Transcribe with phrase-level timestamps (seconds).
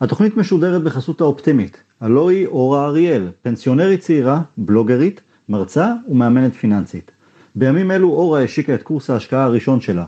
[0.00, 7.10] התוכנית משודרת בחסות האופטימית, הלוא היא אורה אריאל, פנסיונרית צעירה, בלוגרית, מרצה ומאמנת פיננסית.
[7.54, 10.04] בימים אלו אורה השיקה את קורס ההשקעה הראשון שלה.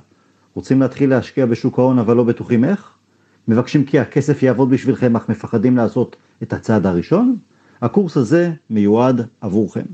[0.54, 2.90] רוצים להתחיל להשקיע בשוק ההון אבל לא בטוחים איך?
[3.48, 7.36] מבקשים כי הכסף יעבוד בשבילכם אך מפחדים לעשות את הצעד הראשון?
[7.82, 9.84] הקורס הזה מיועד עבורכם.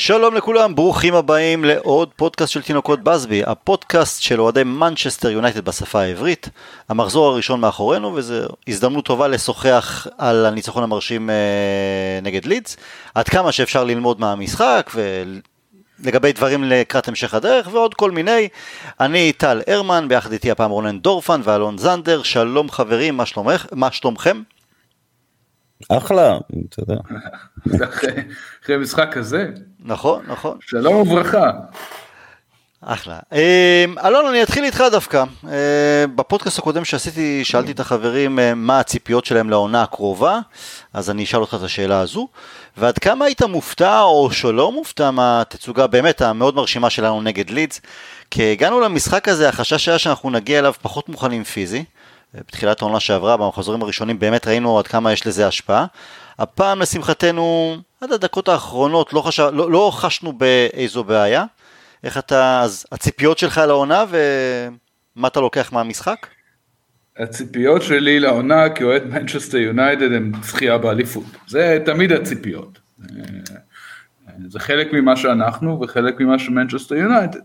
[0.00, 6.00] שלום לכולם, ברוכים הבאים לעוד פודקאסט של תינוקות בסבי, הפודקאסט של אוהדי מנצ'סטר יונייטד בשפה
[6.00, 6.48] העברית.
[6.88, 8.34] המחזור הראשון מאחורינו וזו
[8.68, 11.34] הזדמנות טובה לשוחח על הניצחון המרשים אה,
[12.22, 12.76] נגד לידס,
[13.14, 18.48] עד כמה שאפשר ללמוד מהמשחק ולגבי דברים לקראת המשך הדרך ועוד כל מיני.
[19.00, 23.92] אני טל הרמן, ביחד איתי הפעם רונן דורפן ואלון זנדר, שלום חברים, מה, שלומך, מה
[23.92, 24.42] שלומכם?
[25.88, 26.96] אחלה, אתה יודע.
[28.62, 29.46] אחרי משחק כזה.
[29.84, 30.58] נכון, נכון.
[30.60, 31.50] שלום וברכה.
[32.80, 33.18] אחלה.
[33.32, 33.38] אמ,
[33.98, 35.24] אלון, אני אתחיל איתך דווקא.
[35.48, 40.40] אה, בפודקאסט הקודם שעשיתי, שאלתי את החברים אה, מה הציפיות שלהם לעונה הקרובה,
[40.94, 42.28] אז אני אשאל אותך את השאלה הזו.
[42.76, 47.80] ועד כמה היית מופתע או שלא מופתע מהתצוגה באמת המאוד מרשימה שלנו נגד לידס?
[48.30, 51.84] כי הגענו למשחק הזה, החשש היה שאנחנו נגיע אליו פחות מוכנים פיזי.
[52.34, 55.86] בתחילת העונה שעברה, במחזורים הראשונים באמת ראינו עד כמה יש לזה השפעה.
[56.38, 61.44] הפעם לשמחתנו, עד הדקות האחרונות לא, חשב, לא, לא חשנו באיזו בעיה.
[62.04, 66.26] איך אתה, אז הציפיות שלך לעונה ומה אתה לוקח מהמשחק?
[67.18, 71.24] הציפיות שלי לעונה כאוהד מנצ'סטר יונייטד הם זכייה באליפות.
[71.46, 72.78] זה תמיד הציפיות.
[74.48, 77.40] זה חלק ממה שאנחנו וחלק ממה שמנצ'סטר יונייטד.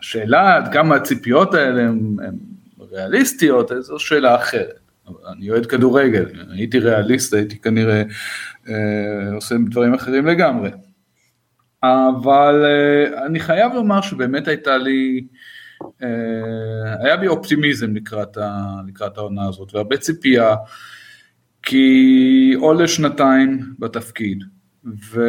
[0.00, 2.16] השאלה עד כמה הציפיות האלה הם
[2.94, 4.78] ריאליסטיות, זו שאלה אחרת.
[5.32, 8.02] אני אוהד כדורגל, הייתי ריאליסט הייתי כנראה
[8.68, 10.70] אה, עושה דברים אחרים לגמרי.
[11.82, 15.26] אבל אה, אני חייב לומר שבאמת הייתה לי,
[16.02, 16.08] אה,
[17.00, 20.54] היה בי אופטימיזם לקראת, ה, לקראת העונה הזאת, והרבה ציפייה,
[21.62, 24.44] כי עולה שנתיים בתפקיד,
[24.84, 25.20] ו...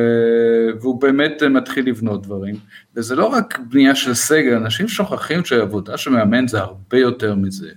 [0.82, 2.56] והוא באמת מתחיל לבנות דברים,
[2.96, 7.70] וזה לא רק בנייה של סגל, אנשים שוכחים שעבודה של מאמן זה הרבה יותר מזה,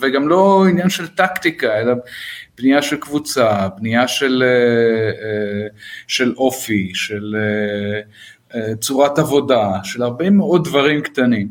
[0.00, 1.94] וגם לא עניין של טקטיקה, אלא
[2.58, 5.66] בנייה של קבוצה, בנייה של, אה, אה,
[6.06, 7.36] של אופי, של
[8.54, 11.48] אה, צורת עבודה, של הרבה מאוד דברים קטנים.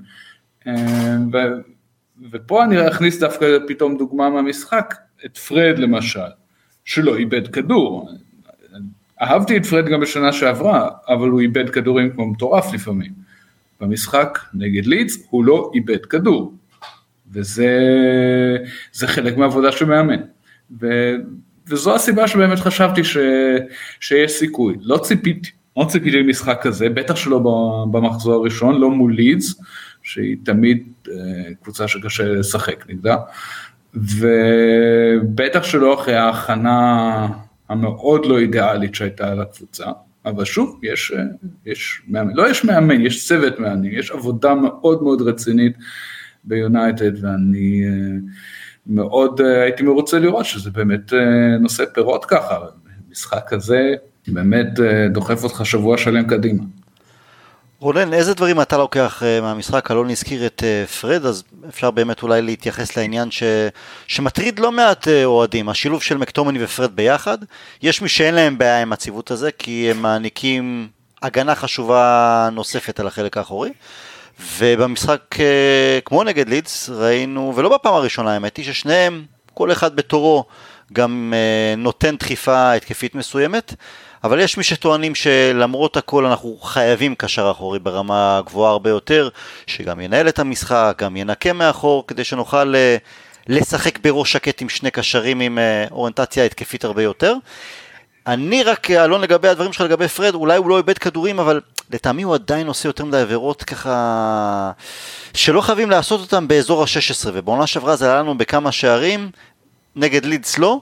[1.34, 1.38] ו,
[2.32, 6.20] ופה אני אכניס דווקא פתאום דוגמה מהמשחק, את פרד למשל,
[6.86, 8.10] שלא איבד כדור.
[9.22, 13.12] אהבתי את פרד גם בשנה שעברה, אבל הוא איבד כדורים כמו מטורף לפעמים.
[13.82, 16.54] במשחק נגד לידס הוא לא איבד כדור.
[17.32, 20.22] וזה חלק מהעבודה של מאמן.
[21.68, 23.18] וזו הסיבה שבאמת חשבתי ש,
[24.00, 24.76] שיש סיכוי.
[24.82, 27.40] לא ציפיתי, לא ציפיתי למשחק כזה, בטח שלא
[27.92, 29.62] במחזור הראשון, לא מול לידס,
[30.04, 31.14] שהיא תמיד אה,
[31.64, 33.18] קבוצה שקשה לשחק נגדה,
[33.94, 37.28] ובטח שלא אחרי ההכנה
[37.74, 39.86] המאוד לא אידיאלית שהייתה על הקבוצה.
[40.26, 41.24] אבל שוב, יש, אה,
[41.66, 45.78] יש מאמן, לא יש מאמן, יש צוות מאמנים, יש עבודה מאוד מאוד רצינית
[46.44, 48.18] ביונייטד, ואני אה,
[48.88, 51.14] מאוד אה, הייתי מרוצה לראות שזה באמת
[51.60, 52.60] נושא פירות ככה,
[53.12, 53.94] משחק כזה
[54.28, 54.80] באמת
[55.12, 56.64] דוחף אותך שבוע שלם קדימה.
[57.84, 59.92] רונן, איזה דברים אתה לוקח מהמשחק?
[59.92, 60.64] אלון הזכיר את
[61.02, 63.44] פרד, אז אפשר באמת אולי להתייחס לעניין ש...
[64.08, 67.38] שמטריד לא מעט אוהדים, השילוב של מקטומני ופרד ביחד.
[67.82, 70.88] יש מי שאין להם בעיה עם הציוות הזה, כי הם מעניקים
[71.22, 73.70] הגנה חשובה נוספת על החלק האחורי.
[74.58, 80.46] ובמשחק אה, כמו נגד לידס ראינו, ולא בפעם הראשונה האמת היא, ששניהם, כל אחד בתורו,
[80.94, 83.74] גם אה, נותן דחיפה התקפית מסוימת,
[84.24, 89.30] אבל יש מי שטוענים שלמרות הכל אנחנו חייבים קשר אחורי ברמה גבוהה הרבה יותר,
[89.68, 92.98] שגם ינהל את המשחק, גם ינקה מאחור, כדי שנוכל אה,
[93.48, 95.60] לשחק בראש שקט עם שני קשרים עם
[95.92, 97.36] אוריינטציה התקפית הרבה יותר.
[98.28, 101.62] אני רק, אלון, לגבי הדברים שלך לגבי פרד, אולי הוא לא איבד כדורים, אבל
[101.92, 104.72] לטעמי הוא עדיין עושה יותר מדי עבירות ככה,
[105.34, 109.30] שלא חייבים לעשות אותם באזור ה-16, ובעונה שעברה זה עלה לנו בכמה שערים,
[109.96, 110.82] נגד לידס לא.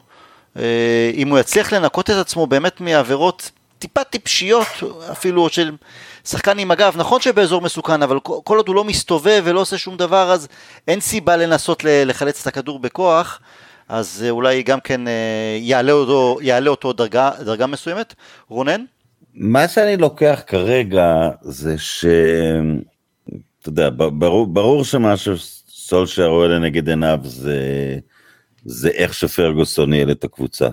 [0.57, 4.68] אה, אם הוא יצליח לנקות את עצמו באמת מעבירות טיפה טיפשיות,
[5.12, 5.71] אפילו של
[6.25, 9.98] שחקן עם הגב, נכון שבאזור מסוכן, אבל כל עוד הוא לא מסתובב ולא עושה שום
[9.98, 10.48] דבר, אז
[10.88, 13.39] אין סיבה לנסות לחלץ את הכדור בכוח.
[13.89, 18.13] אז אולי גם כן אה, יעלה אותו, יעלה אותו דרגה, דרגה מסוימת.
[18.50, 18.86] רונן?
[19.33, 22.06] מה שאני לוקח כרגע זה ש...
[23.62, 27.59] אתה יודע, ברור, ברור שמה שסולשר רואה לנגד עיניו זה,
[28.66, 30.69] זה איך שפרגוסון ניהל את הקבוצה.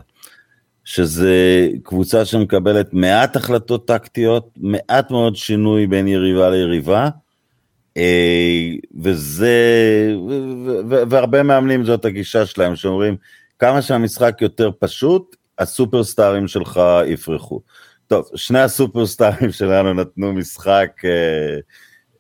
[0.84, 7.08] שזה קבוצה שמקבלת מעט החלטות טקטיות, מעט מאוד שינוי בין יריבה ליריבה,
[7.96, 9.56] אה, וזה,
[10.88, 13.16] והרבה מאמנים זאת הגישה שלהם, שאומרים,
[13.58, 17.60] כמה שהמשחק יותר פשוט, הסופרסטארים שלך יפרחו.
[18.06, 21.58] טוב, שני הסופרסטארים שלנו נתנו משחק, אה,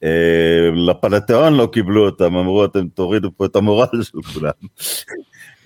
[0.04, 4.52] אה, לפנתיאון לא קיבלו אותם, אמרו אתם תורידו פה את המורל של כולם.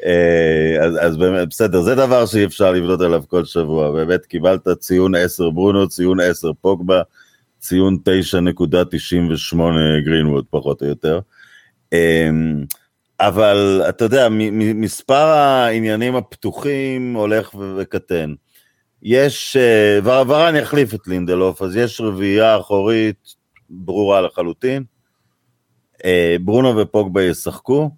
[0.06, 4.68] אה, אז, אז באמת, בסדר, זה דבר שאי אפשר לבנות עליו כל שבוע, באמת קיבלת
[4.68, 7.02] ציון 10 ברונו, ציון 10 פוגבה,
[7.58, 9.56] ציון 9.98
[10.04, 11.20] גרינווד פחות או יותר.
[11.92, 12.30] אה,
[13.20, 14.28] אבל אתה יודע,
[14.74, 18.34] מספר העניינים הפתוחים הולך וקטן.
[19.02, 23.34] יש, אה, ורן יחליף את לינדלוף, אז יש רביעייה אחורית
[23.70, 24.84] ברורה לחלוטין.
[26.40, 27.90] ברונו ופוגבה ישחקו.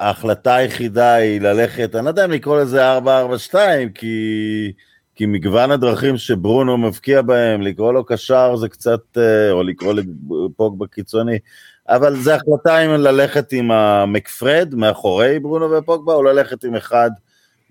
[0.00, 3.54] ההחלטה היחידה היא ללכת, אני לא יודע אם לקרוא לזה 4-4-2,
[3.94, 4.72] כי,
[5.14, 10.78] כי מגוון הדרכים שברונו מבקיע בהם, לקרוא לו קשר זה קצת, אה, או לקרוא לפוג
[10.78, 11.38] בקיצוני,
[11.88, 17.10] אבל זו החלטה אם ללכת עם המקפרד מאחורי ברונו ופוגבה, או ללכת עם אחד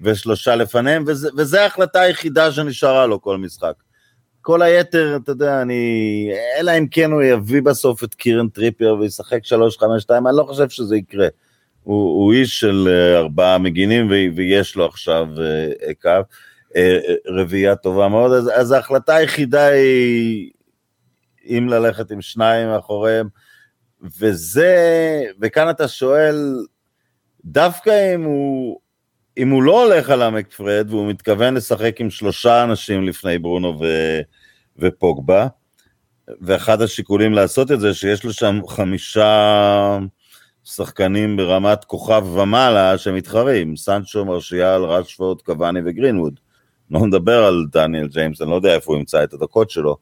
[0.02, 3.74] ושלושה לפניהם, וזו ההחלטה היחידה שנשארה לו כל משחק.
[4.42, 6.32] כל היתר, אתה יודע, אני...
[6.60, 10.96] אלא אם כן הוא יביא בסוף את קירן טריפייר וישחק 3-5-2, אני לא חושב שזה
[10.96, 11.28] יקרה.
[11.84, 16.10] הוא, הוא איש של אה, ארבעה מגינים ויש לו עכשיו אה, קו,
[16.76, 20.52] אה, רביעייה טובה מאוד, אז, אז ההחלטה היחידה היא
[21.46, 23.28] אם ללכת עם שניים מאחוריהם,
[24.20, 26.66] וזה, וכאן אתה שואל,
[27.46, 28.80] דווקא אם הוא,
[29.38, 33.86] אם הוא לא הולך על המקפרד והוא מתכוון לשחק עם שלושה אנשים לפני ברונו ו,
[34.78, 35.48] ופוגבה,
[36.42, 40.00] ואחד השיקולים לעשות את זה, שיש לו שם חמישה
[40.64, 46.40] שחקנים ברמת כוכב ומעלה שמתחרים, סנצ'ו, מרשיאל, רשפורד, קוואני וגרינווד.
[46.92, 49.98] לא נדבר על דניאל ג'יימס, אני לא יודע איפה הוא ימצא את הדקות שלו,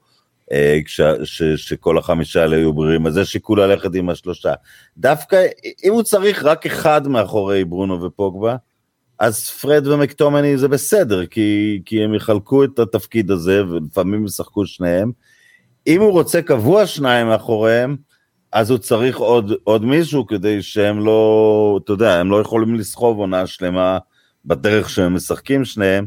[0.52, 4.52] אה, כש, ש, שכל החמישה האלה יהיו ברירים, אז זה שיקול ללכת עם השלושה.
[4.98, 5.46] דווקא
[5.84, 8.56] אם הוא צריך רק אחד מאחורי ברונו ופוגבה,
[9.18, 15.12] אז פרד ומקטומני זה בסדר, כי, כי הם יחלקו את התפקיד הזה ולפעמים ישחקו שניהם.
[15.86, 17.96] אם הוא רוצה קבוע שניים מאחוריהם,
[18.52, 23.18] אז הוא צריך עוד, עוד מישהו כדי שהם לא, אתה יודע, הם לא יכולים לסחוב
[23.18, 23.98] עונה שלמה
[24.44, 26.06] בדרך שהם משחקים שניהם.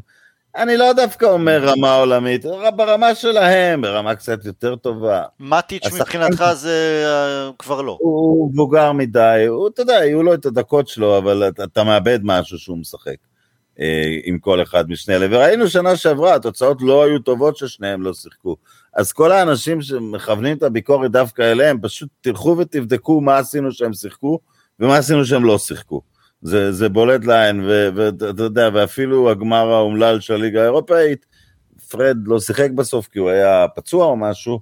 [0.55, 2.45] אני לא דווקא אומר רמה עולמית,
[2.75, 5.23] ברמה שלהם, ברמה קצת יותר טובה.
[5.39, 5.93] מטיץ'.
[5.93, 7.05] מבחינתך זה
[7.49, 7.97] uh, כבר לא.
[8.01, 12.59] הוא מבוגר מדי, הוא, אתה יודע, יהיו לו את הדקות שלו, אבל אתה מאבד משהו
[12.59, 13.15] שהוא משחק.
[13.81, 18.13] אה, עם כל אחד משני אלה, וראינו שנה שעברה, התוצאות לא היו טובות ששניהם לא
[18.13, 18.55] שיחקו.
[18.93, 24.39] אז כל האנשים שמכוונים את הביקורת דווקא אליהם, פשוט תלכו ותבדקו מה עשינו שהם שיחקו,
[24.79, 26.01] ומה עשינו שהם לא שיחקו.
[26.41, 27.61] זה, זה בולט לעין,
[27.95, 31.25] ואתה יודע, ואפילו הגמר האומלל של הליגה האירופאית,
[31.89, 34.59] פרד לא שיחק בסוף כי הוא היה פצוע או משהו,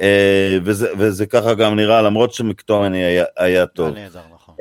[0.00, 3.94] אה, וזה, וזה ככה גם נראה, למרות שמקטורני היה, היה טוב.
[3.94, 4.54] נהדר, נכון.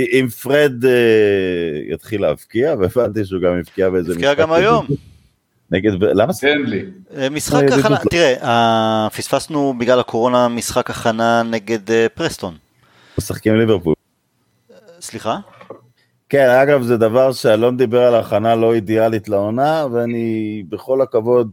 [0.00, 4.24] אה, אם פרד uh, יתחיל להבקיע, והבנתי שהוא גם הבקיע באיזה משחק.
[4.24, 4.86] הבקיע גם היום.
[5.70, 6.32] נגד, למה?
[6.32, 6.82] תן לי.
[7.16, 12.56] אה, משחק הכנה, תראה, פספסנו בגלל הקורונה משחק הכנה נגד אה, פרסטון.
[13.18, 13.94] משחקים ליברפול.
[15.00, 15.38] סליחה?
[16.28, 21.50] כן, אגב, זה דבר שאלון דיבר על הכנה לא אידיאלית לעונה, ואני בכל הכבוד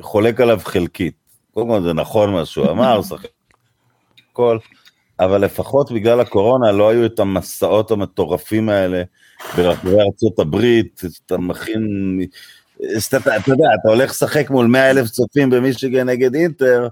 [0.00, 1.14] חולק עליו חלקית.
[1.54, 3.28] קודם כל זה נכון מה שהוא אמר, שחק...
[4.32, 4.58] הכל.
[5.24, 9.02] אבל לפחות בגלל הקורונה לא היו את המסעות המטורפים האלה
[9.56, 12.18] ברחבי ארצות הברית, אתה מכין,
[13.08, 16.88] אתה, אתה יודע, אתה הולך לשחק מול 100 אלף צופים במישיגן נגד אינטר,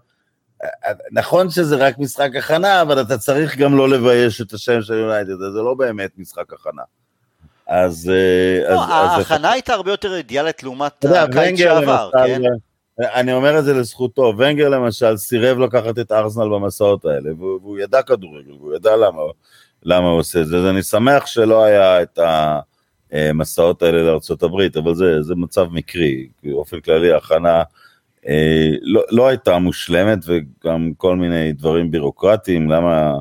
[1.12, 5.38] נכון שזה רק משחק הכנה, אבל אתה צריך גם לא לבייש את השם של יונייטד,
[5.38, 6.82] זה לא באמת משחק הכנה.
[7.66, 8.12] אז...
[8.14, 12.42] אה, לא, ההכנה הייתה הרבה יותר אידיאלית לעומת הקיץ שעבר, כן?
[13.14, 17.78] אני אומר את זה לזכותו, ונגר למשל סירב לקחת את ארסנל במסעות האלה, והוא, והוא
[17.78, 19.22] ידע כדורגל, והוא ידע למה,
[19.82, 22.18] למה הוא עושה את זה, אז אני שמח שלא היה את
[23.12, 27.62] המסעות האלה לארה"ב, אבל זה, זה מצב מקרי, באופן כללי ההכנה
[28.28, 33.20] אה, לא, לא הייתה מושלמת, וגם כל מיני דברים בירוקרטיים, למה...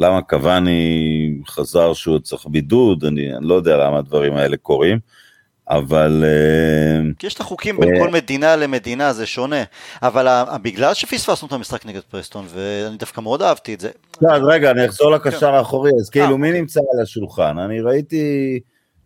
[0.00, 4.98] למה קוואני חזר שהוא צריך בידוד, אני, אני לא יודע למה הדברים האלה קורים.
[5.70, 6.24] אבל...
[6.26, 9.62] אה, כי יש את החוקים בין אה, כל מדינה למדינה, זה שונה.
[10.02, 13.90] אבל בגלל שפספסנו את המשחק נגד פרסטון, ואני דווקא מאוד אהבתי את זה.
[14.22, 16.60] לא, אז רגע, אני אחזור לקשר האחורי, אז כאילו, אה, מי אוקיי.
[16.60, 17.58] נמצא על השולחן?
[17.58, 18.60] אני ראיתי,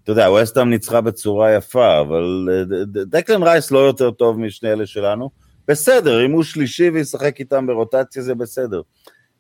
[0.05, 2.49] אתה יודע, ווסטהאם ניצחה בצורה יפה, אבל
[3.07, 5.31] דקלן רייס לא יותר טוב משני אלה שלנו.
[5.69, 8.81] בסדר, אם הוא שלישי וישחק איתם ברוטציה זה בסדר.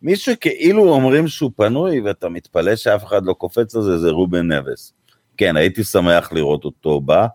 [0.02, 4.52] מי שכאילו אומרים שהוא פנוי ואתה מתפלא שאף אחד לא קופץ על זה, זה רובן
[4.52, 4.92] נבס.
[5.36, 7.26] כן, הייתי שמח לראות אותו בא,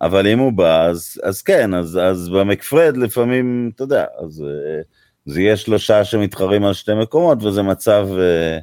[0.00, 4.80] אבל אם הוא בא, אז, אז כן, אז, אז במקפרד לפעמים, אתה יודע, אז אה,
[5.26, 8.58] זה יהיה שלושה שמתחרים על שתי מקומות, וזה מצב, אה,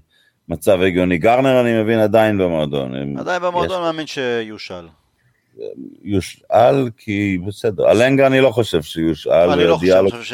[0.49, 1.17] מצב הגיוני.
[1.17, 3.17] גרנר, אני מבין, עדיין במועדון.
[3.17, 3.85] עדיין במועדון יש...
[3.85, 4.85] מאמין שיושאל.
[6.03, 7.91] יושאל, כי בסדר.
[7.91, 9.49] אלנגה אני לא חושב שיושאל.
[9.49, 10.33] אני לא חושב, ש...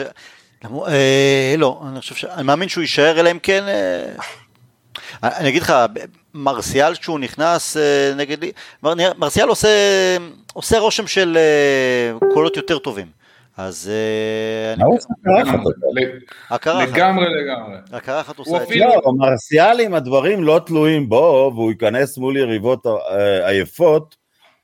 [0.87, 2.25] אה, לא, אני חושב ש...
[2.25, 3.63] אני מאמין שהוא יישאר, אלא אם כן...
[5.23, 5.73] אה, אני אגיד לך,
[6.37, 8.37] מרסיאל כשהוא נכנס אה, נגד
[9.17, 9.67] מרסיאל עושה,
[10.53, 13.07] עושה רושם של אה, קולות יותר טובים.
[13.57, 13.91] אז...
[13.93, 15.07] אה, מה הוא עושה
[16.49, 16.87] הקרחת?
[16.89, 17.77] לגמרי לגמרי.
[17.91, 18.75] הקרחת עושה את זה.
[18.75, 22.85] לא, מרסיאל אם הדברים לא תלויים בו, והוא ייכנס מול יריבות
[23.45, 24.15] עייפות,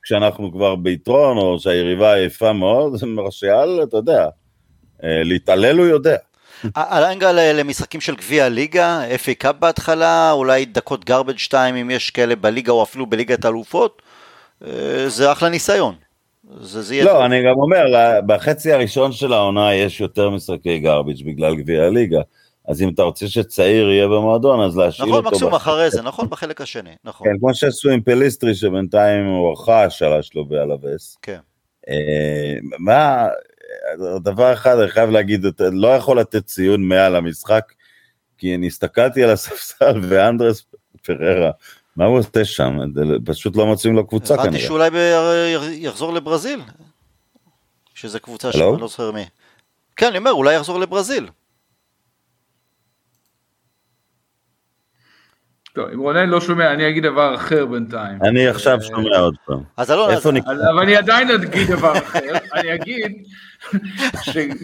[0.03, 4.27] כשאנחנו כבר ביתרון, או שהיריבה עייפה מאוד, מרסיאל, אתה יודע,
[5.03, 6.17] להתעלל הוא יודע.
[6.77, 12.35] אלנגה למשחקים של גביע הליגה, אפי קאפ בהתחלה, אולי דקות גרבג' 2 אם יש כאלה
[12.35, 14.01] בליגה או אפילו בליגת האלופות,
[14.65, 14.69] אה,
[15.07, 15.95] זה אחלה ניסיון.
[16.61, 17.21] זה, זה לא, טוב.
[17.21, 17.83] אני גם אומר,
[18.25, 22.21] בחצי הראשון של העונה יש יותר משחקי גרביץ' בגלל גביע הליגה.
[22.67, 25.21] אז אם אתה רוצה שצעיר יהיה במועדון, אז להשאיר נכון, אותו...
[25.21, 27.27] נכון, מקסימום אחרי זה, נכון, בחלק השני, נכון.
[27.27, 31.17] כן, כמו שעשו עם פליסטרי, שבינתיים הוא רכש על השלובי על הווס.
[31.21, 31.37] כן.
[31.89, 33.27] אה, מה,
[34.23, 37.73] דבר אחד, אני חייב להגיד, אתה לא יכול לתת ציון 100 למשחק,
[38.37, 40.65] כי אני הסתכלתי על הספסל ואנדרס
[41.01, 41.51] פררה,
[41.95, 42.79] מה הוא עושה שם?
[43.25, 44.47] פשוט לא מוצאים לו קבוצה כנראה.
[44.47, 44.89] הבנתי שאולי
[45.71, 46.61] יחזור לברזיל,
[47.93, 49.25] שזה קבוצה שאני לא זוכר מי.
[49.95, 51.27] כן, אני אומר, אולי יחזור לברזיל.
[55.73, 58.19] טוב, אם רונן לא שומע, אני אגיד דבר אחר בינתיים.
[58.23, 59.59] אני עכשיו שומע עוד פעם.
[59.77, 60.11] אז אלון,
[60.45, 62.19] אבל אני עדיין אגיד דבר אחר.
[62.53, 63.11] אני אגיד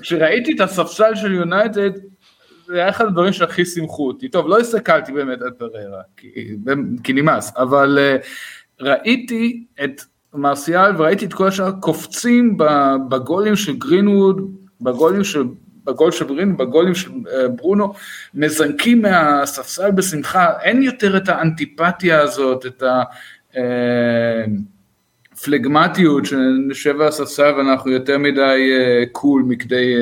[0.02, 1.92] כשראיתי את הספסל של יונייטד,
[2.68, 4.30] זה היה אחד הדברים שהכי שימחו אותי.
[4.30, 6.30] טוב, לא הסתכלתי באמת על פררה, כי,
[7.04, 8.26] כי נמאס, אבל uh,
[8.82, 10.02] ראיתי את
[10.34, 12.58] מרסיאל וראיתי את כל השאר קופצים
[13.10, 14.42] בגולים של גרינווד,
[14.82, 15.44] בגולים של...
[15.90, 17.94] בגול של ברינו, בגולים של אה, ברונו,
[18.34, 23.04] מזנקים מהספסל בשמחה, אין יותר את האנטיפתיה הזאת, את ה...
[23.58, 24.46] אה,
[25.44, 28.72] פלגמטיות שנשב על הספסל ואנחנו יותר מדי
[29.12, 29.96] קול מכדי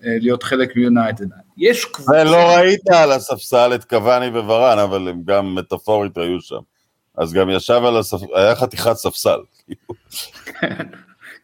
[0.00, 1.24] להיות חלק מיונייטד.
[1.58, 2.24] יש קבוצה...
[2.24, 6.60] לא ראית על הספסל את קוואני וורן, אבל הם גם מטאפורית היו שם.
[7.16, 9.38] אז גם ישב על הספסל, היה חתיכת ספסל.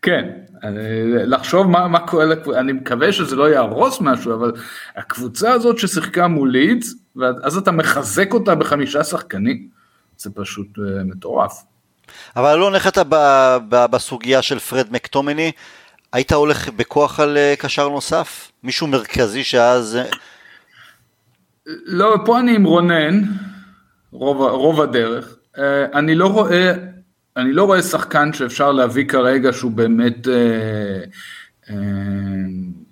[0.06, 0.28] כן,
[1.26, 4.52] לחשוב מה, מה קורה, אני מקווה שזה לא יהרוס משהו, אבל
[4.96, 9.68] הקבוצה הזאת ששיחקה מול לידס, ואז אתה מחזק אותה בחמישה שחקנים,
[10.18, 10.66] זה פשוט
[11.04, 11.62] מטורף.
[12.36, 13.02] אבל אלון, איך אתה
[13.70, 15.52] בסוגיה של פרד מקטומני?
[16.12, 18.52] היית הולך בכוח על אה, קשר נוסף?
[18.62, 19.96] מישהו מרכזי שאז...
[19.96, 20.10] אה,
[21.66, 23.22] לא, פה אני עם רונן,
[24.12, 25.36] רוב, רוב הדרך.
[25.58, 26.72] אה, אני לא רואה,
[27.36, 31.00] אני לא רואה שחקן שאפשר להביא כרגע שהוא באמת אה,
[31.70, 31.76] אה,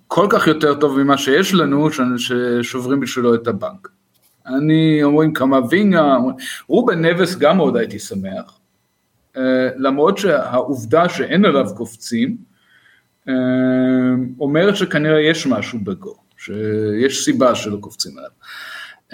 [0.09, 3.89] כל כך יותר טוב ממה שיש לנו, ששוברים בשבילו את הבנק.
[4.47, 6.17] אני, אומרים כמה וינגה,
[6.69, 8.59] רובן נבס גם מאוד הייתי שמח.
[9.37, 12.37] אה, למרות שהעובדה שאין עליו קופצים,
[13.29, 13.35] אה,
[14.41, 18.31] אומרת שכנראה יש משהו בגו, שיש סיבה שלא קופצים עליו.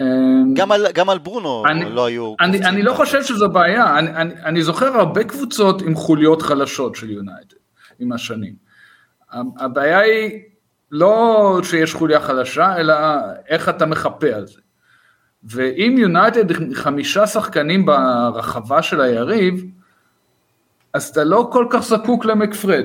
[0.01, 0.07] אה,
[0.55, 2.65] גם על, גם על ברונו אני, לא היו אני.
[2.67, 7.11] אני לא חושב שזו בעיה, אני, אני, אני זוכר הרבה קבוצות עם חוליות חלשות של
[7.11, 7.57] יונייטד
[7.99, 8.55] עם השנים.
[9.59, 10.41] הבעיה היא
[10.91, 12.95] לא שיש חוליה חלשה, אלא
[13.49, 14.61] איך אתה מחפה על זה.
[15.45, 19.65] ואם יונייטד חמישה שחקנים ברחבה של היריב,
[20.95, 22.85] אז אתה לא כל כך זקוק למקפרד.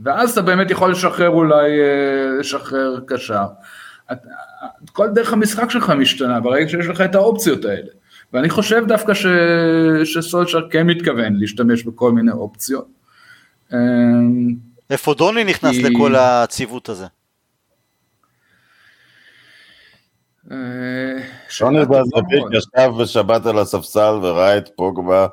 [0.00, 3.44] ואז אתה באמת יכול לשחרר אולי, אה, לשחרר קשר.
[4.92, 7.90] כל דרך המשחק שלך משתנה ברגע שיש לך את האופציות האלה.
[8.32, 9.26] ואני חושב דווקא ש...
[10.04, 12.86] שסולשר כן מתכוון להשתמש בכל מיני אופציות.
[14.90, 15.82] איפה דוני נכנס כי...
[15.82, 17.06] לכל הציוות הזה?
[20.50, 20.56] אה,
[21.60, 25.26] דוני בזווית ישב בשבת על הספסל וראה את פוגבה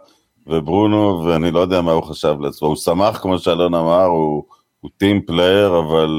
[0.47, 4.43] וברונו, ואני לא יודע מה הוא חשב לעצמו, הוא שמח, כמו שאלון אמר, הוא,
[4.79, 6.09] הוא team player, אבל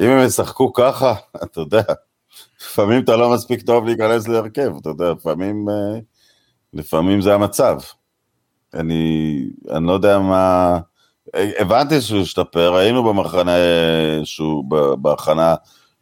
[0.00, 1.82] אם הם ישחקו ככה, אתה יודע,
[2.60, 5.98] לפעמים אתה לא מספיק טוב להיכנס להרכב, אתה יודע, לפעמים, אה,
[6.72, 7.78] לפעמים זה המצב.
[8.74, 10.78] אני, אני לא יודע מה,
[11.34, 13.56] הבנתי שהוא השתפר, היינו במחנה,
[14.24, 14.64] שהוא,
[14.98, 15.54] בהכנה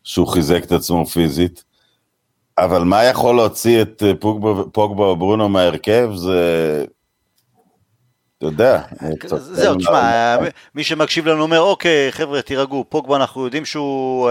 [0.04, 1.64] שהוא חיזק את עצמו פיזית,
[2.58, 6.84] אבל מה יכול להוציא את אה, פוגבה, פוגבה או ברונו מההרכב זה...
[8.42, 8.82] אתה יודע.
[9.36, 10.36] זהו, תשמע,
[10.74, 14.30] מי שמקשיב לנו אומר, אוקיי, חבר'ה, תירגעו, פוגבה אנחנו יודעים שהוא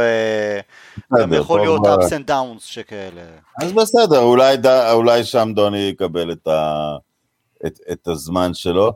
[1.20, 3.22] גם יכול להיות ups and downs שכאלה.
[3.62, 4.22] אז בסדר,
[4.92, 6.32] אולי שם דוני יקבל
[7.92, 8.94] את הזמן שלו.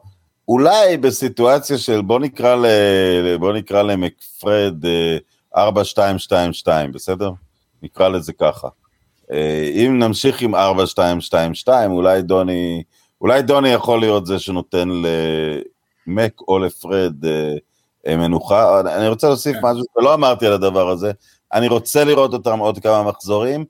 [0.47, 2.65] אולי בסיטואציה של בוא נקרא, ל,
[3.39, 4.75] בוא נקרא למקפרד
[5.57, 7.31] 4222, בסדר?
[7.83, 8.67] נקרא לזה ככה.
[9.71, 12.83] אם נמשיך עם 4222, אולי דוני,
[13.21, 14.89] אולי דוני יכול להיות זה שנותן
[16.07, 17.13] למק או לפרד
[18.07, 18.79] מנוחה.
[18.79, 19.61] אני רוצה להוסיף כן.
[19.63, 21.11] משהו שלא אמרתי על הדבר הזה,
[21.53, 23.65] אני רוצה לראות אותם עוד כמה מחזורים.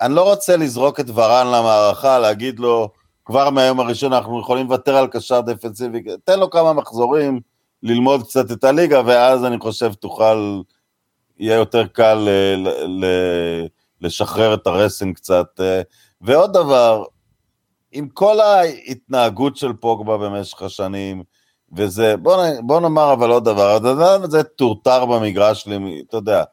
[0.00, 2.90] אני לא רוצה לזרוק את ורן למערכה, להגיד לו,
[3.24, 7.40] כבר מהיום הראשון אנחנו יכולים לוותר על קשר דפנסיבי, תן לו כמה מחזורים,
[7.82, 10.60] ללמוד קצת את הליגה, ואז אני חושב תוכל,
[11.38, 13.04] יהיה יותר קל ל, ל,
[14.00, 15.60] לשחרר את הרסן קצת.
[16.20, 17.04] ועוד דבר,
[17.92, 21.22] עם כל ההתנהגות של פוגבה במשך השנים,
[21.72, 23.78] וזה, בוא, בוא נאמר אבל עוד דבר,
[24.22, 25.68] הזה טורטר במגרש
[26.08, 26.44] אתה יודע,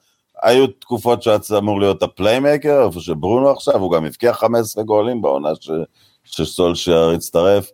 [0.42, 5.22] היו תקופות שהיה אמור להיות ה playmaker, איפה שברונו עכשיו, הוא גם הבקיע 15 גולים
[5.22, 5.70] בעונה ש...
[6.24, 7.70] שסולשייר יצטרף.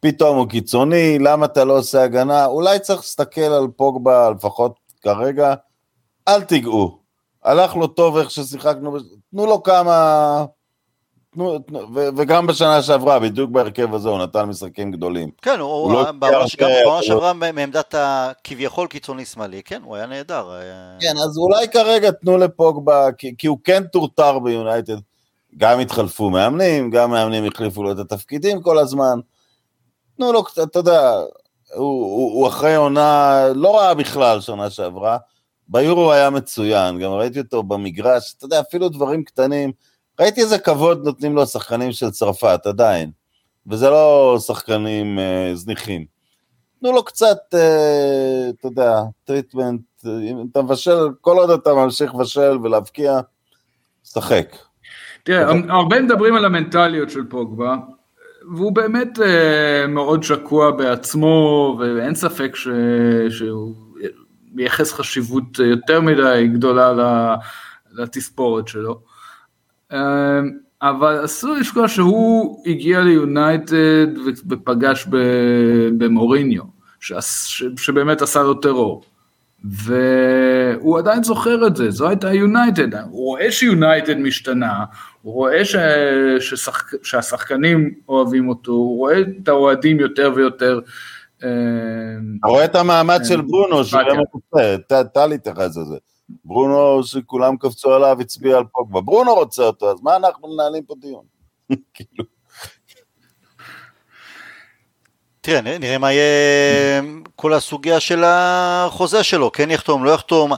[0.00, 2.46] פתאום הוא קיצוני, למה אתה לא עושה הגנה?
[2.46, 5.54] אולי צריך להסתכל על פוגבה, לפחות כרגע,
[6.28, 6.98] אל תיגעו.
[7.44, 8.96] הלך לו טוב איך ששיחקנו,
[9.30, 10.44] תנו לו כמה...
[11.36, 15.30] תנו, תנו, ו, וגם בשנה שעברה, בדיוק בהרכב הזה, הוא נתן משחקים גדולים.
[15.42, 16.48] כן, הוא, הוא לא בעונה
[17.02, 20.50] שעברה מעמדת הכביכול קיצוני שמאלי, כן, הוא היה נהדר.
[21.00, 24.96] כן, אז אולי כרגע תנו לפוגבה, כי, כי הוא כן טורטר ביונייטד.
[25.56, 29.20] גם התחלפו מאמנים, גם מאמנים החליפו לו את התפקידים כל הזמן.
[30.16, 31.12] תנו לו קצת, אתה יודע,
[31.74, 35.16] הוא, הוא, הוא אחרי עונה לא רעה בכלל שנה שעברה,
[35.68, 39.72] ביורו היה מצוין, גם ראיתי אותו במגרש, אתה יודע, אפילו דברים קטנים,
[40.20, 43.10] ראיתי איזה כבוד נותנים לו השחקנים של צרפת, עדיין,
[43.66, 46.04] וזה לא שחקנים אה, זניחים.
[46.80, 52.58] תנו לו קצת, אה, אתה יודע, treatment, אם אתה מבשל, כל עוד אתה ממשיך לבשל
[52.62, 53.20] ולהבקיע,
[54.04, 54.56] שחק.
[55.22, 57.76] תראה, הרבה מדברים על המנטליות של פוגבה,
[58.54, 62.68] והוא באמת אה, מאוד שקוע בעצמו, ואין ספק ש...
[63.30, 63.74] שהוא
[64.52, 67.36] מייחס חשיבות יותר מדי גדולה
[67.92, 69.00] לתספורת שלו.
[69.92, 70.40] אה,
[70.82, 74.06] אבל אסור לשכוח שהוא הגיע ליונייטד
[74.48, 75.06] ופגש
[75.98, 76.62] במוריניו,
[77.76, 79.02] שבאמת עשה לו טרור.
[79.64, 84.84] והוא עדיין זוכר את זה, זו הייתה יונייטד, הוא רואה שיונייטד משתנה,
[85.22, 85.76] הוא רואה ש...
[86.40, 87.04] ששחק...
[87.04, 90.80] שהשחקנים אוהבים אותו, הוא רואה את האוהדים יותר ויותר.
[91.44, 91.48] אה,
[92.40, 93.80] אתה רואה את המעמד של ברונו,
[95.14, 95.96] טל התייחס לזה.
[96.44, 99.00] ברונו שכולם קפצו עליו, הצביע על פוגבה.
[99.00, 101.24] ברונו רוצה אותו, אז מה אנחנו מנהלים פה דיון?
[101.94, 102.24] כאילו.
[105.40, 107.02] תראה, נראה מה יהיה
[107.36, 110.52] כל הסוגיה של החוזה שלו, כן יחתום, לא יחתום.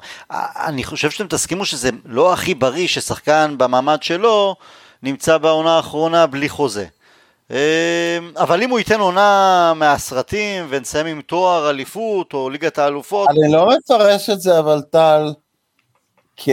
[0.67, 4.57] אני חושב שאתם תסכימו שזה לא הכי בריא ששחקן במעמד שלו
[5.03, 6.87] נמצא בעונה האחרונה בלי חוזה.
[7.51, 7.57] אמ,
[8.37, 13.29] אבל אם הוא ייתן עונה מהסרטים ונסיים עם תואר אליפות או ליגת האלופות...
[13.29, 15.33] אני לא מפרש את זה אבל טל,
[16.39, 16.49] כ...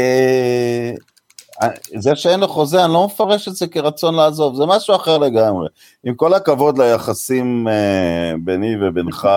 [1.97, 5.67] זה שאין לו חוזה, אני לא מפרש את זה כרצון לעזוב, זה משהו אחר לגמרי.
[6.03, 9.27] עם כל הכבוד ליחסים אה, ביני ובינך,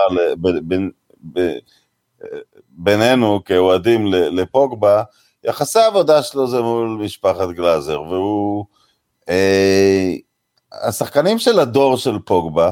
[0.63, 0.91] בין,
[2.69, 5.03] בינינו כאוהדים לפוגבה,
[5.45, 8.65] יחסי העבודה שלו זה מול משפחת גלאזר, והוא...
[9.29, 10.15] אה,
[10.73, 12.71] השחקנים של הדור של פוגבה,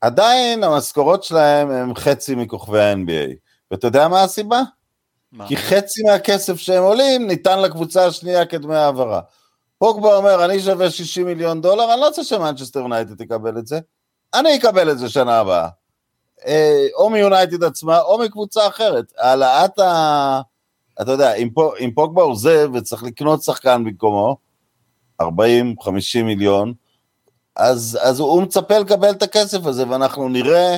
[0.00, 3.34] עדיין המשכורות שלהם הם חצי מכוכבי ה-NBA.
[3.70, 4.62] ואתה יודע מה הסיבה?
[5.46, 9.20] כי חצי מהכסף שהם עולים ניתן לקבוצה השנייה כדמי העברה.
[9.78, 13.80] פוגבה אומר, אני שווה 60 מיליון דולר, אני לא רוצה שמנצ'סטר יונייטד תקבל את זה,
[14.34, 15.68] אני אקבל את זה שנה הבאה.
[16.46, 19.12] אה, או מיונייטד עצמה, או מקבוצה אחרת.
[19.18, 20.40] העלאת ה...
[21.02, 24.36] אתה יודע, אם, פוגבה עוזב וצריך לקנות שחקן במקומו,
[25.22, 25.26] 40-50
[26.24, 26.74] מיליון,
[27.56, 30.76] אז, אז הוא מצפה לקבל את הכסף הזה, ואנחנו נראה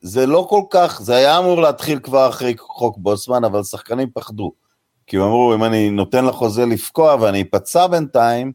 [0.00, 4.52] זה לא כל כך, זה היה אמור להתחיל כבר אחרי חוק בוסמן, אבל שחקנים פחדו.
[5.06, 8.52] כי הם אמרו, אם אני נותן לחוזה לפקוע ואני אפצע בינתיים,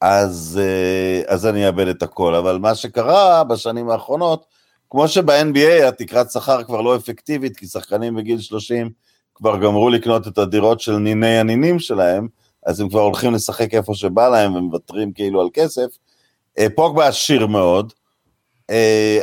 [0.00, 2.34] אז, אה, אז אני אאבד את הכל.
[2.34, 4.46] אבל מה שקרה בשנים האחרונות,
[4.90, 8.90] כמו שב-NBA התקרת שכר כבר לא אפקטיבית, כי שחקנים בגיל 30
[9.34, 12.28] כבר גמרו לקנות את הדירות של ניני הנינים שלהם,
[12.66, 15.86] אז הם כבר הולכים לשחק איפה שבא להם ומוותרים כאילו על כסף.
[16.58, 17.92] אה, פוגבה עשיר מאוד,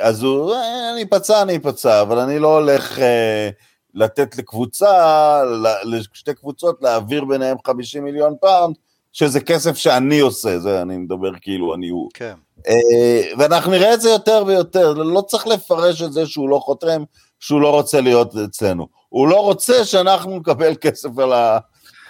[0.01, 3.49] אז הוא, אה, אני אפצע, אני אפצע, אבל אני לא הולך אה,
[3.93, 5.41] לתת לקבוצה,
[5.83, 8.75] לשתי קבוצות, להעביר ביניהם 50 מיליון פאונד,
[9.13, 12.09] שזה כסף שאני עושה, זה אני מדבר כאילו אני הוא.
[12.13, 12.33] כן.
[12.67, 17.03] אה, ואנחנו נראה את זה יותר ויותר, לא צריך לפרש את זה שהוא לא חותם,
[17.39, 18.87] שהוא לא רוצה להיות אצלנו.
[19.09, 21.59] הוא לא רוצה שאנחנו נקבל כסף על, ה,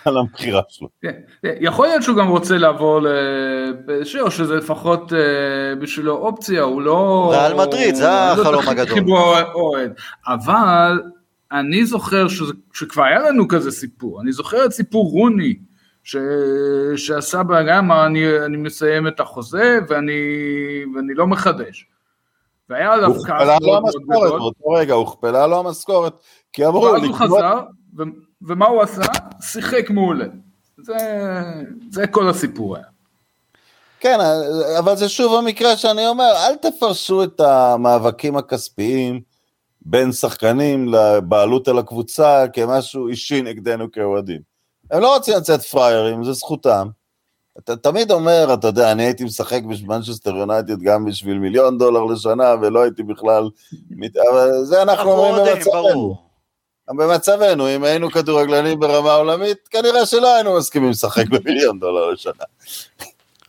[0.05, 0.87] על המכירה שלו.
[1.01, 1.11] כן.
[1.61, 5.19] יכול להיות שהוא גם רוצה לעבור לבשיר, או שזה לפחות אה,
[5.79, 7.29] בשבילו אופציה, הוא לא...
[7.33, 9.27] ריאל מדריד, זה לא החלום הגדול.
[10.27, 11.01] אבל
[11.51, 12.25] אני זוכר
[12.73, 15.55] שכבר היה לנו כזה סיפור, אני זוכר את סיפור רוני,
[16.03, 16.15] ש...
[16.95, 20.13] שעשה בהגעה, אמר אני, אני מסיים את החוזה ואני,
[20.95, 21.87] ואני לא מחדש.
[22.69, 24.39] והיה עליו כעס הוכפלה לו מאוד מאוד המשכורת, גדול.
[24.39, 26.13] באותו רגע הוכפלה לו המשכורת,
[26.53, 27.59] כי אמרו, ואז הוא לקנות- חזר,
[27.97, 28.03] ו-
[28.47, 29.01] ומה הוא עשה?
[29.41, 30.25] שיחק מעולה.
[30.77, 30.95] זה,
[31.91, 32.85] זה כל הסיפור היה.
[33.99, 34.17] כן,
[34.79, 39.21] אבל זה שוב המקרה שאני אומר, אל תפרשו את המאבקים הכספיים
[39.81, 44.41] בין שחקנים לבעלות על הקבוצה כמשהו אישי נגדנו כאוהדים.
[44.91, 46.87] הם לא רוצים לצאת פראיירים, זה זכותם.
[47.59, 52.55] אתה תמיד אומר, אתה יודע, אני הייתי משחק במנצ'סטר יונייטד גם בשביל מיליון דולר לשנה,
[52.61, 53.49] ולא הייתי בכלל...
[54.31, 56.24] אבל זה אנחנו אומרים במצבנו.
[56.89, 62.43] במצבנו, אם היינו כדורגלנים ברמה עולמית, כנראה שלא היינו מסכימים לשחק במיליון דולר לשנה.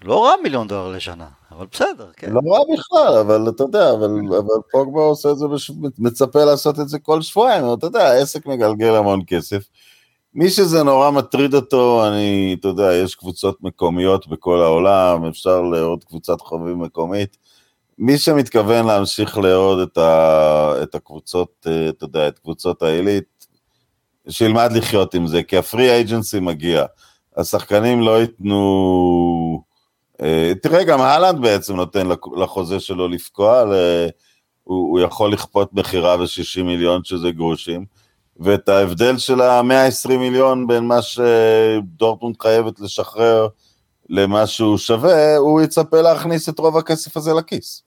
[0.05, 2.33] לא רע מיליון דולר לשנה, אבל בסדר, כן.
[2.33, 5.71] לא רע בכלל, אבל אתה יודע, אבל, אבל פוגבה עושה את זה, בש...
[5.99, 9.63] מצפה לעשות את זה כל שבועיים, אבל אתה יודע, העסק מגלגל המון כסף.
[10.35, 16.05] מי שזה נורא מטריד אותו, אני, אתה יודע, יש קבוצות מקומיות בכל העולם, אפשר לעוד
[16.05, 17.37] קבוצת חובבים מקומית.
[17.99, 23.47] מי שמתכוון להמשיך לאהוד את, ה, את הקבוצות, אה, אתה יודע, את קבוצות העילית,
[24.29, 26.85] שילמד לחיות עם זה, כי הפרי אייג'נסי מגיע.
[27.37, 29.63] השחקנים לא ייתנו...
[30.23, 34.09] אה, תראה, גם אהלנד בעצם נותן לחוזה שלו לפקוע, ל-
[34.65, 37.85] הוא, הוא יכול לכפות מכירה ב-60 מיליון שזה גרושים,
[38.41, 43.49] ואת ההבדל של ה-120 מיליון בין מה שדורטמונד חייבת לשחרר
[44.09, 47.86] למה שהוא שווה, הוא יצפה להכניס את רוב הכסף הזה לכיס.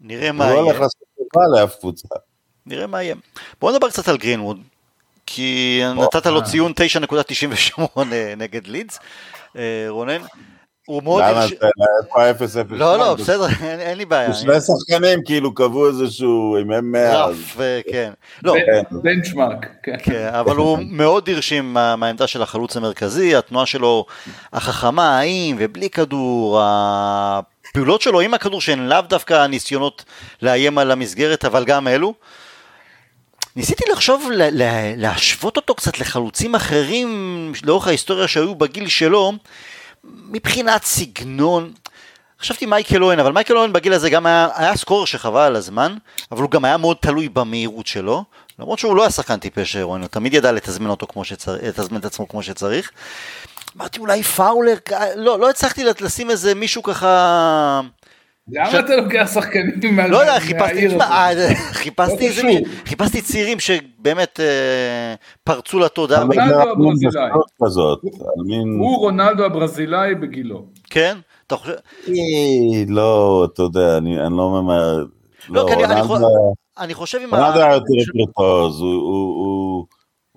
[0.00, 0.80] נראה הוא מה לא הולך יהיה.
[0.80, 2.08] לעשות טובה לאף קבוצה.
[2.66, 3.14] נראה מה יהיה.
[3.60, 4.60] בואו נדבר קצת על גרינווד,
[5.26, 6.44] כי נתת לו אה.
[6.44, 6.72] ציון
[7.78, 7.82] 9.98
[8.36, 8.98] נגד לידס,
[9.56, 10.20] אה, רונן.
[10.86, 11.22] הוא מאוד...
[11.22, 11.54] למה זה
[12.04, 14.34] איפה 0 0 לא, לא, בסדר, אין לי בעיה.
[14.34, 16.98] שני שחקנים כאילו קבעו איזשהו עם M100.
[16.98, 18.12] אז- רף, אה, כן.
[18.42, 19.96] לא, בנ- בנצ'מארק, כן.
[20.02, 24.06] כן, אבל הוא מאוד הרשים מה- מהעמדה של החלוץ המרכזי, התנועה שלו
[24.52, 26.60] החכמה, האם ובלי כדור,
[27.70, 30.04] הפעולות שלו עם הכדור שהן לאו דווקא ניסיונות
[30.42, 32.14] לאיים על המסגרת, אבל גם אלו.
[33.56, 39.32] ניסיתי לחשוב ל- ל- להשוות אותו קצת לחלוצים אחרים לאורך ההיסטוריה שהיו בגיל שלו,
[40.04, 41.72] מבחינת סגנון.
[42.40, 45.96] חשבתי מייקל אוהן, אבל מייקל אוהן בגיל הזה גם היה, היה סקורר שחבל על הזמן,
[46.32, 48.24] אבל הוא גם היה מאוד תלוי במהירות שלו,
[48.58, 52.00] למרות שהוא לא היה שחקן טיפש אוהן, הוא תמיד ידע לתזמן אותו כמו שצריך, לתזמן
[52.00, 52.90] את עצמו כמו שצריך.
[53.78, 54.74] אמרתי אולי פאולר,
[55.16, 57.80] לא, לא הצלחתי לשים איזה מישהו ככה,
[58.52, 61.50] למה אתה לוקח שחקנים מה- לא יודע, חיפשתי, מהעיר הזאת?
[61.50, 62.74] אה, חיפשתי לא איזה, קשור.
[62.86, 65.14] חיפשתי צעירים שבאמת אה,
[65.44, 67.30] פרצו לתודעה, רונלדו הברזילאי.
[68.78, 70.64] הוא רונלדו הברזילאי בגילו.
[70.90, 71.16] כן?
[71.46, 71.72] אתה חושב,
[72.08, 72.14] אה,
[72.88, 75.04] לא, אתה יודע, אני אני לא ממהר...
[75.48, 75.84] לא, כי אני-
[76.94, 77.36] חושב עם ה...
[77.38, 79.86] רונלדו היה יותר וירטואוז, הוא-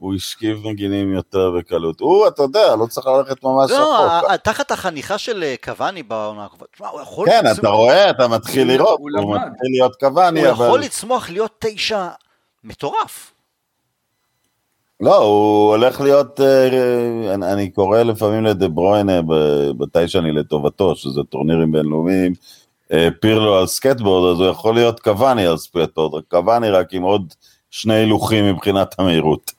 [0.01, 1.99] הוא- השכיב נגינים יותר בקלות.
[1.99, 4.29] הוא, אתה יודע, לא צריך ללכת ממש לא, רחוק.
[4.31, 8.27] ה- תחת החניכה של אה, קוואני בעונה הקרובה, תשמע, הוא יכול כן, אתה רואה, אתה
[8.27, 9.35] מתחיל לראות, הוא.
[9.35, 10.79] מתחיל להיות קוואני, הוא יכול אבל...
[10.79, 12.07] לצמוח להיות תשע
[12.63, 13.33] מטורף.
[14.99, 16.39] לא, הוא הולך להיות,
[17.33, 22.33] אני, אני קורא לפעמים לדה ברויינה, ב- מתי שאני לטובתו, שזה טורנירים בינלאומיים,
[23.21, 27.33] פירלו על סקייטבורד, אז הוא יכול להיות קוואני על סקייטבורד, קוואני רק עם עוד
[27.71, 29.51] שני הילוכים מבחינת המהירות.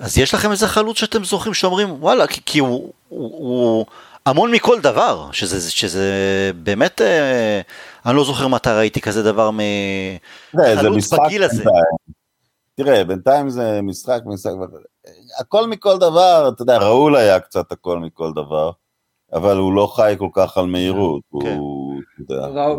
[0.00, 3.86] אז יש לכם איזה חלוץ שאתם זוכרים שאומרים וואלה כי, כי הוא, הוא, הוא
[4.26, 6.10] המון מכל דבר שזה, שזה
[6.62, 7.60] באמת אה,
[8.06, 11.64] אני לא זוכר מתי ראיתי כזה דבר מחלוץ בגיל הזה.
[11.64, 12.14] בינתיים.
[12.76, 14.52] תראה, בינתיים זה משחק, משחק,
[15.40, 18.70] הכל מכל דבר, אתה יודע, ראול היה קצת הכל מכל דבר,
[19.34, 21.56] אבל הוא לא חי כל כך על מהירות, כן.
[21.56, 22.00] הוא,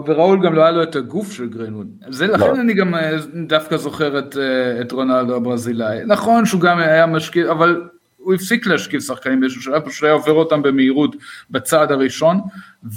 [0.05, 1.87] וראול גם לא היה לו את הגוף של גרינווד.
[2.09, 2.61] זה לכן לא.
[2.61, 3.11] אני גם אה,
[3.47, 6.05] דווקא זוכר את, אה, את רונלדו הברזילאי.
[6.07, 7.81] נכון שהוא גם היה משקיע, אבל
[8.17, 11.15] הוא הפסיק להשקיע שחקנים באיזשהו שלב, פשוט היה עובר אותם במהירות
[11.49, 12.41] בצעד הראשון,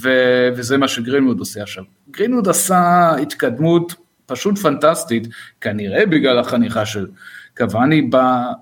[0.03, 0.09] ו,
[0.57, 1.85] וזה מה שגרינווד עושה עכשיו.
[2.11, 3.94] גרינווד עשה התקדמות
[4.27, 5.29] פשוט פנטסטית,
[5.61, 7.07] כנראה בגלל החניכה של
[7.59, 8.11] קוואני,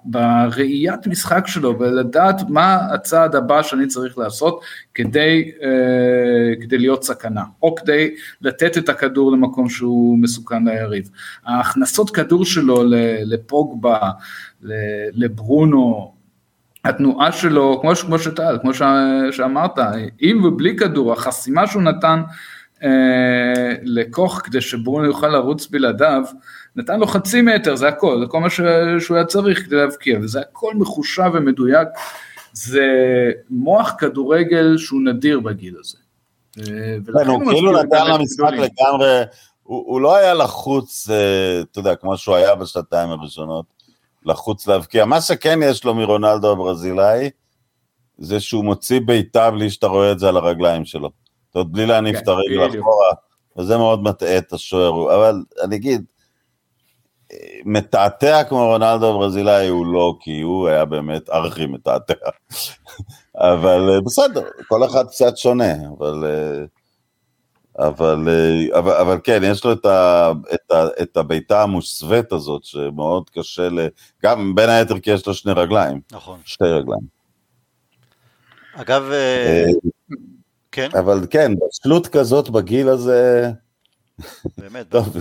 [0.04, 4.60] בראיית משחק שלו, ולדעת מה הצעד הבא שאני צריך לעשות
[4.94, 11.10] כדי, אה, כדי להיות סכנה, או כדי לתת את הכדור למקום שהוא מסוכן ליריב.
[11.46, 12.84] ההכנסות כדור שלו
[13.24, 13.98] לפוגבה,
[15.12, 16.12] לברונו,
[16.84, 18.82] התנועה שלו, כמו, כמו שטל, כמו ש,
[19.30, 19.78] שאמרת,
[20.18, 22.22] עם ובלי כדור, החסימה שהוא נתן
[22.82, 26.22] אה, לכוך כדי שברונו יוכל לרוץ בלעדיו,
[26.76, 28.60] נתן לו חצי מטר, זה הכל, זה כל מה ש,
[28.98, 31.88] שהוא היה צריך כדי להבקיע, וזה הכל מחושב ומדויק,
[32.52, 32.86] זה
[33.50, 35.98] מוח כדורגל שהוא נדיר בגיל הזה.
[36.58, 36.64] אה,
[37.24, 39.22] כן, הוא כאילו נתן למשחק לגמרי,
[39.62, 43.66] הוא לא היה לחוץ, אה, אתה יודע, כמו שהוא היה בשנתיים הראשונות,
[44.24, 45.04] לחוץ להבקיע.
[45.04, 47.30] מה שכן יש לו מרונלדו הברזילאי,
[48.18, 51.10] זה שהוא מוציא בעיטה בלי שאתה רואה את זה על הרגליים שלו.
[51.46, 53.10] זאת אומרת, בלי להניף כן, את הרגל אחורה,
[53.56, 55.14] וזה מאוד מטעה את השוער.
[55.14, 56.04] אבל אני אגיד,
[57.64, 62.14] מתעתע כמו רונלדו הברזילאי הוא לא, כי הוא היה באמת ארכי מתעתע.
[63.36, 66.24] אבל אה, בסדר, כל אחד קצת שונה, אבל...
[66.24, 66.64] אה,
[67.78, 72.64] אבל, אה, אבל, אבל כן, יש לו את, ה, את, ה, את הבעיטה המוסווית הזאת,
[72.64, 73.88] שמאוד קשה ל...
[74.22, 76.00] גם בין היתר כי יש לו שני רגליים.
[76.12, 76.38] נכון.
[76.44, 77.02] שתי רגליים.
[78.74, 79.10] אגב,
[80.72, 80.88] כן.
[81.00, 83.50] אבל כן, בשלות כזאת בגיל הזה...
[84.58, 85.16] באמת, טוב.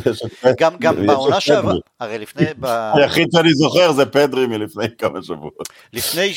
[0.59, 2.45] גם, גם בעונה שעברה, הרי לפני...
[2.95, 5.69] היחיד שאני זוכר זה פדרי מלפני כמה שבועות.
[5.93, 6.33] לפני,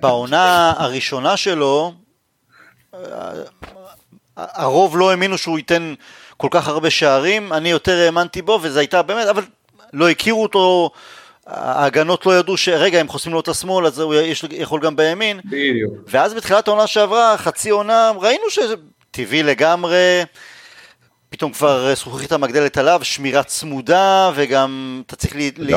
[0.00, 1.92] בעונה הראשונה שלו,
[4.36, 5.94] הרוב לא האמינו שהוא ייתן
[6.36, 9.42] כל כך הרבה שערים, אני יותר האמנתי בו, וזה הייתה באמת, אבל
[9.92, 10.90] לא הכירו אותו,
[11.46, 15.40] ההגנות לא ידעו שרגע, הם חוסמים לו את השמאל, אז הוא יש, יכול גם בימין.
[15.44, 15.94] בדיוק.
[16.06, 18.74] ואז בתחילת העונה שעברה, חצי עונה, ראינו שזה
[19.10, 20.22] טבעי לגמרי.
[21.30, 25.74] פתאום כבר זכוכית המגדלת עליו, שמירה צמודה, וגם אתה צריך, לי, לי,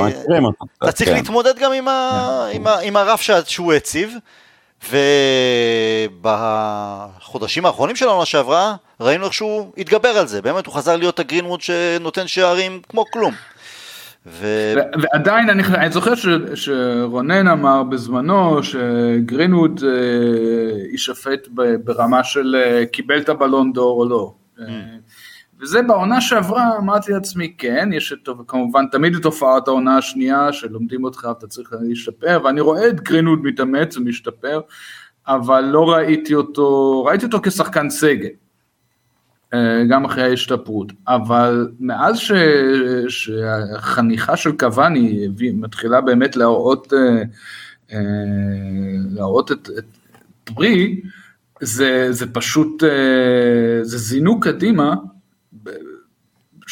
[0.84, 1.16] אתה צריך כן.
[1.16, 4.14] להתמודד גם עם, ה, עם, ה, עם הרף שהוא הציב.
[6.20, 11.20] ובחודשים האחרונים של העונה שעברה, ראינו איך שהוא התגבר על זה, באמת הוא חזר להיות
[11.20, 13.34] הגרינווד שנותן שערים כמו כלום.
[14.28, 14.48] ו...
[15.02, 19.90] ועדיין אני, אני זוכר ש, שרונן אמר בזמנו שגרינווד אה,
[20.92, 21.48] יישפט
[21.84, 24.34] ברמה של אה, קיבל את הבלון דור או לא.
[24.60, 24.62] Mm.
[25.64, 31.04] וזה בעונה שעברה, אמרתי לעצמי, כן, יש את, כמובן תמיד את תופעת העונה השנייה, שלומדים
[31.04, 34.62] אותך ואתה צריך להשתפר, ואני רואה את גרינווד מתאמץ ומשתפר,
[35.28, 38.30] אבל לא ראיתי אותו, ראיתי אותו כשחקן סגל,
[39.54, 42.32] אה, גם אחרי ההשתפרות, אבל מאז ש,
[43.08, 47.24] שהחניכה של קוואני מתחילה באמת להראות, אה,
[47.94, 48.00] אה,
[49.12, 49.86] להראות את, את
[50.44, 51.02] פרי,
[51.62, 52.84] זה, זה פשוט,
[53.82, 54.96] זה זינוק קדימה,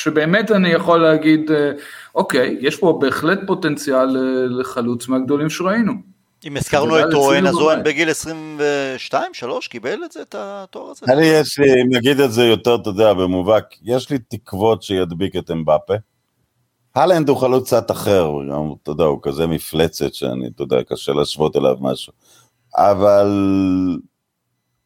[0.04, 1.72] שבאמת אני יכול להגיד, אה,
[2.16, 5.94] אוקיי, יש פה בהחלט פוטנציאל אה, לחלוץ מהגדולים שראינו.
[6.46, 11.06] אם הזכרנו את אוהן, אז אוהן בגיל 22-3 קיבל את זה, את התואר הזה?
[11.10, 15.36] אני יש לי, אם נגיד את זה יותר, אתה יודע, במובהק, יש לי תקוות שידביק
[15.36, 15.94] את אמבפה.
[16.96, 21.12] הלנד הוא חלוץ קצת אחר, גם, אתה יודע, הוא כזה מפלצת שאני, אתה יודע, קשה
[21.12, 22.14] להשוות אליו משהו.
[22.76, 23.28] אבל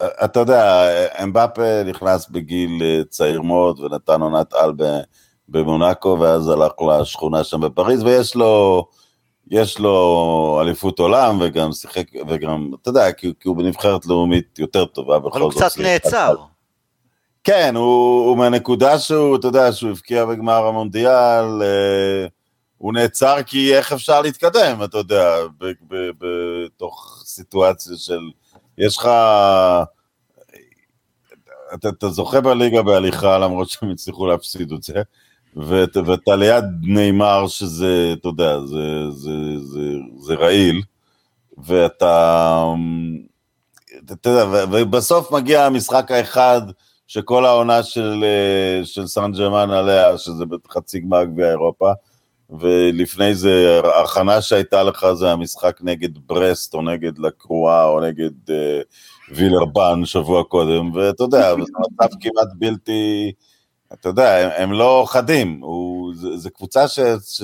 [0.04, 0.88] אתה יודע,
[1.24, 4.72] אמבפה נכנס בגיל אה, צעיר מאוד ונתן עונת על
[5.50, 8.86] במונאקו, ואז הלך לשכונה שם בפריז, ויש לו,
[9.52, 14.86] יש לו אליפות עולם, וגם שיחק, וגם, אתה יודע, כי, כי הוא בנבחרת לאומית יותר
[14.86, 15.36] טובה בכל זאת.
[15.36, 16.36] אבל הוא קצת נעצר.
[17.44, 22.28] כן, הוא, הוא מהנקודה שהוא, אתה יודע, שהוא הבקיע בגמר המונדיאל, אה,
[22.78, 25.36] הוא נעצר כי איך אפשר להתקדם, אתה יודע,
[26.20, 28.20] בתוך סיטואציה של...
[28.78, 29.10] יש לך...
[31.74, 35.02] אתה, אתה זוכה בליגה בהליכה למרות שהם הצליחו להפסיד את זה,
[35.56, 39.82] ואת, ואתה ליד נאמר שזה, אתה יודע, זה, זה, זה,
[40.18, 40.82] זה רעיל,
[41.58, 42.64] ואתה,
[44.12, 46.62] אתה יודע, ובסוף מגיע המשחק האחד
[47.08, 48.26] שכל העונה של,
[48.84, 51.92] של סן ג'רמן עליה, שזה בחצי גמר גביע אירופה,
[52.50, 58.54] ולפני זה, ההכנה שהייתה לך זה המשחק נגד ברסט, או נגד לקרואה, או נגד uh,
[59.36, 63.32] וילרבן שבוע קודם, ואתה יודע, זה מצב כמעט בלתי,
[63.94, 65.62] אתה יודע, הם, הם לא חדים,
[66.36, 67.00] זו קבוצה ש...
[67.24, 67.42] ש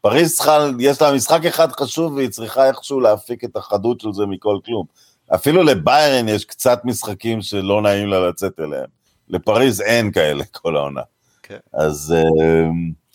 [0.00, 4.26] פריז צריכה, יש לה משחק אחד חשוב והיא צריכה איכשהו להפיק את החדות של זה
[4.26, 4.86] מכל כלום.
[5.34, 8.86] אפילו לביירן יש קצת משחקים שלא נעים לה לצאת אליהם.
[9.28, 11.00] לפריז אין כאלה כל העונה.
[11.00, 11.42] Okay.
[11.42, 11.58] כן.
[11.72, 12.14] אז...
[12.18, 13.05] Uh,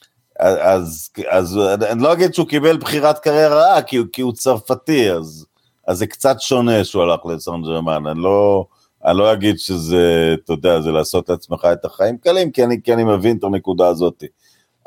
[0.42, 1.60] אז, אז
[1.92, 5.46] אני לא אגיד שהוא קיבל בחירת קריירה רעה, כי, כי הוא צרפתי, אז,
[5.88, 8.66] אז זה קצת שונה שהוא הלך לסן ג'רמן, אני לא,
[9.06, 12.94] אני לא אגיד שזה, אתה יודע, זה לעשות לעצמך את החיים קלים, כי אני, כי
[12.94, 14.24] אני מבין את הנקודה הזאת.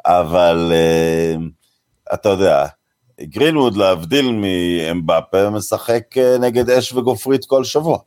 [0.06, 1.40] אבל uh,
[2.14, 2.66] אתה יודע,
[3.20, 7.98] גרינווד, להבדיל מאמבפה, משחק אה, נגד אש וגופרית כל שבוע.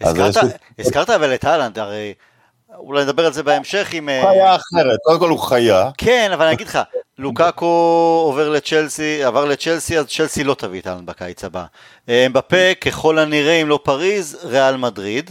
[0.00, 0.34] הזכרת,
[0.78, 2.14] הזכרת אבל את אהלנד, הרי
[2.78, 4.08] אולי נדבר על זה בהמשך עם...
[4.22, 5.90] חיה אחרת, קודם כל הוא חיה.
[5.98, 6.78] כן, אבל אני אגיד לך,
[7.18, 11.64] לוקאקו עובר לצ'לסי, עבר לצ'לסי, אז צ'לסי לא תביא את אהלנד בקיץ הבא.
[12.08, 15.30] אה, אמבפה, ככל הנראה, אם לא פריז, ריאל מדריד.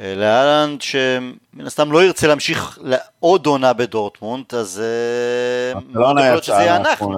[0.00, 6.54] אה, לאהלנד שמן הסתם לא ירצה להמשיך לעוד עונה בדורטמונד, אז אה, יכול להיות שזה
[6.54, 6.90] יהיה מהתמונה.
[6.90, 7.14] אנחנו.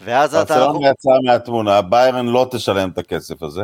[0.00, 0.54] ואז אתה...
[0.54, 3.62] ברצלונה יצאה מהתמונה, ביירן לא תשלם את הכסף הזה.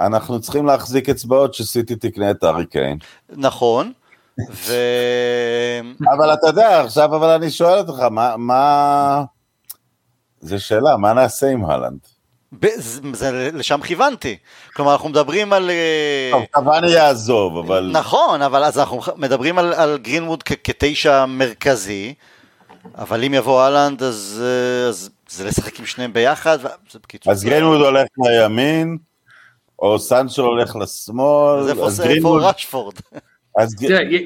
[0.00, 2.98] אנחנו צריכים להחזיק אצבעות שסיטי תקנה את הארי קיין.
[3.28, 3.92] נכון.
[4.52, 4.72] ו...
[6.16, 9.22] אבל אתה יודע, עכשיו אבל אני שואל אותך, מה, מה...
[10.40, 11.98] זו שאלה, מה נעשה עם הלנד?
[12.76, 14.36] זה- זה- לשם כיוונתי.
[14.74, 15.70] כלומר, אנחנו מדברים על...
[15.70, 17.90] אה, טוב, קוואני יעזוב, אבל...
[17.92, 22.14] נכון, אבל אז אנחנו מדברים על, על גרינווד כ- כתשע מרכזי,
[22.98, 27.32] אבל אם יבוא אהלנד, אז, אה, אז זה לשחק עם שניהם ביחד, וזה בקיצור.
[27.32, 28.98] אז גרינווד הולך לימין,
[29.78, 32.42] או סנצ'ו הולך לשמאל, אז איפה אז זה- איפה גרינווד...
[32.42, 32.94] רשפורד?
[33.58, 33.74] אז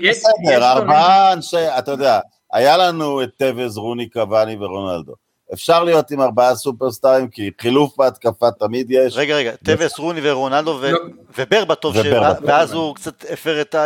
[0.03, 2.21] בסדר, ארבעה אנשי, אתה יודע,
[2.53, 5.13] היה לנו את טוויז, רוני, קוואני ורונלדו.
[5.53, 9.17] אפשר להיות עם ארבעה סופרסטארים, כי חילוף בהתקפה תמיד יש.
[9.17, 10.99] רגע, רגע, טווס, רוני ורונלדו לא.
[11.39, 11.97] וברבטוב,
[12.43, 13.85] ואז הוא קצת הפר את ה...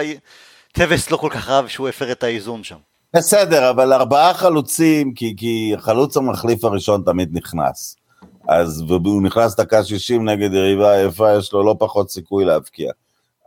[0.73, 2.77] טווס לא כל כך אהב שהוא הפר את האיזון שם.
[3.17, 7.97] בסדר, אבל ארבעה חלוצים, כי, כי החלוץ המחליף הראשון תמיד נכנס.
[8.49, 12.93] אז והוא נכנס דקה 60 נגד יריבה יפה, יש לו לא פחות סיכוי להבקיע.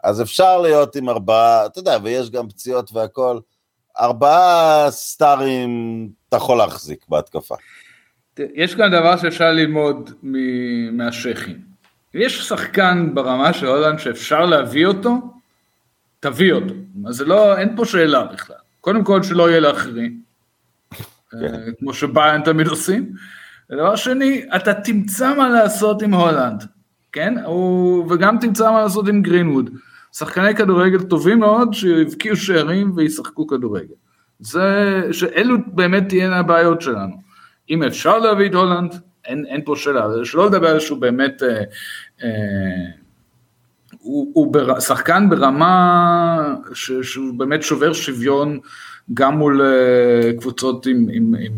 [0.04, 3.39] אז אפשר להיות עם ארבעה, אתה יודע, ויש גם פציעות והכל.
[4.00, 5.70] ארבעה סטארים
[6.30, 7.56] אתה יכול להחזיק בהתקפה.
[8.39, 11.60] יש כאן דבר שאפשר ללמוד מ- מהשייחים.
[12.16, 15.18] אם יש שחקן ברמה של הולנד שאפשר להביא אותו,
[16.20, 16.74] תביא אותו.
[17.08, 18.56] אז זה לא, אין פה שאלה בכלל.
[18.82, 20.22] קודם כל שלא יהיה לאחרים,
[21.34, 21.48] אה,
[21.80, 23.13] כמו שביין תמיד עושים.
[23.70, 26.63] ודבר שני, אתה תמצא מה לעשות עם הולנד,
[27.12, 27.34] כן?
[27.46, 29.70] הוא, וגם תמצא מה לעשות עם גרינווד.
[30.13, 33.93] שחקני כדורגל טובים מאוד שיבקיעו שערים וישחקו כדורגל.
[34.39, 37.15] זה, שאלו באמת תהיינה הבעיות שלנו.
[37.69, 38.95] אם אפשר להביא את הולנד,
[39.26, 41.63] אין, אין פה שאלה, שלא לדבר על שהוא באמת, אה,
[42.23, 42.30] אה,
[43.99, 48.60] הוא, הוא בר, שחקן ברמה ש, שהוא באמת שובר שוויון
[49.13, 51.54] גם מול אה, קבוצות עם, עם, עם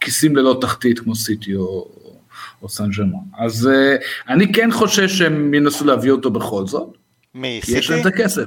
[0.00, 1.88] כיסים ללא תחתית כמו סיטי או,
[2.62, 3.18] או סן ג'רמן.
[3.38, 3.96] אז אה,
[4.28, 6.96] אני כן חושש שהם ינסו להביא אותו בכל זאת,
[7.34, 8.00] מי, יש להם?
[8.00, 8.44] את הכסף.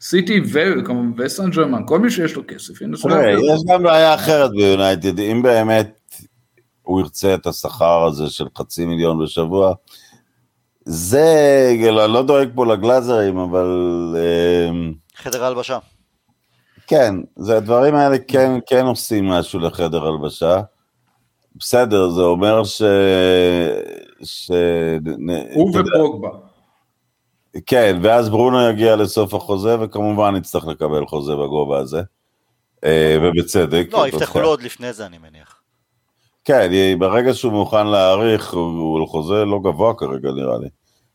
[0.00, 3.54] סיטי וכמובן וסן ג'רמן, כל מי שיש לו כסף להביא אותו.
[3.54, 5.98] יש גם בעיה אחרת ביונייטד, אם באמת
[6.82, 9.74] הוא ירצה את השכר הזה של חצי מיליון בשבוע,
[10.84, 11.68] זה,
[12.04, 13.66] אני לא דואג פה לגלאזרים, אבל
[14.70, 15.78] אמ, חדר הלבשה.
[16.86, 20.60] כן, זה הדברים האלה כן, כן עושים משהו לחדר הלבשה.
[21.56, 22.82] בסדר, זה אומר ש...
[24.22, 24.50] ש...
[25.54, 26.51] הוא ופוגבה.
[27.66, 32.02] כן, ואז ברונו יגיע לסוף החוזה, וכמובן יצטרך לקבל חוזה בגובה הזה.
[32.84, 33.88] אה, ובצדק.
[33.92, 34.40] לא, יפתחו.
[34.40, 35.60] לו עוד לפני זה, אני מניח.
[36.44, 40.68] כן, ברגע שהוא מוכן להאריך, הוא חוזה לא גבוה כרגע נראה לי.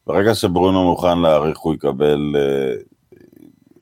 [0.08, 2.36] ברגע שברונו מוכן להאריך, הוא יקבל...
[2.36, 2.74] אה,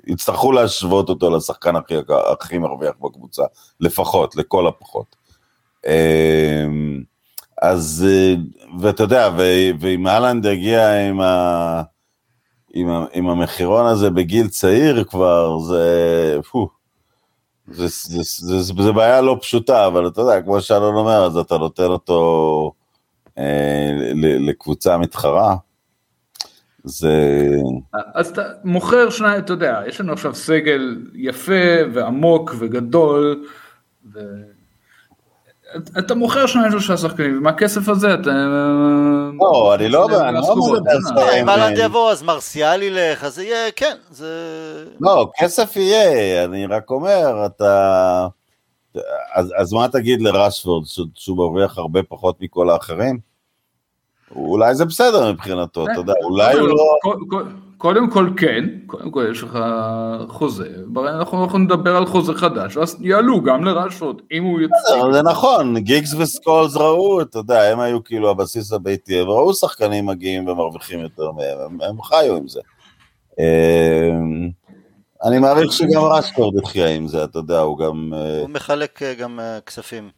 [0.07, 1.93] יצטרכו להשוות אותו לשחקן הכי,
[2.31, 3.43] הכי מרוויח בקבוצה,
[3.79, 5.15] לפחות, לכל הפחות.
[5.85, 6.65] אה,
[7.61, 8.05] אז,
[8.79, 9.29] ואתה יודע,
[9.79, 11.81] ואם אהלנד יגיע עם, ה,
[12.75, 16.39] עם, עם המחירון הזה בגיל צעיר כבר, זה...
[16.51, 16.69] פו,
[17.67, 21.37] זה, זה, זה, זה, זה בעיה לא פשוטה, אבל אתה יודע, כמו שאלון אומר, אז
[21.37, 22.71] אתה נותן אותו
[23.37, 23.91] אה,
[24.39, 25.55] לקבוצה מתחרה.
[26.83, 27.49] זה...
[28.13, 33.45] אז אתה מוכר שניים, אתה יודע, יש לנו עכשיו סגל יפה ועמוק וגדול,
[34.13, 34.19] ו...
[35.99, 38.13] אתה מוכר שניים שלושה שחקנים, ומהכסף הזה?
[38.13, 38.29] אתה...
[39.39, 40.77] לא, אני לא- אני לא
[41.17, 44.27] אה, אם אהלנד יבוא, אז מרסיאל ילך, אז זה יהיה, כן, זה...
[45.01, 48.27] לא, כסף יהיה, אני רק אומר, אתה...
[49.33, 53.19] אז, אז מה תגיד לרשפורד, ש- שהוא מרוויח הרבה פחות מכל האחרים?
[54.35, 56.97] אולי זה בסדר מבחינתו, אתה יודע, אולי הוא לא...
[57.77, 59.59] קודם כל כן, קודם כל יש לך
[60.27, 60.69] חוזה,
[61.07, 64.75] אנחנו אנחנו נדבר על חוזה חדש, אז יעלו גם לרשפורד, אם הוא יוצא.
[64.85, 69.53] בסדר, זה נכון, גיגס וסקולס ראו, אתה יודע, הם היו כאילו הבסיס הביתי, הם ראו
[69.53, 72.59] שחקנים מגיעים ומרוויחים יותר מהם, הם, הם חיו עם זה.
[73.39, 74.49] אמ,
[75.23, 78.13] אני מעריך שגם רשפורד יחיה עם זה, אתה יודע, הוא גם...
[78.13, 80.09] אה, הוא מחלק אה, גם אה, כספים.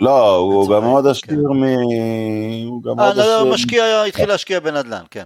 [0.00, 1.10] לא, הוא גם מאוד כן.
[1.10, 1.64] עשיר מ...
[2.66, 3.52] הוא גם אה, מאוד לא, עשיר...
[3.52, 5.24] משקיע, התחיל להשקיע בנדל"ן, כן.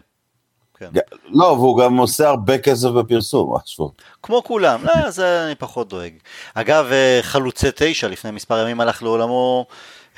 [0.78, 0.88] כן.
[1.28, 3.92] לא, והוא גם עושה הרבה כסף בפרסום, רשפורד.
[4.22, 6.12] כמו כולם, לא, זה אני פחות דואג.
[6.54, 9.66] אגב, אה, חלוצי תשע, לפני מספר ימים הלך לעולמו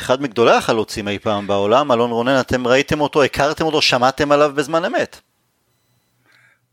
[0.01, 4.53] אחד מגדולי החלוצים אי פעם בעולם, אלון רונן, אתם ראיתם אותו, הכרתם אותו, שמעתם עליו
[4.55, 5.21] בזמן אמת.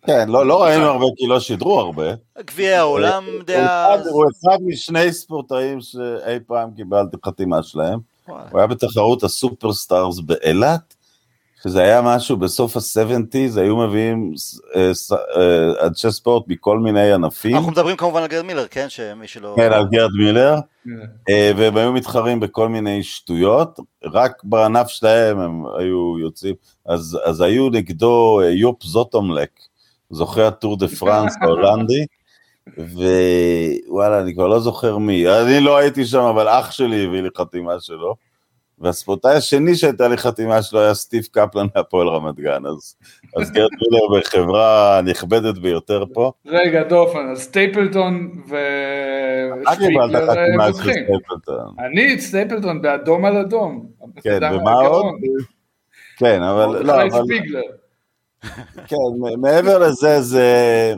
[0.05, 2.03] כן, לא, לא ראינו הרבה כי לא שידרו הרבה.
[2.39, 4.07] גביע העולם הוא דאז.
[4.07, 7.99] הוא אחד משני ספורטאים שאי פעם קיבלתי חתימה שלהם.
[8.25, 10.95] הוא היה בתחרות ה superstars באילת,
[11.63, 14.33] שזה היה משהו בסוף ה-70's, היו מביאים
[14.75, 14.91] אה,
[15.37, 17.55] אה, אנשי ספורט מכל מיני ענפים.
[17.55, 18.85] אנחנו מדברים כמובן על גרד מילר, כן?
[18.89, 19.53] שמי שלא...
[19.55, 20.89] כן, על גרד מילר, כן.
[21.29, 26.55] אה, והם היו מתחרים בכל מיני שטויות, רק בענף שלהם הם היו יוצאים,
[26.85, 29.49] אז, אז היו נגדו יופ זוטמלק,
[30.09, 32.05] זוכה הטור דה פרנס ההולנדי,
[32.77, 37.29] ווואלה, אני כבר לא זוכר מי, אני לא הייתי שם, אבל אח שלי הביא לי
[37.37, 38.15] חתימה שלו,
[38.79, 42.95] והספורטאי השני שהייתה לי חתימה שלו היה סטיב קפלן מהפועל רמת גן, אז,
[43.37, 46.31] אז גרד מילר בחברה נכבדת ביותר פה.
[46.45, 48.55] רגע, דופן, אז סטייפלטון ו...
[49.61, 51.03] אתה קיבלת שפיגלר, חתימה של פותחים.
[51.05, 51.75] סטייפלטון.
[51.79, 53.85] אני את סטייפלטון באדום על אדום.
[54.21, 55.05] כן, ומה עוד?
[56.17, 57.23] כן, אבל לא, אבל.
[58.87, 60.93] כן, מעבר לזה, זה...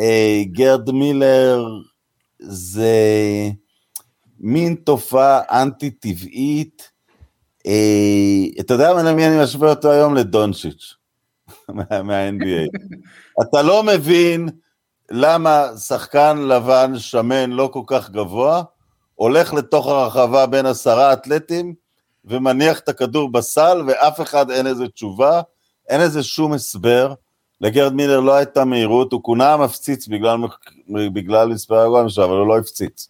[0.00, 1.64] אה, גרד מילר
[2.38, 2.94] זה
[4.40, 6.90] מין תופעה אנטי-טבעית.
[7.66, 10.14] אה, אתה יודע מה למי אני משווה אותו היום?
[10.14, 10.94] לדונצ'יץ'
[11.68, 12.78] מה- מה-NBA.
[13.42, 14.48] אתה לא מבין
[15.10, 18.62] למה שחקן לבן שמן לא כל כך גבוה,
[19.14, 21.74] הולך לתוך הרחבה בין עשרה אתלטים
[22.24, 25.40] ומניח את הכדור בסל ואף אחד אין איזה תשובה,
[25.88, 27.14] אין איזה שום הסבר.
[27.60, 30.36] לגרד מילר לא הייתה מהירות, הוא כונה המפציץ בגלל,
[31.14, 33.08] בגלל מספר הגולים שלו, אבל הוא לא הפציץ.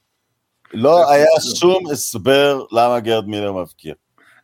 [0.74, 3.94] לא היה שום הסבר למה גרד מילר מבקיע.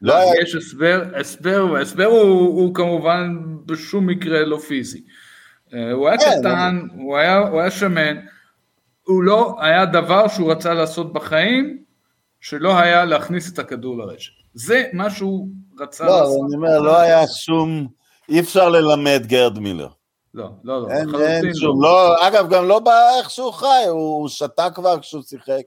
[0.02, 5.02] לא לא, היה יש הסבר, הסבר, ההסבר הוא, הוא כמובן בשום מקרה לא פיזי.
[5.74, 8.16] אה, הוא היה כן, קטן, הוא היה, הוא היה שמן,
[9.02, 11.78] הוא לא היה דבר שהוא רצה לעשות בחיים,
[12.40, 14.32] שלא היה להכניס את הכדור לרשת.
[14.54, 15.48] זה מה שהוא
[15.80, 16.40] רצה לא, לעשות.
[16.46, 17.86] אני אומר, לא היה שום...
[18.28, 19.88] אי אפשר ללמד גרד מילר.
[20.34, 24.70] לא, לא, לא, אין, אין שום, לא, אגב, גם לא באיך שהוא חי, הוא שתה
[24.70, 25.62] כבר כשהוא שיחק.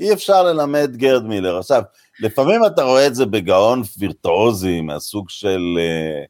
[0.00, 1.58] אי אפשר ללמד גרד מילר.
[1.58, 1.82] עכשיו,
[2.20, 6.24] לפעמים אתה רואה את זה בגאון וירטואוזי, מהסוג של, אה,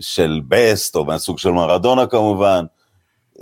[0.00, 2.64] של בסט, או מהסוג של מרדונה כמובן.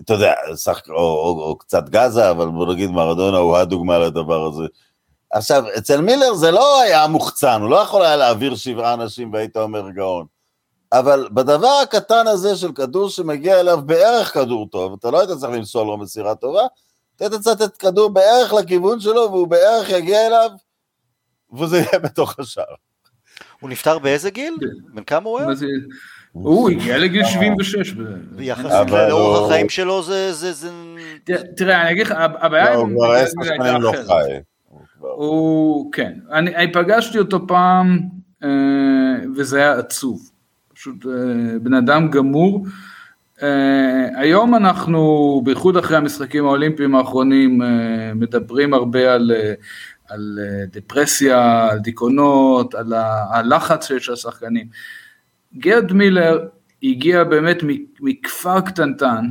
[0.01, 4.47] אתה יודע, שחק, או, או, או קצת גאזה, אבל בוא נגיד מרדונה הוא הדוגמה לדבר
[4.47, 4.65] הזה.
[5.31, 9.57] עכשיו, אצל מילר זה לא היה מוחצן, הוא לא יכול היה להעביר שבעה אנשים והיית
[9.57, 10.27] אומר גאון.
[10.93, 15.53] אבל בדבר הקטן הזה של כדור שמגיע אליו בערך כדור טוב, אתה לא היית צריך
[15.53, 16.63] למסור לו מסירה טובה,
[17.27, 20.51] אתה לתת כדור בערך לכיוון שלו, והוא בערך יגיע אליו,
[21.59, 22.65] וזה יהיה בתוך השער.
[23.61, 24.55] הוא נפטר באיזה גיל?
[24.95, 25.49] בן כמה הוא היה?
[26.33, 27.93] הוא הגיע לגיל 76.
[27.93, 28.03] ב-
[28.37, 30.33] ביחס אבל לאורח הוא- החיים שלו זה...
[30.33, 30.71] זה- זה-
[31.57, 32.79] תראה, אני אגיד לך, הב- הבעיה לא.
[32.81, 33.93] הוא כבר עשר שנים לא.
[34.07, 34.23] חי.
[35.01, 37.99] הוא כן, אני, אני פגשתי אותו פעם,
[38.45, 38.49] אה,
[39.37, 40.31] וזה היה עצוב.
[40.75, 41.11] פשוט אה,
[41.63, 42.67] בן אדם גמור.
[43.43, 49.55] אה, היום אנחנו, בייחוד אחרי המשחקים האולימפיים האחרונים, אה, מדברים הרבה על, אה,
[50.09, 50.39] על
[50.73, 52.93] דפרסיה, על דיכאונות, על
[53.31, 54.67] הלחץ שיש לשחקנים.
[55.59, 56.47] גרד מילר
[56.83, 57.59] הגיע באמת
[58.01, 59.25] מכפר קטנטן,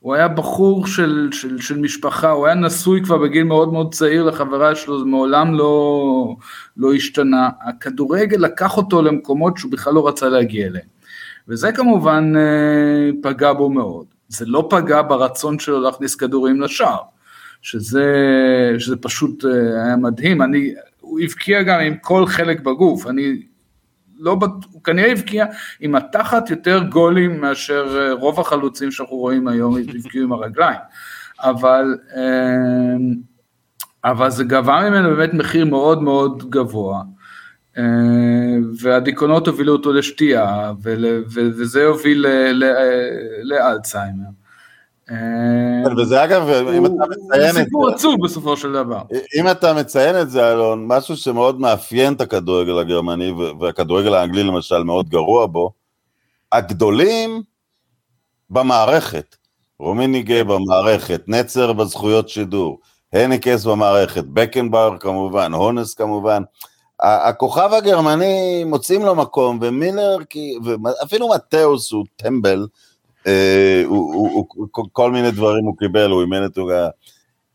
[0.00, 4.24] הוא היה בחור של, של, של משפחה, הוא היה נשוי כבר בגיל מאוד מאוד צעיר
[4.24, 6.36] לחברה שלו, זה מעולם לא,
[6.76, 7.48] לא השתנה.
[7.62, 10.99] הכדורגל לקח אותו למקומות שהוא בכלל לא רצה להגיע אליהם.
[11.50, 14.06] וזה כמובן אה, פגע בו מאוד.
[14.28, 16.98] זה לא פגע ברצון שלו להכניס כדורים לשער,
[17.62, 18.06] שזה,
[18.78, 20.42] שזה פשוט אה, היה מדהים.
[20.42, 23.42] אני, הוא הבקיע גם עם כל חלק בגוף, אני
[24.18, 24.38] לא,
[24.72, 25.46] הוא כנראה הבקיע
[25.80, 30.80] עם התחת יותר גולים מאשר אה, רוב החלוצים שאנחנו רואים היום הבקיעו עם הרגליים.
[31.42, 31.96] אבל,
[34.04, 37.02] אבל זה גבה ממנו באמת מחיר מאוד מאוד גבוה.
[37.78, 37.82] אה,
[38.80, 40.72] והדיכאונות הובילו אותו לשתייה,
[41.34, 42.64] וזה הוביל ל-
[43.42, 44.24] לאלצהיימר.
[45.10, 45.16] אה,
[45.84, 49.02] כן, וזה אגב, אם אתה מציין הוא את סיפור זה, עצוב בסופו של דבר.
[49.40, 54.82] אם אתה מציין את זה, אלון, משהו שמאוד מאפיין את הכדורגל הגרמני, והכדורגל האנגלי למשל
[54.82, 55.72] מאוד גרוע בו,
[56.52, 57.42] הגדולים
[58.50, 59.36] במערכת.
[59.78, 62.80] רומיניגה במערכת, נצר בזכויות שידור,
[63.12, 66.42] הניקס במערכת, בקנבאואר כמובן, הונס כמובן.
[67.02, 72.66] ה- הכוכב הגרמני מוצאים לו מקום, ומילר, כי- ואפילו מתאוס הוא טמבל,
[73.26, 76.88] אה, הוא, הוא, הוא, כל מיני דברים הוא קיבל, הוא אימן את הוגה.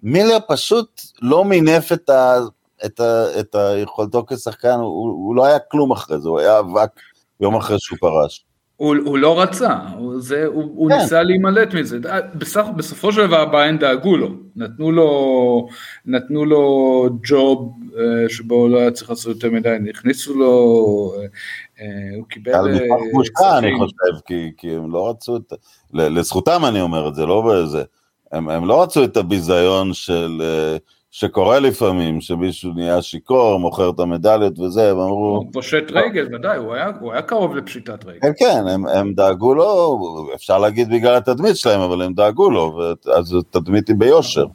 [0.04, 2.38] מילר פשוט לא מינף את, ה,
[2.86, 6.90] את, ה, את היכולתו כשחקן, הוא, הוא לא היה כלום אחרי זה, הוא היה אבק
[7.40, 8.45] יום אחרי שהוא פרש.
[8.78, 10.98] הוא, הוא לא רצה, הוא, זה, הוא, הוא כן.
[10.98, 12.00] ניסה להימלט מזה,
[12.36, 15.68] בסך, בסופו של דבר ביין דאגו לו, נתנו לו,
[16.06, 21.26] נתנו לו ג'וב אה, שבו לא היה צריך לעשות יותר מדי, הכניסו לו, אה,
[21.82, 22.54] אה, הוא קיבל...
[22.54, 23.78] על אה, מושקע אני.
[23.78, 25.54] חושב, כי, כי הם לא רצו את...
[25.94, 27.84] לזכותם אני אומר את זה, לא בזה.
[28.32, 30.42] הם, הם לא רצו את הביזיון של...
[30.42, 30.78] אה,
[31.18, 36.58] שקורה לפעמים, שמישהו נהיה שיכור, מוכר את המדליות וזה, הם אמרו, הוא פושט רגל, ודאי,
[36.58, 38.20] הוא היה, הוא היה קרוב לפשיטת רגל.
[38.22, 40.00] כן, כן, הם, הם דאגו לו,
[40.36, 42.82] אפשר להגיד בגלל התדמית שלהם, אבל הם דאגו לו,
[43.14, 44.46] אז התדמית היא ביושר.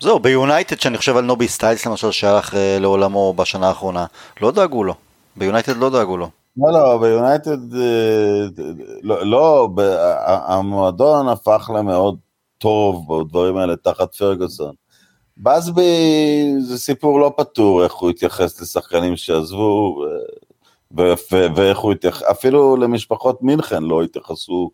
[0.00, 4.06] זהו, ביונייטד, שאני חושב על נובי סטיילס למשל, שהלך לעולמו בשנה האחרונה,
[4.42, 4.94] לא דאגו לו.
[5.36, 6.28] ביונייטד לא דאגו לו.
[6.56, 8.46] לא, לא, ביונייטד, אה,
[9.02, 9.68] לא, לא,
[10.46, 12.16] המועדון הפך למאוד
[12.58, 14.85] טוב בדברים האלה תחת פרגוסון.
[15.36, 20.04] בסבי זה סיפור לא פתור, איך הוא התייחס לשחקנים שעזבו,
[20.90, 24.70] ואיך הוא התייחס, אפילו למשפחות מינכן לא התייחסו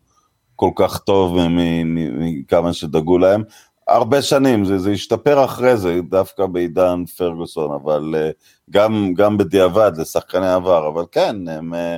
[0.55, 1.37] כל כך טוב
[1.85, 3.43] מכמה שדאגו להם.
[3.87, 8.29] הרבה שנים, זה, זה השתפר אחרי זה, דווקא בעידן פרגוסון, אבל אה,
[8.69, 11.97] גם, גם בדיעבד לשחקני עבר, אבל כן, הם, אה,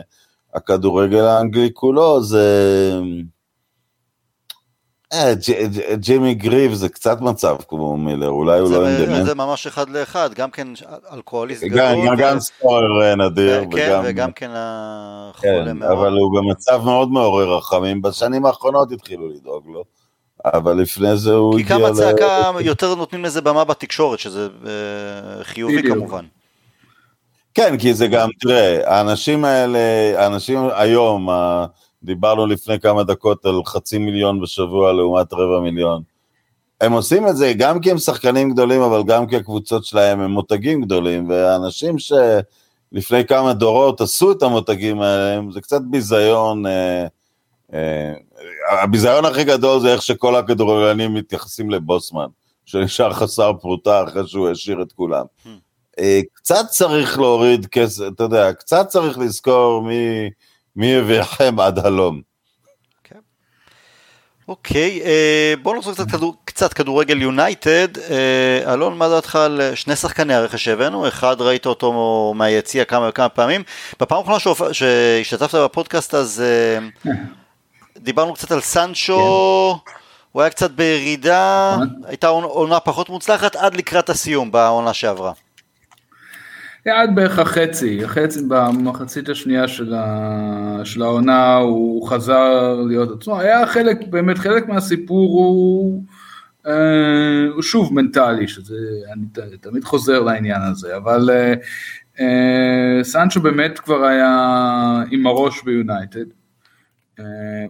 [0.54, 3.02] הכדורגל האנגלי כולו זה...
[5.16, 5.34] אה,
[5.96, 10.34] ג'ימי גריב זה קצת מצב כמו מילר, אולי הוא לא עם זה, ממש אחד לאחד,
[10.34, 10.68] גם כן
[11.14, 11.80] אלכוהוליסט גדול.
[12.08, 15.92] גם, גם סקורר אה, נדיר, כן, וגם, כן החולה כן, מאוד.
[15.92, 19.84] אבל הוא במצב מאוד מעורר רחמים, בשנים האחרונות התחילו לדאוג לו,
[20.46, 24.48] אבל לפני זה הוא כי הגיע כמה ל- צעקה יותר נותנים לזה במה בתקשורת, שזה
[24.66, 25.84] אה, חיובי.
[25.90, 26.26] כמובן.
[27.54, 29.80] כן, כי זה גם, תראה, האנשים האלה,
[30.16, 31.30] האנשים היום,
[32.06, 36.02] דיברנו לפני כמה דקות על חצי מיליון בשבוע לעומת רבע מיליון.
[36.82, 40.32] הם עושים את זה גם כי הם שחקנים גדולים, אבל גם כי הקבוצות שלהם הם
[40.32, 46.66] מותגים גדולים, והאנשים שלפני כמה דורות עשו את המותגים האלה, זה קצת ביזיון.
[46.66, 47.08] אה,
[47.74, 48.14] אה,
[48.84, 52.28] הביזיון הכי גדול זה איך שכל הכדורגלנים מתייחסים לבוסמן,
[52.66, 55.26] שנשאר חסר פרוטה אחרי שהוא השאיר את כולם.
[56.00, 60.30] אה, קצת צריך להוריד כסף, אתה יודע, קצת צריך לזכור מי,
[60.76, 62.22] מי יביאכם עד הלום.
[64.48, 67.98] אוקיי, אה, בואו נחזור קצת, כדור, קצת כדורגל יונייטד.
[67.98, 71.08] אה, אלון, מה דעתך על אה, שני שחקני הרכש שהבאנו?
[71.08, 73.64] אחד ראית אותו מהיציע כמה וכמה פעמים.
[74.00, 74.40] בפעם האחרונה
[74.74, 76.44] שהשתתפת בפודקאסט אז
[77.98, 79.80] דיברנו קצת על סנצ'ו,
[80.32, 85.32] הוא היה קצת בירידה, הייתה עונה- עונה פחות מוצלחת עד לקראת הסיום בעונה שעברה.
[86.92, 93.68] עד בערך החצי, החצי, במחצית השנייה של, ה, של העונה הוא חזר להיות עצמו, היה
[93.68, 96.04] חלק, באמת חלק מהסיפור הוא,
[96.68, 98.76] אה, הוא שוב מנטלי, שזה,
[99.14, 101.54] אני תמיד חוזר לעניין הזה, אבל אה,
[102.20, 106.26] אה, סנצ'ו באמת כבר היה עם הראש ביונייטד,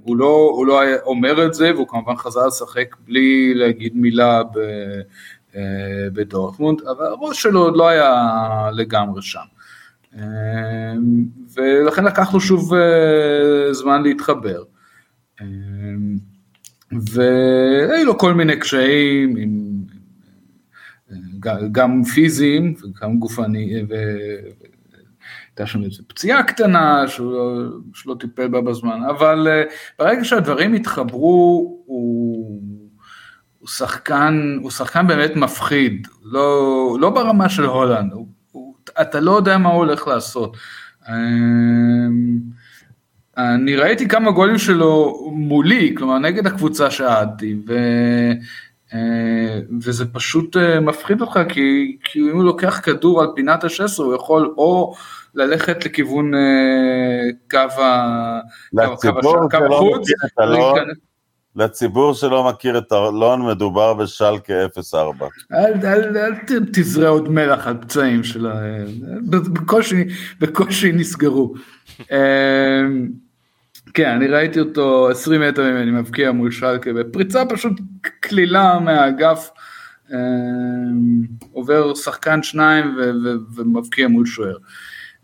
[0.03, 4.59] הוא לא, הוא לא אומר את זה, והוא כמובן חזר לשחק בלי להגיד מילה ב...
[5.55, 9.39] אה, בדורטמונד, אבל הראש שלו עוד לא היה לגמרי שם.
[10.17, 10.93] אה,
[11.55, 14.63] ולכן לקח לו שוב אה, זמן להתחבר.
[16.91, 19.75] והיו לו כל מיני קשיים, עם,
[21.71, 28.99] גם פיזיים וגם גופניים, והייתה שם איזו פציעה קטנה שהוא לא, שלא טיפל בה בזמן,
[29.09, 29.47] אבל
[29.99, 32.61] ברגע שהדברים התחברו, הוא...
[33.65, 36.47] הוא שחקן, הוא שחקן באמת מפחיד, לא,
[36.99, 40.57] לא ברמה של הולנד, הוא, הוא, אתה לא יודע מה הוא הולך לעשות.
[41.09, 42.37] אמ,
[43.37, 47.73] אני ראיתי כמה גולים שלו מולי, כלומר נגד הקבוצה שאהדתי, ו,
[48.93, 54.03] אה, וזה פשוט אה, מפחיד אותך, כי, כי אם הוא לוקח כדור על פינת ה-16,
[54.03, 54.93] הוא יכול או
[55.35, 56.39] ללכת לכיוון אה,
[57.51, 57.81] קו
[59.75, 60.07] החוץ,
[60.39, 60.97] אלון, להיכנס-
[61.55, 64.53] לציבור שלא מכיר את אלון, מדובר בשלקה
[64.91, 65.27] 04.
[65.53, 66.33] אל, אל, אל
[66.73, 68.53] תזרה עוד מלח על פצעים של ה...
[69.29, 70.03] בקושי,
[70.39, 71.53] בקושי נסגרו.
[72.11, 73.09] אמ,
[73.93, 77.73] כן, אני ראיתי אותו 20 מטר ממני מבקיע מול שלקה, בפריצה פשוט
[78.19, 79.49] קלילה מהאגף,
[80.11, 80.17] אמ,
[81.51, 84.57] עובר שחקן שניים ו- ו- ומבקיע מול שוער.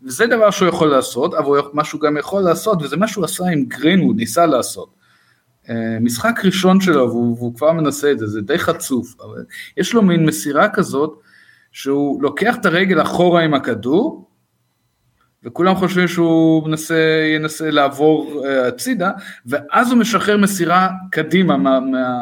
[0.02, 3.44] וזה דבר שהוא יכול לעשות, אבל מה שהוא גם יכול לעשות, וזה מה שהוא עשה
[3.44, 5.01] עם גרינווד, ניסה לעשות.
[5.70, 9.44] אה, משחק ראשון שלו, והוא, והוא כבר מנסה את זה, זה די חצוף, אבל
[9.76, 11.20] יש לו מין מסירה כזאת,
[11.72, 14.28] שהוא לוקח את הרגל אחורה עם הכדור,
[15.44, 19.10] וכולם חושבים שהוא מנסה, ינסה לעבור uh, הצידה,
[19.46, 22.18] ואז הוא משחרר מסירה קדימה מה, מה,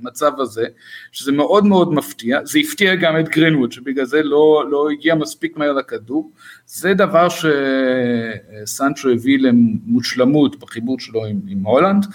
[0.00, 0.66] במצב הזה,
[1.12, 5.56] שזה מאוד מאוד מפתיע, זה הפתיע גם את גרינווד, שבגלל זה לא, לא הגיע מספיק
[5.56, 6.30] מהר לכדור,
[6.66, 12.10] זה דבר שסנצ'ו הביא למושלמות בחיבור שלו עם, עם הולנד, אה,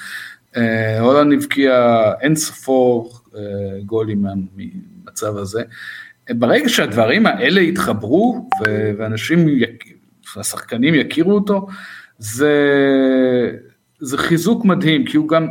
[0.99, 3.41] הולנד הבקיע אין ספור אה,
[3.85, 5.63] גולים מהמצב הזה.
[6.29, 8.49] ברגע שהדברים האלה יתחברו
[8.97, 9.47] ואנשים,
[10.35, 11.67] השחקנים יכירו אותו,
[12.17, 12.51] זה,
[13.99, 15.47] זה חיזוק מדהים, כי הוא גם,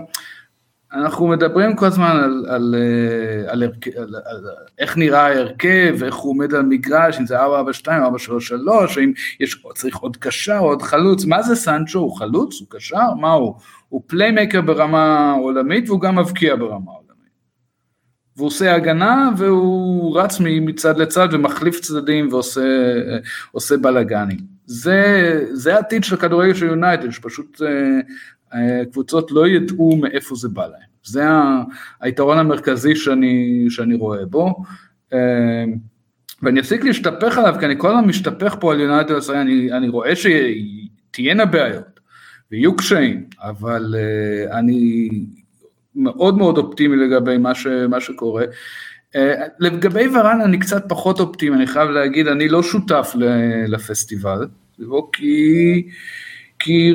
[0.92, 4.44] אנחנו מדברים כל הזמן על, על, אה, על, על, על, על
[4.78, 7.44] איך נראה ההרכב, איך הוא עומד על מגרש, אם זה 4-4-2,
[7.86, 7.90] 4-3-3,
[8.96, 13.32] האם יש, צריך עוד קשר, עוד חלוץ, מה זה סנצ'ו, הוא חלוץ, הוא קשר, מה
[13.32, 13.54] הוא?
[13.88, 17.10] הוא playmaker ברמה עולמית והוא גם מבקיע ברמה עולמית.
[18.36, 22.28] והוא עושה הגנה והוא רץ מצד לצד ומחליף צדדים
[23.52, 24.38] ועושה בלאגנים.
[24.66, 28.00] זה, זה העתיד של הכדורגל של יונייטד, שפשוט אה, אה,
[28.92, 30.90] קבוצות לא ידעו מאיפה זה בא להם.
[31.04, 31.24] זה
[32.00, 34.54] היתרון המרכזי שאני, שאני רואה בו.
[35.12, 35.64] אה,
[36.42, 40.12] ואני אפסיק להשתפך עליו, כי אני כל הזמן משתפך פה על יונייטד, אני, אני רואה
[40.16, 42.00] שתהיינה בעיות
[42.50, 43.94] ויהיו קשיים, אבל
[44.52, 45.08] אני
[45.94, 48.44] מאוד מאוד אופטימי לגבי מה, ש, מה שקורה.
[49.60, 53.12] לגבי ורן אני קצת פחות אופטימי, אני חייב להגיד, אני לא שותף
[53.68, 54.46] לפסטיבל,
[55.12, 55.88] כי,
[56.58, 56.94] כי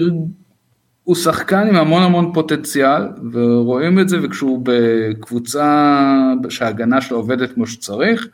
[1.06, 3.02] הוא שחקן עם המון המון פוטנציאל,
[3.32, 8.28] ורואים את זה, וכשהוא בקבוצה שההגנה שלו עובדת כמו שצריך,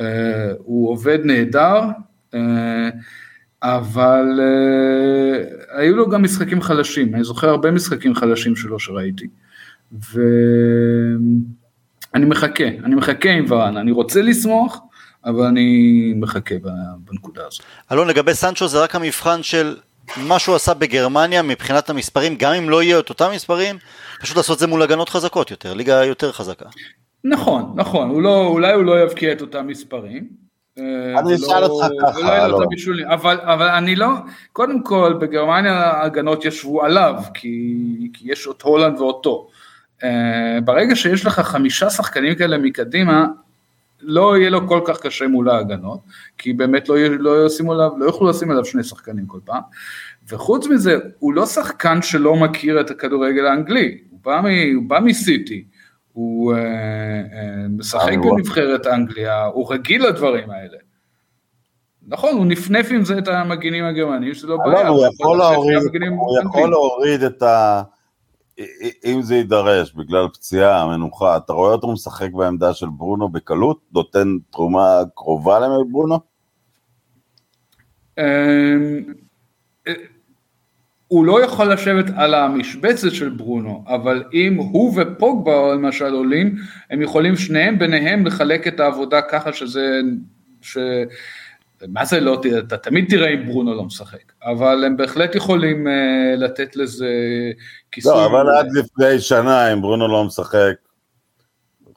[0.00, 1.80] אה, הוא עובד נהדר,
[2.34, 2.88] אה,
[3.62, 9.26] אבל אה, היו לו גם משחקים חלשים, אני זוכר הרבה משחקים חלשים שלו שראיתי,
[9.92, 10.24] ואני
[12.26, 14.80] מחכה, אני מחכה עם ורן, אני רוצה לשמוח,
[15.24, 16.54] אבל אני מחכה
[16.98, 17.62] בנקודה הזאת.
[17.92, 19.76] אלון, לגבי סנצ'ו זה רק המבחן של
[20.16, 23.76] מה שהוא עשה בגרמניה מבחינת המספרים, גם אם לא יהיה את אותם מספרים,
[24.20, 26.66] פשוט לעשות זה מול הגנות חזקות יותר, ליגה יותר חזקה.
[27.24, 30.28] נכון, נכון, הוא לא, אולי הוא לא יבקיע את אותם מספרים.
[30.78, 32.60] אה, אני אשאל אותך ככה, לא.
[33.06, 34.08] אבל, אבל אני לא,
[34.52, 37.76] קודם כל בגרמניה ההגנות ישבו עליו, כי,
[38.12, 39.48] כי יש את הולנד ואותו.
[40.04, 43.26] אה, ברגע שיש לך חמישה שחקנים כאלה מקדימה,
[44.04, 46.00] לא יהיה לו כל כך קשה מול ההגנות,
[46.38, 49.62] כי באמת לא, לא, ישימו עליו, לא יוכלו לשים עליו שני שחקנים כל פעם,
[50.28, 55.00] וחוץ מזה, הוא לא שחקן שלא מכיר את הכדורגל האנגלי, הוא בא, מ, הוא בא
[55.00, 55.64] מסיטי,
[56.12, 60.78] הוא אה, אה, משחק בנבחרת אנגליה, הוא רגיל לדברים האלה.
[62.06, 64.88] נכון, הוא נפנף עם זה את המגינים הגרמנים, שזה לא בעיה.
[64.88, 65.06] הוא
[66.44, 67.82] יכול להוריד את ה...
[69.04, 73.80] אם זה יידרש בגלל פציעה, מנוחה, אתה רואה אותו משחק בעמדה של ברונו בקלות?
[73.92, 76.20] נותן תרומה קרובה לברונו?
[78.18, 78.24] אמ,
[81.08, 86.56] הוא לא יכול לשבת על המשבצת של ברונו, אבל אם הוא ופוגבה למשל עולים,
[86.90, 90.00] הם יכולים שניהם ביניהם לחלק את העבודה ככה שזה.
[91.88, 95.90] מה זה לא, אתה תמיד תראה אם ברונו לא משחק, אבל הם בהחלט יכולים uh,
[96.36, 97.10] לתת לזה
[97.92, 98.12] כיסוי.
[98.12, 100.74] לא, אבל עד לפני שנה, אם ברונו לא משחק,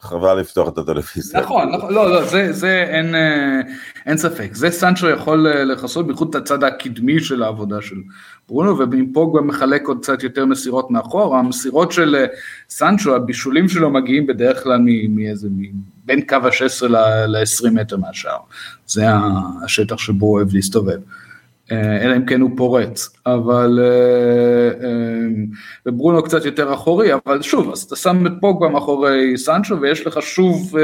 [0.01, 1.41] חבל לפתוח את הטלוויזיה.
[1.41, 3.61] נכון, נכון, לא, לא, זה, זה אין, אה,
[4.05, 7.95] אין ספק, זה סנצ'ו יכול אה, לכסות, בייחוד את הצד הקדמי של העבודה של
[8.49, 12.25] ברונו, ואם פוגבה מחלק עוד קצת יותר מסירות מאחור, המסירות של
[12.69, 14.79] סנצ'ו, הבישולים שלו מגיעים בדרך כלל
[15.09, 15.47] מאיזה,
[16.05, 16.87] בין קו ה-16
[17.27, 18.37] ל-20 מטר מהשאר,
[18.87, 19.03] זה
[19.63, 20.99] השטח שבו הוא אוהב להסתובב.
[21.71, 25.27] אה, אלא אם כן הוא פורץ, אבל אה, אה,
[25.85, 30.21] וברונו קצת יותר אחורי, אבל שוב, אז אתה שם את פוגבה מאחורי סנצ'ו ויש לך
[30.21, 30.75] שוב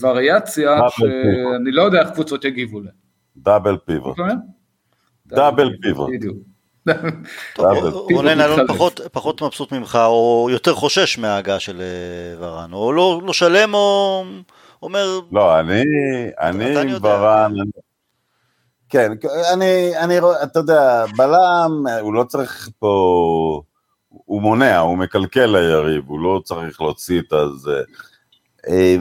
[0.00, 2.90] וריאציה שאני לא יודע איך קבוצות יגיבו לה.
[3.36, 4.16] דאבל פיבוט.
[5.26, 6.10] דאבל פיבוט.
[8.12, 8.66] רונן אלון
[9.12, 11.82] פחות מבסוט ממך, או יותר חושש מההגעה של
[12.38, 14.24] ורן, או לא, לא שלם, או
[14.82, 15.20] אומר...
[15.32, 15.82] לא, אני,
[16.40, 17.52] אני עם ורן,
[18.88, 19.12] כן,
[19.52, 23.62] אני, אני רואה, אתה יודע, בלם, הוא לא צריך פה,
[24.08, 27.82] הוא מונע, הוא מקלקל ליריב, הוא לא צריך להוציא את הזה.
[28.68, 28.96] אה,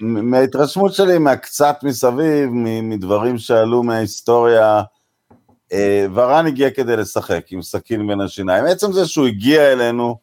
[0.00, 2.50] מההתרשמות שלי, מהקצת מסביב,
[2.82, 4.82] מדברים שעלו מההיסטוריה,
[5.72, 8.64] אה, ורן הגיע כדי לשחק עם סכין בין השיניים.
[8.64, 10.18] עצם זה שהוא הגיע אלינו,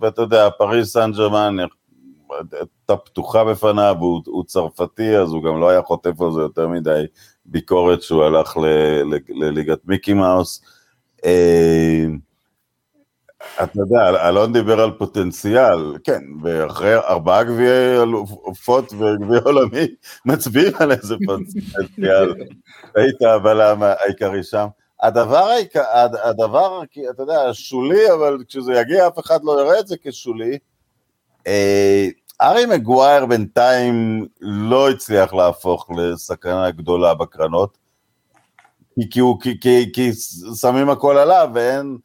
[0.00, 1.56] ואתה יודע, פריס סן ג'רמן
[2.52, 6.68] הייתה פתוחה בפניו, הוא, הוא צרפתי, אז הוא גם לא היה חוטף על זה יותר
[6.68, 7.04] מדי
[7.50, 8.56] ביקורת שהוא הלך
[9.28, 10.62] לליגת מיקי מאוס.
[11.24, 12.04] אה,
[13.62, 17.96] אתה יודע, אלון דיבר על פוטנציאל, כן, ואחרי ארבעה גביעי
[18.28, 19.86] עופות וגביע עולמי,
[20.26, 22.34] מצביעים על איזה פוטנציאל.
[22.96, 24.66] היית הבלם העיקרי שם.
[25.02, 25.50] הדבר,
[26.24, 30.58] הדבר, אתה יודע, שולי, אבל כשזה יגיע אף אחד לא יראה את זה כשולי,
[31.46, 32.08] אה,
[32.42, 37.78] ארי מגווייר בינתיים לא הצליח להפוך לסכנה גדולה בקרנות,
[38.94, 40.12] כי, כי, כי, כי, כי
[40.60, 41.98] שמים הכל עליו ואין,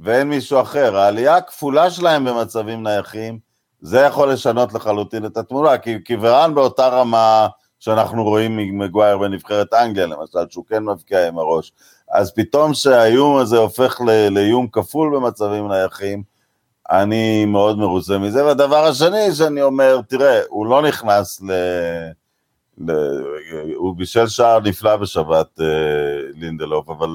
[0.00, 0.96] ואין מישהו אחר.
[0.96, 3.38] העלייה הכפולה שלהם במצבים נייחים,
[3.80, 9.74] זה יכול לשנות לחלוטין את התמונה, כי, כי ורן באותה רמה שאנחנו רואים מגווייר בנבחרת
[9.74, 11.72] אנגליה, למשל, שהוא כן מבקיע עם הראש,
[12.10, 16.35] אז פתאום שהאיום הזה הופך לאיום כפול במצבים נייחים,
[16.90, 18.44] אני מאוד מרוצה מזה.
[18.44, 21.52] והדבר השני שאני אומר, תראה, הוא לא נכנס ל...
[22.78, 22.90] ל...
[23.74, 25.66] הוא בישל שער נפלא בשבת אה,
[26.34, 27.10] לינדלוף, אבל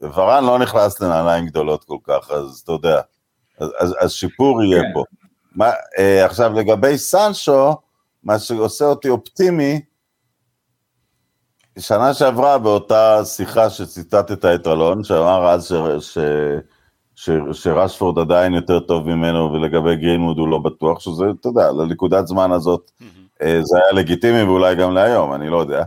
[0.00, 3.00] ורן לא נכנס לנעליים גדולות כל כך, אז אתה יודע,
[3.58, 4.90] אז, אז, אז שיפור יהיה כן.
[4.94, 5.04] פה.
[5.54, 7.76] מה, אה, עכשיו לגבי סנצ'ו,
[8.24, 9.80] מה שעושה אותי אופטימי,
[11.78, 16.18] שנה שעברה באותה שיחה שציטטת את אלון, שאמר אז ש, ש,
[17.14, 22.26] ש, שרשפורד עדיין יותר טוב ממנו ולגבי גרינווד הוא לא בטוח, שזה, אתה יודע, לנקודת
[22.26, 23.44] זמן הזאת mm-hmm.
[23.62, 25.84] זה היה לגיטימי ואולי גם להיום, אני לא יודע.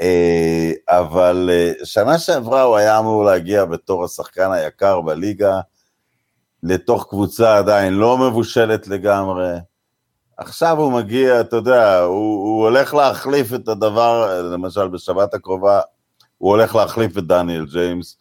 [0.00, 5.60] אה, אבל אה, שנה שעברה הוא היה אמור להגיע בתור השחקן היקר בליגה,
[6.62, 9.52] לתוך קבוצה עדיין לא מבושלת לגמרי.
[10.36, 15.80] עכשיו הוא מגיע, אתה יודע, הוא, הוא הולך להחליף את הדבר, למשל בשבת הקרובה,
[16.38, 18.16] הוא הולך להחליף את דניאל ג'יימס,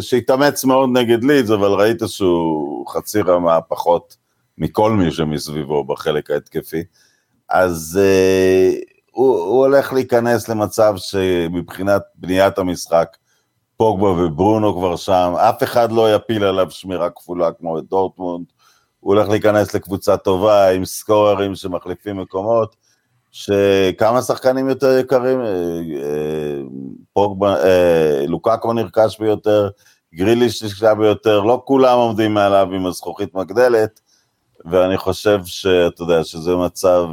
[0.00, 4.16] שהתאמץ מאוד נגד לידס, אבל ראית שהוא חצי רמה פחות
[4.58, 6.82] מכל מי שמסביבו בחלק ההתקפי.
[7.48, 13.16] אז uh, הוא, הוא הולך להיכנס למצב שמבחינת בניית המשחק,
[13.76, 18.46] פוגבה וברונו כבר שם, אף אחד לא יפיל עליו שמירה כפולה כמו את דורטמונד,
[19.00, 22.76] הוא הולך להיכנס לקבוצה טובה עם סקוררים שמחליפים מקומות,
[23.32, 25.46] שכמה שחקנים יותר יקרים, אה,
[27.16, 29.68] אה, אה, לוקאקו נרכש ביותר,
[30.14, 34.00] גריליש נרכשה ביותר, לא כולם עומדים מעליו עם הזכוכית מגדלת,
[34.64, 37.04] ואני חושב שאתה יודע שזה מצב,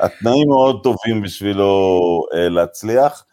[0.00, 2.00] התנאים מאוד טובים בשבילו
[2.32, 3.24] להצליח.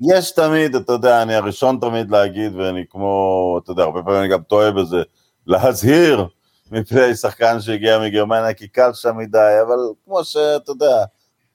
[0.00, 4.28] יש תמיד, אתה יודע, אני הראשון תמיד להגיד, ואני כמו, אתה יודע, הרבה פעמים אני
[4.28, 5.02] גם טועה בזה,
[5.46, 6.26] להזהיר
[6.70, 11.04] מפני שחקן שהגיע מגרמניה, כי קל שם מדי, אבל כמו שאתה יודע,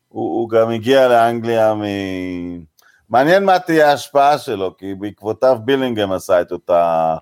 [0.10, 1.84] הוא, הוא גם הגיע לאנגליה מ...
[3.10, 7.16] מעניין מה תהיה ההשפעה שלו, כי בעקבותיו בילינגהם עשה את אותה,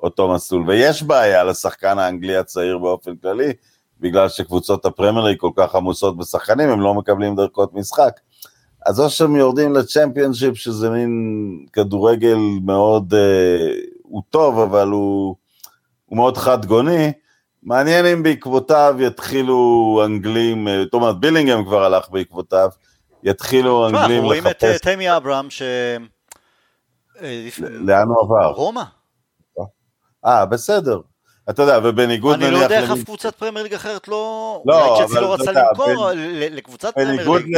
[0.00, 3.52] אותו מסלול, ויש בעיה לשחקן האנגלי הצעיר באופן כללי,
[4.00, 8.20] בגלל שקבוצות הפרמיירי כל כך עמוסות בשחקנים, הם לא מקבלים דרכות משחק.
[8.86, 11.10] אז או שהם יורדים לצ'מפיונשיפ, שזה מין
[11.72, 13.70] כדורגל מאוד, אה,
[14.02, 15.36] הוא טוב, אבל הוא,
[16.06, 17.12] הוא מאוד חד גוני,
[17.64, 22.68] מעניין אם בעקבותיו יתחילו אנגלים, אה, זאת אומרת בילינגהם כבר הלך בעקבותיו,
[23.22, 24.14] יתחילו אנגלים לחפש...
[24.14, 25.62] אנחנו רואים את אה, תמי אברהם ש...
[27.22, 28.50] אה, לאן הוא עבר?
[28.50, 28.82] רומא.
[30.26, 31.00] אה, בסדר.
[31.50, 32.48] אתה יודע, ובניגוד נניח...
[32.48, 34.62] אני לא יודע איך אף קבוצת פרמייר ליג אחרת לא...
[34.66, 35.20] לא, אבל...
[35.20, 36.08] לא רצה למכור
[36.50, 37.56] לקבוצת פרמייר ליג.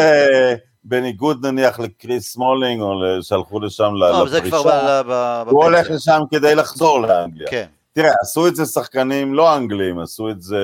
[0.85, 2.93] בניגוד נניח לקריס סמולינג, או
[3.23, 4.57] שלחו לשם לפרישה.
[4.57, 7.49] לא, כבר הוא הולך לשם כדי לחזור לאנגליה.
[7.51, 7.67] כן.
[7.97, 10.59] תראה, עשו את זה שחקנים לא אנגלים, עשו את זה,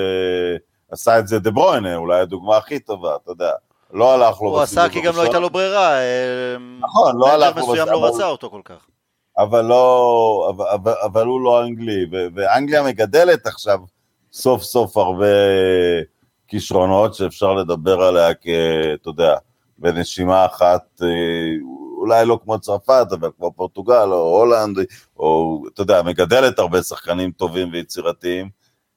[0.90, 3.50] עשה את זה דה ברוינה, אולי הדוגמה הכי טובה, אתה יודע.
[3.92, 5.94] לא הלך לו הוא עשה כי גם לא הייתה לו ברירה.
[5.94, 7.62] אה, נכון, לא הלך לו.
[7.62, 8.86] מסוים לא רצה אותו כל כך.
[9.38, 13.78] אבל לא, אבל, אבל, אבל הוא לא אנגלי, ואנגליה מגדלת עכשיו
[14.32, 15.26] סוף סוף הרבה
[16.48, 18.46] כישרונות שאפשר לדבר עליה כ...
[18.94, 19.34] אתה יודע,
[19.78, 21.08] בנשימה אחת, אה,
[22.02, 24.78] אולי לא כמו צרפת, אבל כמו פורטוגל או הולנד,
[25.16, 28.48] או אתה יודע, מגדלת הרבה שחקנים טובים ויצירתיים,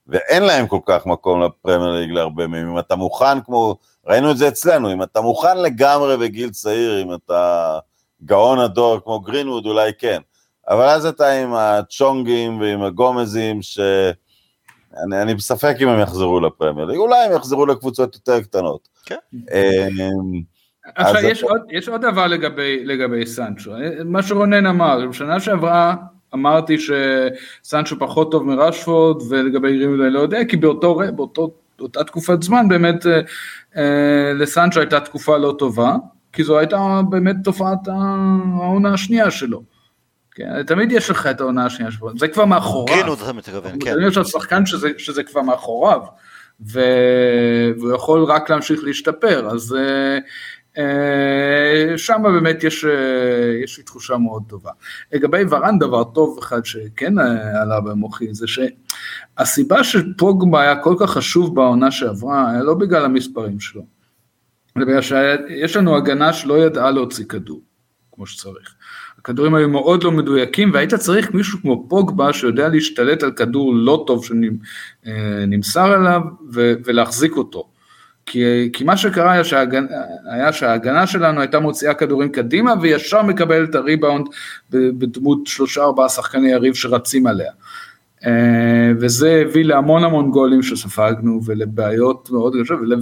[0.08, 2.72] ואין להם כל כך מקום לפרמייר ליג להרבה מהם.
[2.72, 3.76] אם אתה מוכן כמו,
[4.08, 7.80] ראינו את זה אצלנו, אם אתה מוכן לגמרי בגיל צעיר, אם אתה
[8.26, 10.22] גאון הדור כמו גרינווד, אולי כן.
[10.68, 13.80] אבל אז אתה עם הצ'ונגים ועם הגומזים, ש...
[15.03, 18.89] אני, אני בספק אם הם יחזרו לפרמייר ליג, אולי הם יחזרו לקבוצות יותר קטנות.
[19.06, 19.18] כן.
[19.34, 20.55] אמ,
[20.95, 23.71] עכשיו יש, עוד, יש עוד דבר לגבי, לגבי סנצ'ו,
[24.05, 25.95] מה שרונן אמר, בשנה שעברה
[26.33, 32.43] אמרתי שסנצ'ו פחות טוב מרשפורד ולגבי גרימוד אני לא יודע כי באותו, באותו, באותה תקופת
[32.43, 33.21] זמן באמת אה,
[33.77, 35.95] אה, לסנצ'ו הייתה תקופה לא טובה
[36.33, 39.63] כי זו הייתה באמת תופעת העונה השנייה שלו.
[40.31, 42.95] כן, תמיד יש לך את העונה השנייה שלו, זה כבר מאחוריו.
[42.95, 43.95] גרינווד אתה מתכוון, כן.
[44.07, 46.01] יש לך שחקן שזה, שזה כבר מאחוריו.
[46.59, 50.19] והוא יכול רק להמשיך להשתפר, אז אה, אה,
[51.97, 54.71] שם באמת יש, אה, יש לי תחושה מאוד טובה.
[55.13, 61.09] לגבי ורן דבר טוב אחד שכן אה, עלה במוחי זה שהסיבה שפוגבה היה כל כך
[61.09, 63.86] חשוב בעונה שעברה היה לא בגלל המספרים שלו,
[64.78, 67.61] אלא בגלל שיש לנו הגנה שלא ידעה להוציא כדור
[68.11, 68.76] כמו שצריך.
[69.19, 74.03] הכדורים היו מאוד לא מדויקים, והיית צריך מישהו כמו פוגבה שיודע להשתלט על כדור לא
[74.07, 76.21] טוב שנמסר אליו
[76.86, 77.69] ולהחזיק אותו.
[78.26, 79.88] כי, כי מה שקרה היה, שההגנה,
[80.26, 84.26] היה שההגנה שלנו הייתה מוציאה כדורים קדימה וישר מקבלת את הריבאונד
[84.69, 87.51] בדמות שלושה ארבעה שחקני יריב שרצים עליה.
[88.26, 92.99] אה, וזה הביא להמון המון גולים שספגנו ולבעיות מאוד גדולות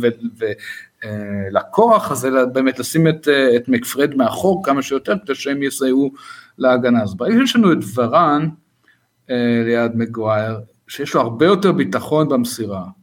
[1.03, 6.11] ולכורח הזה באמת לשים את, את מקפרד מאחור כמה שיותר כדי שהם יסייעו
[6.57, 7.03] להגנה.
[7.03, 8.49] אז ברגע שיש לנו את ורן
[9.29, 13.02] אה, ליד מגווייר, שיש לו הרבה יותר ביטחון במסירה, אה,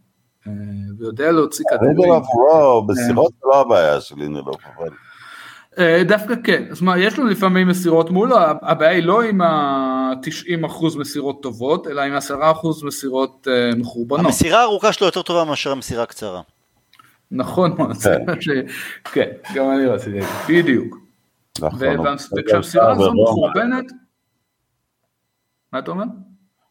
[0.99, 1.97] ויודע להוציא כדורים.
[1.97, 4.89] לינדלוף לא, בסירות זה לא הבעיה של לינדלוף, אבל...
[5.79, 10.99] אה, דווקא כן, אז מה, יש לו לפעמים מסירות מולו, הבעיה היא לא עם ה-90%
[10.99, 14.27] מסירות טובות, אלא עם 10% מסירות אה, מחורבנות.
[14.27, 16.41] המסירה הארוכה שלו יותר טובה מאשר המסירה הקצרה.
[17.31, 17.97] נכון מאוד,
[19.13, 20.97] כן, גם אני רציתי, בדיוק.
[21.61, 21.79] נכון.
[22.37, 23.93] וכשהמסירה הזו מחורבנת,
[25.73, 26.05] מה אתה אומר?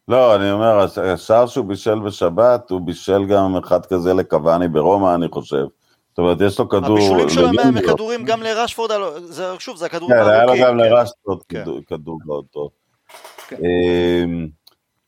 [0.10, 5.28] לא, אני אומר, השער שהוא בישל בשבת, הוא בישל גם אחד כזה לקוואני ברומא, אני
[5.32, 5.66] חושב.
[6.10, 6.98] זאת אומרת, יש לו כדור...
[6.98, 8.92] הבישולים שלו הם מכדורים גם לרשפורד,
[9.60, 10.34] שוב, זה הכדור הארוכים.
[10.34, 11.64] כן, היה לו גם לרשפורד כן.
[11.88, 12.70] כדור מאוד טוב.
[13.48, 13.56] כן.
[13.56, 14.48] אמ,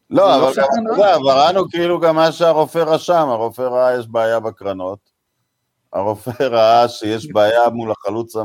[0.09, 4.99] לא, לא, אבל יודע, ורן כאילו גם מה שהרופא רשם, הרופא ראה יש בעיה בקרנות,
[5.93, 8.35] הרופא ראה שיש בעיה מול החלוץ,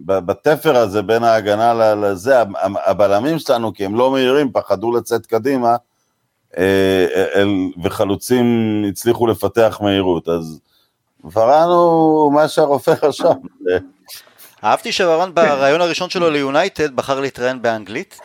[0.00, 2.42] בתפר הזה בין ההגנה לזה,
[2.86, 5.76] הבלמים שלנו, כי הם לא מהירים, פחדו לצאת קדימה,
[6.58, 7.06] אה,
[7.82, 8.46] וחלוצים
[8.88, 10.60] הצליחו לפתח מהירות, אז
[11.32, 13.32] ורן הוא מה שהרופא רשם.
[14.64, 18.20] אהבתי שוורן ברעיון הראשון שלו ליונייטד בחר להתראיין באנגלית,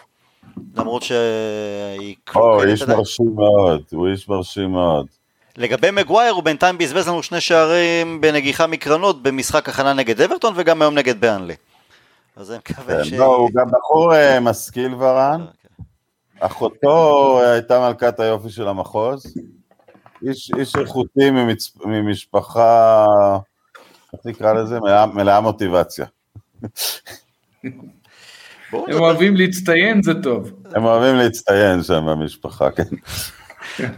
[0.75, 2.15] למרות שהיא...
[2.35, 5.07] או, איש מרשים מאוד, הוא איש מרשים מאוד.
[5.57, 10.81] לגבי מגווייר הוא בינתיים בזבז לנו שני שערים בנגיחה מקרנות במשחק הכנה נגד אברטון וגם
[10.81, 11.55] היום נגד ברנלי.
[12.35, 13.13] אז אני מקווה כן, ש...
[13.13, 15.41] לא, הוא גם בחור אה, משכיל ורן.
[15.41, 15.87] אוקיי.
[16.39, 19.33] אחותו הייתה מלכת היופי של המחוז.
[20.27, 21.71] איש, איש איכותי ממצ...
[21.85, 23.05] ממשפחה,
[24.13, 24.79] איך נקרא לזה?
[24.79, 26.05] מלאה, מלאה מוטיבציה.
[28.71, 30.51] הם אוהבים להצטיין, זה טוב.
[30.75, 32.83] הם אוהבים להצטיין שם במשפחה, כן.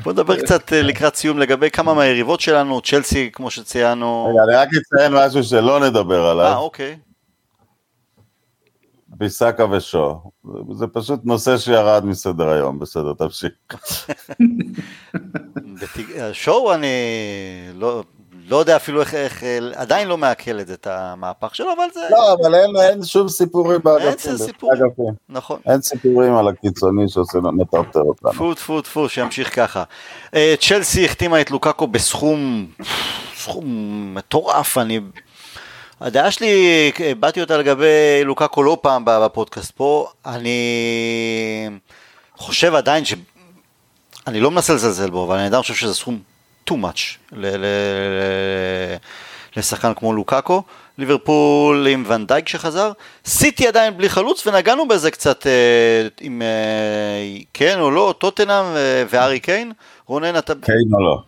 [0.04, 4.28] בוא נדבר קצת אה, לקראת סיום לגבי כמה מהיריבות שלנו, צ'לסי כמו שציינו.
[4.32, 6.46] רגע, אני רק אציין משהו שלא נדבר עליו.
[6.46, 6.98] אה, אוקיי.
[9.08, 10.22] ביסקה ושו.
[10.72, 13.52] זה פשוט נושא שירד מסדר היום, בסדר, תמשיך.
[16.34, 16.88] שואו אני
[17.74, 18.04] לא,
[18.50, 19.44] לא יודע אפילו איך, איך,
[19.76, 22.00] עדיין לא מעכל את זה, את המהפך שלו, אבל זה...
[22.12, 24.32] לא, אבל אין, אין שום סיפורים באגפים.
[24.32, 25.60] אין סיפורים, נכון.
[25.66, 28.32] אין סיפורים על הקיצוני שעושה מטרטר אותנו.
[28.32, 29.84] טפו טפו טפו, שימשיך ככה.
[30.36, 32.68] אה, צ'לסי החתימה את לוקאקו בסכום,
[33.36, 33.66] סכום
[34.16, 35.00] מטורף, אני...
[36.02, 40.60] הדעה שלי, באתי אותה לגבי לוקאקו לא פעם בפודקאסט פה, אני
[42.38, 43.14] חושב עדיין ש...
[44.28, 46.20] אני לא מנסה לזלזל בו, אבל אני עדיין חושב שזה סכום
[46.70, 47.38] too much
[49.56, 50.64] לשחקן כמו לוקאקו.
[51.00, 52.92] ליברפול עם ונדייק שחזר,
[53.26, 58.66] סיטי עדיין בלי חלוץ ונגענו בזה קצת אה, עם אה, כן או לא, טוטנאם
[59.10, 59.72] וארי קיין.
[60.08, 60.54] רונן אתה...
[60.62, 61.22] קיין או לא.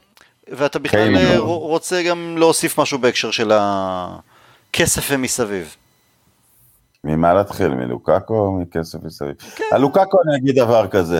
[0.48, 1.44] ואתה בכלל אה, לא.
[1.44, 5.76] רוצה גם להוסיף משהו בהקשר של הכסף ומסביב.
[7.04, 7.68] ממה להתחיל?
[7.68, 9.36] מלוקאקו או מכסף מסביב?
[9.56, 9.64] כן.
[9.72, 11.20] על לוקאקו אני אגיד דבר כזה.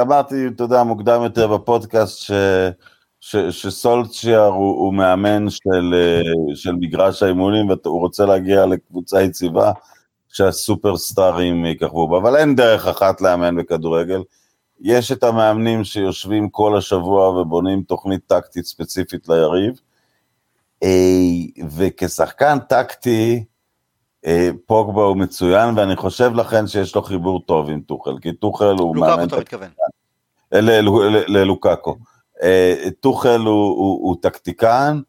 [0.00, 2.30] אמרתי, אתה יודע, מוקדם יותר בפודקאסט, ש...
[3.50, 9.72] שסולצ'יאר הוא, הוא מאמן של, אה, של מגרש האימונים והוא רוצה להגיע לקבוצה יציבה
[10.28, 14.22] שהסופרסטארים יככבו בה, אבל אין דרך אחת לאמן בכדורגל.
[14.80, 19.80] יש את המאמנים שיושבים כל השבוע ובונים תוכנית טקטית ספציפית ליריב,
[20.82, 23.44] אה, וכשחקן טקטי,
[24.26, 28.74] אה, פוגבה הוא מצוין, ואני חושב לכן שיש לו חיבור טוב עם טוחל, כי טוחל
[28.78, 29.08] הוא מאמן...
[29.08, 29.70] לוקאקו אתה מתכוון.
[31.28, 31.90] ללוקאקו.
[31.90, 32.17] אה,
[33.00, 35.00] טוחל הוא, הוא, הוא טקטיקן,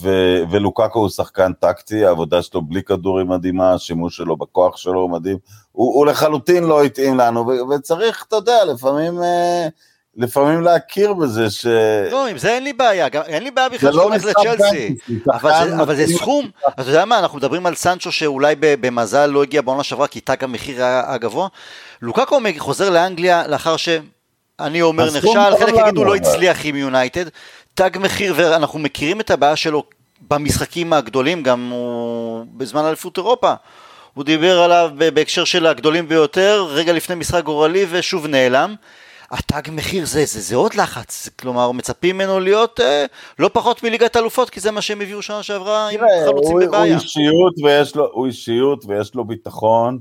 [0.00, 0.08] ו,
[0.50, 5.10] ולוקקו הוא שחקן טקטי, העבודה שלו בלי כדור היא מדהימה, השימוש שלו בכוח שלו הוא
[5.10, 5.38] מדהים.
[5.72, 9.22] הוא, הוא לחלוטין לא התאים לנו, ו, וצריך, אתה יודע, לפעמים...
[9.22, 9.68] אה,
[10.16, 11.66] לפעמים להכיר בזה ש...
[12.10, 14.96] לא, עם זה אין לי בעיה, גם, אין לי בעיה בכלל שהוא הולך לצ'לסי,
[15.32, 19.42] אבל, זה, אבל זה סכום, אתה יודע מה, אנחנו מדברים על סנצ'ו שאולי במזל לא
[19.42, 21.48] הגיע בעונה שעברה כי תג המחיר היה גבוה,
[22.02, 23.88] לוקקו חוזר לאנגליה לאחר ש...
[24.60, 27.24] אני אומר נכשל, חלק יגידו לא הצליח עם יונייטד,
[27.74, 29.82] תג מחיר, ואנחנו מכירים את הבעיה שלו
[30.30, 33.54] במשחקים הגדולים, גם הוא בזמן אליפות אירופה.
[34.14, 38.74] הוא דיבר עליו בהקשר של הגדולים ביותר, רגע לפני משחק גורלי ושוב נעלם.
[39.30, 43.06] התג מחיר זה, זה, זה עוד לחץ, כלומר מצפים ממנו להיות אה,
[43.38, 46.94] לא פחות מליגת אלופות, כי זה מה שהם הביאו שנה שעברה עם חלוצים בבעיה.
[46.94, 49.98] הוא אישיות ויש לו, הוא אישיות ויש לו ביטחון.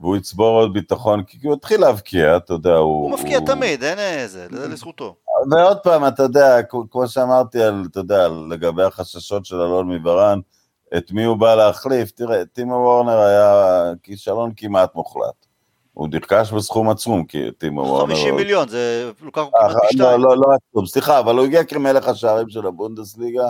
[0.00, 3.02] והוא יצבור עוד ביטחון, כי הוא התחיל להבקיע, אתה יודע, הוא...
[3.02, 5.16] הוא מפקיע תמיד, אין איזה, זה לזכותו.
[5.50, 10.40] ועוד פעם, אתה יודע, כמו שאמרתי, על, אתה יודע, לגבי החששות של אלון מברן,
[10.96, 15.46] את מי הוא בא להחליף, תראה, טימו וורנר היה כישלון כמעט מוחלט.
[15.92, 18.14] הוא נרכש בסכום עצום, כי טימו וורנר...
[18.14, 20.20] 50 מיליון, זה לוקח אה, כמעט פי לא, שתיים.
[20.20, 23.48] לא, לא עצום, סליחה, אבל הוא הגיע כמלך השערים של הבונדסליגה,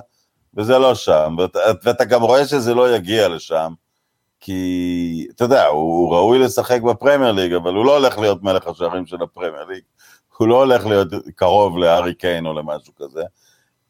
[0.54, 1.36] וזה לא שם,
[1.82, 3.72] ואתה גם רואה שזה לא יגיע לשם,
[4.40, 9.06] כי, אתה יודע, הוא ראוי לשחק בפרמייר ליג, אבל הוא לא הולך להיות מלך השערים
[9.06, 9.82] של הפרמייר ליג,
[10.36, 13.22] הוא לא הולך להיות קרוב להארי קיין או למשהו כזה.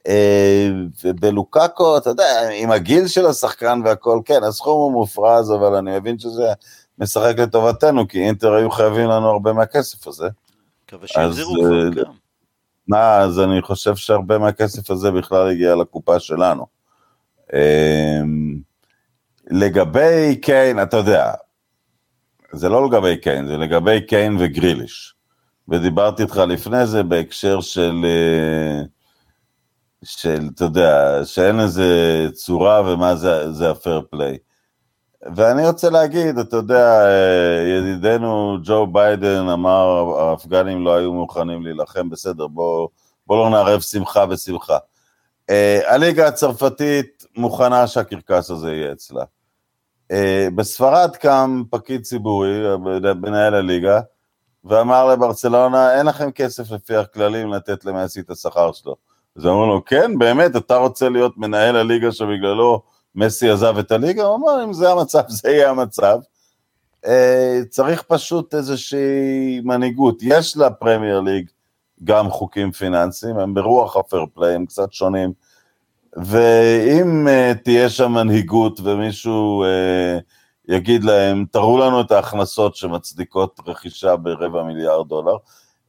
[0.06, 0.68] אה,
[1.04, 6.18] ובלוקאקו, אתה יודע, עם הגיל של השחקן והכל, כן, הסכום הוא מופרז, אבל אני מבין
[6.18, 6.52] שזה
[6.98, 10.28] משחק לטובתנו, כי אינטר היו חייבים לנו הרבה מהכסף הזה.
[10.84, 12.10] מקווה שיחזירו כבר, אה, כן.
[12.88, 16.66] מה, אז אני חושב שהרבה מהכסף הזה בכלל הגיע לקופה שלנו.
[19.50, 21.32] לגבי קיין, אתה יודע,
[22.52, 25.14] זה לא לגבי קיין, זה לגבי קיין וגריליש.
[25.68, 28.82] ודיברתי איתך לפני זה בהקשר של, אה,
[30.04, 34.38] של, אתה יודע, שאין איזה צורה ומה זה, זה הפייר פליי.
[35.34, 42.10] ואני רוצה להגיד, אתה יודע, אה, ידידנו ג'ו ביידן אמר, האפגנים לא היו מוכנים להילחם,
[42.10, 42.88] בסדר, בוא,
[43.26, 44.78] בוא לא נערב שמחה בשמחה.
[45.50, 45.52] Uh,
[45.86, 49.24] הליגה הצרפתית מוכנה שהקרקס הזה יהיה אצלה.
[50.10, 52.76] Uh, בספרד קם פקיד ציבורי,
[53.22, 54.00] מנהל הליגה,
[54.64, 58.96] ואמר לברצלונה, אין לכם כסף לפי הכללים לתת למסי את השכר שלו.
[59.36, 62.82] אז אמרו לו, כן, באמת, אתה רוצה להיות מנהל הליגה שבגללו
[63.14, 64.24] מסי עזב את הליגה?
[64.24, 66.18] הוא אמר, אם זה המצב, זה יהיה המצב.
[67.06, 67.08] Uh,
[67.68, 70.18] צריך פשוט איזושהי מנהיגות.
[70.22, 71.50] יש לפרמייר ליג
[72.04, 75.32] גם חוקים פיננסיים, הם ברוח הפייר פליי, הם קצת שונים.
[76.16, 80.22] ואם אה, תהיה שם מנהיגות ומישהו אה,
[80.68, 85.36] יגיד להם, תראו לנו את ההכנסות שמצדיקות רכישה ברבע מיליארד דולר.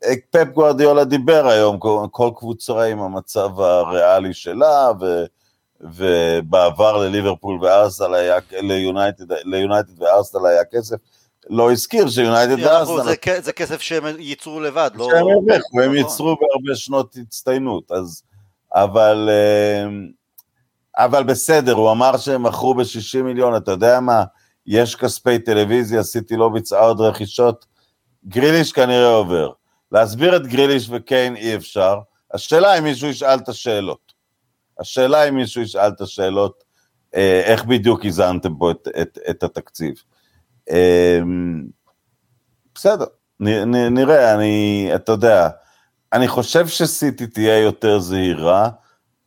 [0.06, 5.26] אה, פפ גוארדיולה דיבר היום, כל, כל קבוצה עם המצב הריאלי שלה, ו,
[5.82, 10.96] ובעבר לליברפול וארסנל היה, ליונייטד, ליונייטד וארסנל היה כסף.
[11.50, 13.04] לא הזכיר שיונייטד וארסנל...
[13.04, 15.10] זה זה כסף שהם ייצרו לבד, לא...
[15.12, 15.96] שהם הרוויחו, הם נכון.
[15.96, 18.24] ייצרו בהרבה שנות הצטיינות, אז...
[18.76, 19.30] אבל...
[19.32, 19.88] אה,
[20.98, 24.24] אבל בסדר, הוא אמר שהם מכרו ב-60 מיליון, אתה יודע מה?
[24.68, 27.66] יש כספי טלוויזיה, סיטי לא ביצעה עוד רכישות,
[28.26, 29.52] גריליש כנראה עובר.
[29.92, 32.00] להסביר את גריליש וקיין אי אפשר,
[32.34, 34.14] השאלה אם מישהו ישאל את השאלות.
[34.80, 36.64] השאלה אם מישהו ישאל את השאלות,
[37.16, 39.94] אה, איך בדיוק איזנתם פה את, את, את התקציב.
[40.70, 41.20] אה,
[42.76, 43.06] בסדר,
[43.92, 45.50] נראה, אני, אתה יודע,
[46.14, 48.70] אני חושב שסיטי תהיה יותר זהירה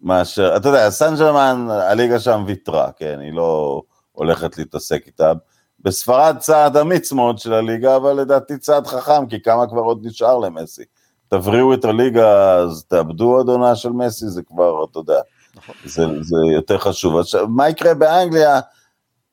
[0.01, 3.82] מאשר, אתה יודע, סן ג'רמן, הליגה שם ויתרה, כן, היא לא
[4.12, 5.32] הולכת להתעסק איתה.
[5.80, 10.39] בספרד צעד אמיץ מאוד של הליגה, אבל לדעתי צעד חכם, כי כמה כבר עוד נשאר
[10.39, 10.82] למסי.
[11.28, 15.20] תבריאו את הליגה, אז תאבדו עוד עונה של מסי, זה כבר, אתה יודע,
[15.57, 15.74] נכון.
[15.85, 17.16] זה, זה יותר חשוב.
[17.16, 18.61] עכשיו, מה יקרה באנגליה?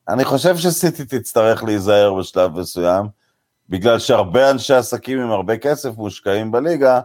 [0.09, 3.05] אני חושב שסיטי תצטרך להיזהר בשלב מסוים,
[3.69, 7.01] בגלל שהרבה אנשי עסקים עם הרבה כסף מושקעים בליגה,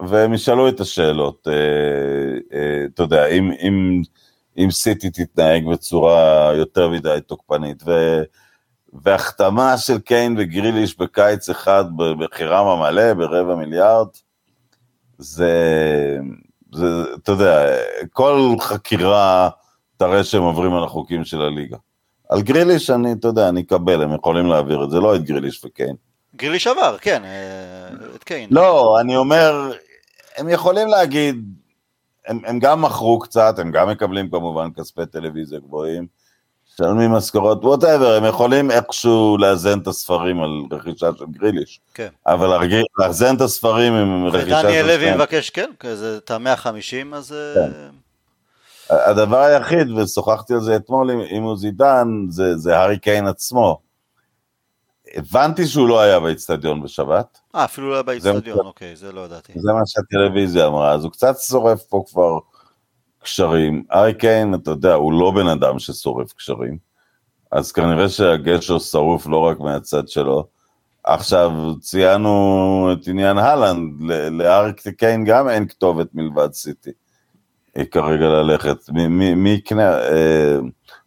[0.00, 4.02] והם ישאלו את השאלות, אה, אה, אתה יודע, אם, אם,
[4.58, 8.22] אם סיטי תתנהג בצורה יותר מדי תוקפנית, ו,
[9.02, 11.84] והחתמה של קיין וגריליש בקיץ אחד
[12.18, 14.08] בחירם המלא, ברבע מיליארד,
[15.18, 16.18] זה,
[16.72, 16.86] זה,
[17.22, 17.76] אתה יודע,
[18.12, 19.48] כל חקירה
[19.96, 21.76] תראה שהם עוברים על החוקים של הליגה.
[22.28, 25.64] על גריליש אני, אתה יודע, אני אקבל, הם יכולים להעביר את זה, לא את גריליש
[25.64, 25.96] וקיין.
[26.36, 28.48] גריליש עבר, כן, אה, את קיין.
[28.52, 29.72] לא, אני אומר,
[30.36, 31.44] הם יכולים להגיד,
[32.26, 36.06] הם, הם גם מכרו קצת, הם גם מקבלים כמובן כספי טלוויזיה גבוהים,
[36.74, 41.80] משלמים משכורות, ווטאבר, הם יכולים איכשהו לאזן את הספרים על רכישה של גריליש.
[41.94, 42.08] כן.
[42.26, 42.68] אבל
[42.98, 44.66] לאזן את הספרים עם רכישה של...
[44.66, 45.14] ודניאל לוי.
[45.14, 47.32] מבקש, כן, כזה את ה-150, אז...
[47.32, 47.90] אה, כן.
[48.90, 53.83] הדבר היחיד, ושוחחתי על זה אתמול עם עוזי דן, זה, זה הארי קיין עצמו.
[55.16, 59.52] הבנתי שהוא לא היה באיצטדיון בשבת, אה, אפילו לא היה באיצטדיון, אוקיי, זה לא ידעתי.
[59.56, 62.38] זה מה שהטלוויזיה אמרה, אז הוא קצת שורף פה כבר
[63.22, 63.84] קשרים.
[63.90, 66.78] הארי קיין, אתה יודע, הוא לא בן אדם ששורף קשרים,
[67.52, 70.46] אז כנראה שהגשר שרוף לא רק מהצד שלו.
[71.04, 76.90] עכשיו, ציינו את עניין הלנד, ל- להארי קיין גם אין כתובת מלבד סיטי.
[77.90, 78.76] כרגע ללכת,
[79.36, 80.56] מי יקנה, אה,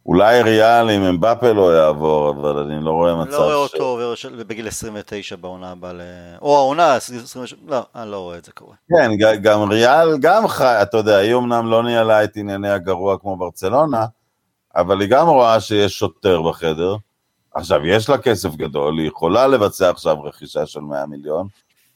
[0.07, 3.73] אולי ריאל אם אמבפה לא יעבור, אבל אני לא רואה אני מצב לא רואה ש...
[3.73, 4.13] אותו עובר
[4.47, 6.01] בגיל 29 בעונה הבאה, ל-
[6.41, 8.75] או העונה, 27, לא, אני לא רואה את זה קורה.
[8.89, 13.37] כן, גם ריאל גם חי, אתה יודע, היא אמנם לא ניהלה את ענייני הגרוע כמו
[13.37, 14.05] ברצלונה,
[14.75, 16.95] אבל היא גם רואה שיש שוטר בחדר,
[17.53, 21.47] עכשיו, יש לה כסף גדול, היא יכולה לבצע עכשיו רכישה של 100 מיליון,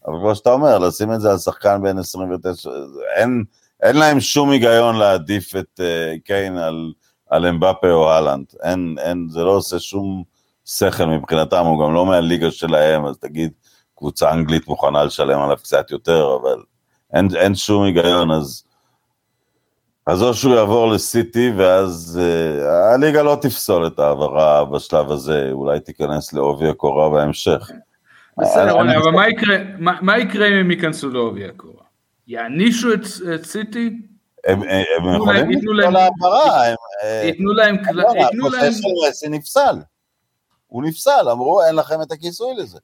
[0.07, 2.69] אבל כמו שאתה אומר, לשים את זה על שחקן בין 29,
[3.15, 3.43] אין,
[3.81, 6.91] אין להם שום היגיון להעדיף את uh, קיין על,
[7.31, 8.45] על אמבפה או אהלנד.
[8.63, 10.23] אין, אין, זה לא עושה שום
[10.65, 13.51] שכל מבחינתם, הוא גם לא מהליגה שלהם, אז תגיד,
[13.97, 16.63] קבוצה אנגלית מוכנה לשלם עליו קצת יותר, אבל
[17.13, 18.63] אין, אין שום היגיון, אז...
[20.07, 25.79] אז או שהוא יעבור לסיטי, ואז uh, הליגה לא תפסול את ההעברה בשלב הזה, אולי
[25.79, 27.71] תיכנס לעובי הקורה בהמשך.
[28.37, 31.83] בסדר, רוני, אבל מה יקרה, מה, מה יקרה אם הם ייכנסו לעובי הקורה?
[32.27, 32.99] יענישו את,
[33.35, 34.01] את סיטי?
[34.43, 35.49] הם, הם יכולים?
[35.49, 36.67] לפסול העברה,
[37.23, 39.75] ייתנו להם, ייתנו להם, הפרופסור מסי נפסל,
[40.67, 42.79] הוא נפסל, אמרו אין לכם את הכיסוי לזה.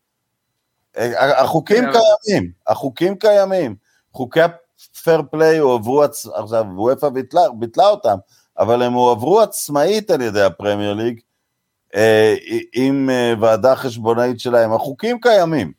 [1.37, 3.75] החוקים קיימים, החוקים קיימים,
[4.13, 6.03] חוקי הפייר פליי הועברו,
[6.33, 8.17] עכשיו אופ"א ביטלה, אותם,
[8.57, 11.19] אבל הם הועברו עצמאית על ידי הפרמייר ליג,
[11.95, 12.35] אה,
[12.73, 15.71] עם אה, ועדה חשבונאית שלהם, החוקים קיימים.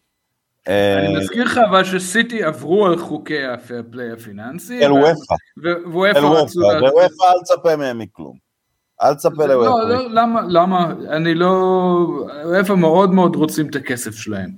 [0.68, 4.84] אני אה, מזכיר לך אבל שסיטי עברו על חוקי הפייר פליי הפיננסי.
[4.84, 5.34] אל אופ"א.
[5.64, 8.36] אל אופ"א, ואופ"א אל תצפה מהם מכלום.
[9.02, 9.68] אל תצפה לאופ"א.
[9.68, 11.52] לא, לא, למה, למה, אני לא,
[12.44, 14.50] אופ"א מאוד מאוד רוצים את הכסף שלהם.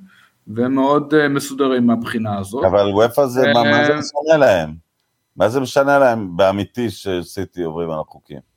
[0.47, 2.65] והם מאוד מסודרים מהבחינה הזאת.
[2.65, 4.75] אבל אופ"א זה, מה זה משנה להם?
[5.37, 8.50] מה זה משנה להם באמיתי שסיטי עוברים על החוקים?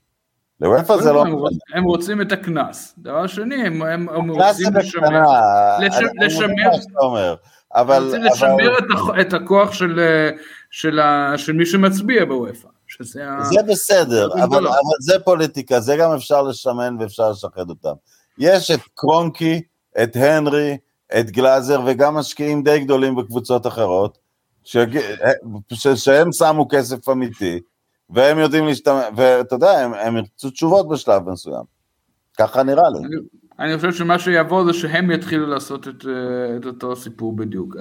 [0.62, 1.26] לוופא זה לא...
[1.76, 2.94] הם רוצים את הקנס.
[2.98, 5.24] דבר שני, הם רוצים לשמר...
[6.22, 7.36] לשמר...
[7.76, 8.04] אבל...
[8.06, 8.78] רוצים לשמר
[9.22, 9.74] את הכוח
[10.72, 12.68] של מי שמצביע בוופא.
[12.88, 17.94] שזה זה בסדר, אבל, אבל זה פוליטיקה, זה גם אפשר לשמן ואפשר לשחד אותם.
[18.38, 19.62] יש את קרונקי,
[20.04, 20.78] את הנרי,
[21.20, 24.18] את גלאזר וגם משקיעים די גדולים בקבוצות אחרות,
[24.64, 24.78] ש...
[25.96, 27.60] שהם שמו כסף אמיתי,
[28.14, 31.64] והם יודעים להשתמש, ואתה יודע, הם, הם ירצו תשובות בשלב מסוים.
[32.38, 33.08] ככה נראה לי.
[33.08, 33.16] אני,
[33.60, 37.76] אני חושב שמה שיבוא זה שהם יתחילו לעשות את, אה, את אותו סיפור בדיוק.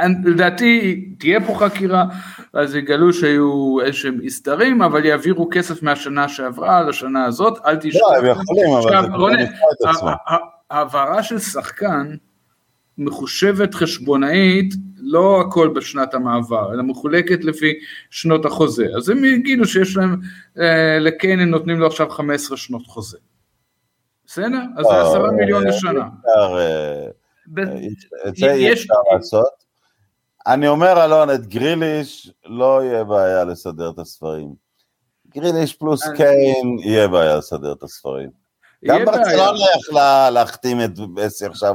[0.00, 2.04] אה, לדעתי תהיה פה חקירה,
[2.52, 8.00] אז יגלו שהיו איזשהם הסדרים, אבל יעבירו כסף מהשנה שעברה לשנה הזאת, אל תשכח.
[8.00, 10.12] לא, הם יכולים, אבל זה כבר נפגע את עצמם.
[10.70, 12.14] העברה של שחקן
[13.00, 17.72] מחושבת חשבונאית לא הכל בשנת המעבר, אלא מחולקת לפי
[18.10, 18.86] שנות החוזה.
[18.96, 20.20] אז הם יגידו שיש להם,
[20.58, 23.18] אה, לקיין הם נותנים לו עכשיו 15 שנות חוזה.
[24.26, 24.60] בסדר?
[24.76, 26.08] אז זה 10 אה, מיליון לשנה.
[26.28, 27.06] אה,
[28.28, 29.60] את זה אי אפשר לעשות.
[30.46, 34.54] אני אומר, אלון, את גריליש לא יהיה בעיה לסדר את הספרים.
[35.28, 38.30] גריליש פלוס קיין, יהיה בעיה לסדר את הספרים.
[38.84, 41.74] גם ברצלונה יכלה להחתים את בסי עכשיו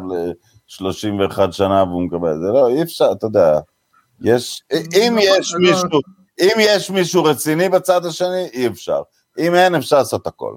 [0.68, 3.60] 31 שנה והוא מקבל, זה לא, אי אפשר, אתה יודע,
[4.22, 6.00] יש, אם יש מישהו,
[6.42, 9.02] אם יש מישהו רציני בצד השני, אי אפשר.
[9.40, 10.56] אם אין, אפשר לעשות הכל.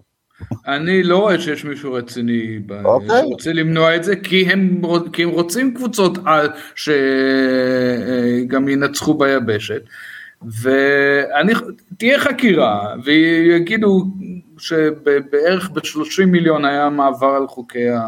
[0.67, 3.21] אני לא רואה שיש מישהו רציני אוקיי.
[3.21, 4.83] שרוצה למנוע את זה, כי הם,
[5.13, 9.83] כי הם רוצים קבוצות על שגם ינצחו ביבשת,
[10.43, 14.05] ותהיה חקירה, ויגידו
[14.59, 18.01] שבערך ב-30 מיליון היה מעבר על חוקי ה...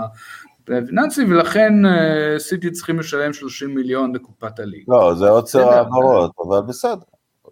[0.86, 4.84] פיננסי, ולכן אה, סיטי צריכים לשלם 30 מיליון לקופת הליגה.
[4.88, 6.96] לא, זה עוצר העברות, אבל בסדר.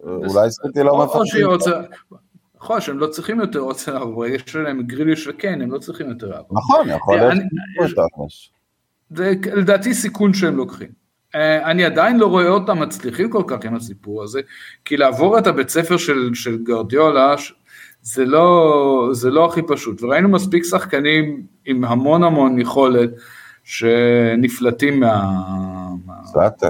[0.03, 1.47] אולי סיטי לא מפחדים.
[2.61, 6.09] יכול להיות שהם לא צריכים יותר עוצר העברות, יש להם גריליש וכן, הם לא צריכים
[6.09, 6.57] יותר העברות.
[6.57, 7.33] נכון, יכול להיות.
[9.09, 10.89] זה לדעתי סיכון שהם לוקחים.
[11.35, 14.41] אה, אני עדיין לא רואה אותם מצליחים כל כך עם הסיפור הזה,
[14.85, 17.35] כי לעבור את הבית ספר של, של גרדיולה,
[18.01, 23.09] זה לא, זה לא הכי פשוט, וראינו מספיק שחקנים עם המון המון יכולת
[23.63, 25.31] שנפלטים מה...
[26.23, 26.69] זאטן.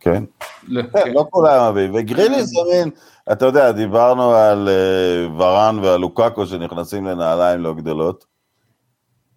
[0.00, 0.24] כן.
[0.92, 1.12] כן.
[1.12, 2.90] לא כולם אוהבים, וגרילי זה מין,
[3.32, 8.24] אתה יודע, דיברנו על אה, ורן ועל לוקאקו שנכנסים לנעליים לא גדולות,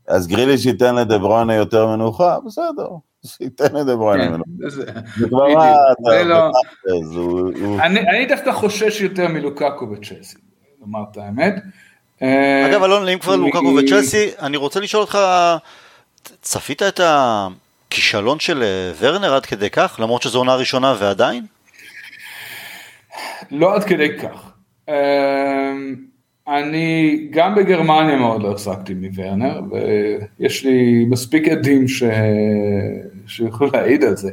[0.08, 2.90] אז גרילי שייתן לדברוינה יותר מנוחה, בסדר,
[3.26, 4.70] שייתן לדברוינה כן, מנוחה.
[5.20, 6.52] זה כבר מה, לא-
[7.90, 10.47] אני דווקא חושש יותר מלוקאקו בצ'לסי.
[10.82, 11.56] לומר את האמת.
[12.66, 15.18] אגב, אלון, אם כבר לוקקו וצ'לסי, אני רוצה לשאול אותך,
[16.42, 21.46] צפית את הכישלון של אה, ורנר עד כדי כך, למרות שזו עונה ראשונה ועדיין?
[23.52, 24.52] לא עד כדי כך.
[24.90, 25.96] אמ,
[26.48, 32.04] אני גם בגרמניה מאוד לא החזקתי מוורנר, ויש לי מספיק עדים ש...
[33.28, 34.32] שיוכלו להעיד על זה,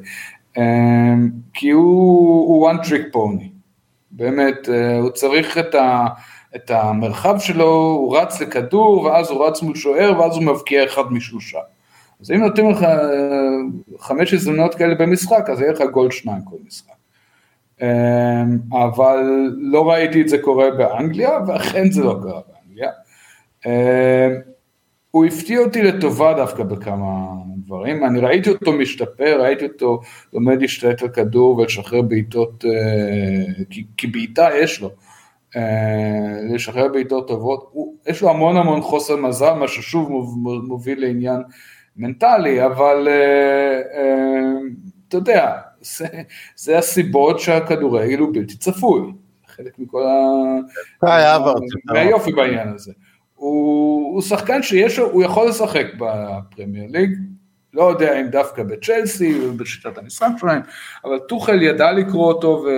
[1.55, 3.54] כי הוא one trick pony,
[4.17, 6.07] באמת, אה, הוא צריך את ה...
[6.57, 11.13] את המרחב שלו, הוא רץ לכדור, ואז הוא רץ מול שוער, ואז הוא מבקיע אחד
[11.13, 11.59] משלושה.
[12.21, 12.99] אז אם נותנים לך אה,
[13.99, 16.93] חמש הזדמנויות כאלה במשחק, אז יהיה לך גול שניים כל משחק.
[17.83, 18.43] אה,
[18.73, 22.91] אבל לא ראיתי את זה קורה באנגליה, ואכן זה לא קרה באנגליה.
[25.15, 27.27] אה, הוא הפתיע אותי לטובה דווקא בכמה
[27.57, 30.01] דברים, אני ראיתי אותו משתפר, ראיתי אותו
[30.33, 34.91] לומד להשתלט על כדור ולשחרר בעיטות, אה, כי, כי בעיטה יש לו,
[35.57, 40.11] אה, לשחרר בעיטות טובות, הוא, יש לו המון המון חוסר מזל, מה ששוב
[40.69, 41.43] מוביל לעניין
[41.97, 43.09] מנטלי, אבל
[45.09, 46.07] אתה יודע, זה,
[46.57, 49.13] זה הסיבות שהכדורגל הוא בלתי צפוי,
[49.47, 51.07] חלק מכל ה...
[51.93, 52.93] מהיופי בעניין הזה.
[53.45, 57.11] הוא, הוא שחקן שיש לו, הוא יכול לשחק בפרמייר ליג,
[57.75, 60.61] לא יודע אם דווקא בצ'לסי ובשיטת המשחק שלהם,
[61.05, 62.69] אבל טוחל ידע לקרוא אותו ו,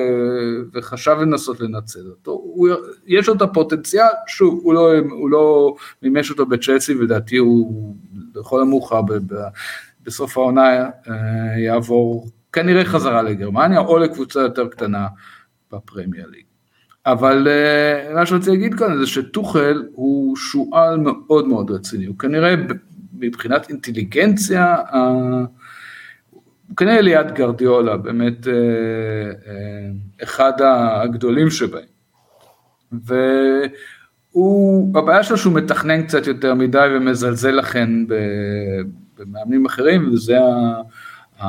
[0.73, 2.69] וחשב לנסות לנצל אותו, הוא,
[3.07, 7.97] יש לו את הפוטנציאל, שוב, הוא לא, הוא לא מימש אותו בצ'לסי ולדעתי הוא
[8.35, 9.01] לכל המאוחר
[10.03, 15.07] בסוף העונה אה, יעבור כנראה חזרה לגרמניה או לקבוצה יותר קטנה
[15.73, 16.56] בפרמייר ליג.
[17.07, 17.49] אבל
[18.11, 22.55] uh, מה רוצה להגיד כאן זה שטוחל הוא שועל מאוד מאוד רציני, הוא כנראה
[23.19, 24.77] מבחינת אינטליגנציה,
[26.31, 31.85] הוא כנראה ליד גרדיולה, באמת uh, uh, אחד הגדולים שבהם.
[34.33, 37.91] והוא, הבעיה שלו שהוא מתכנן קצת יותר מדי ומזלזל לכן
[39.19, 40.39] במאמנים אחרים, וזה
[41.41, 41.47] ה...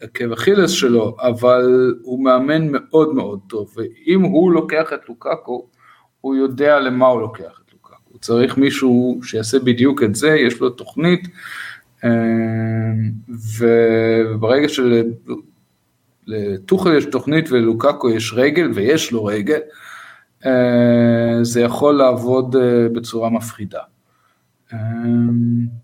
[0.00, 5.66] עקב אכילס שלו, אבל הוא מאמן מאוד מאוד טוב, ואם הוא לוקח את לוקאקו,
[6.20, 8.02] הוא יודע למה הוא לוקח את לוקאקו.
[8.08, 11.28] הוא צריך מישהו שיעשה בדיוק את זה, יש לו תוכנית,
[12.04, 12.10] אה,
[13.58, 14.68] וברגע
[16.28, 19.60] שלטוחל יש תוכנית וללוקאקו יש רגל, ויש לו רגל,
[20.46, 23.80] אה, זה יכול לעבוד אה, בצורה מפחידה.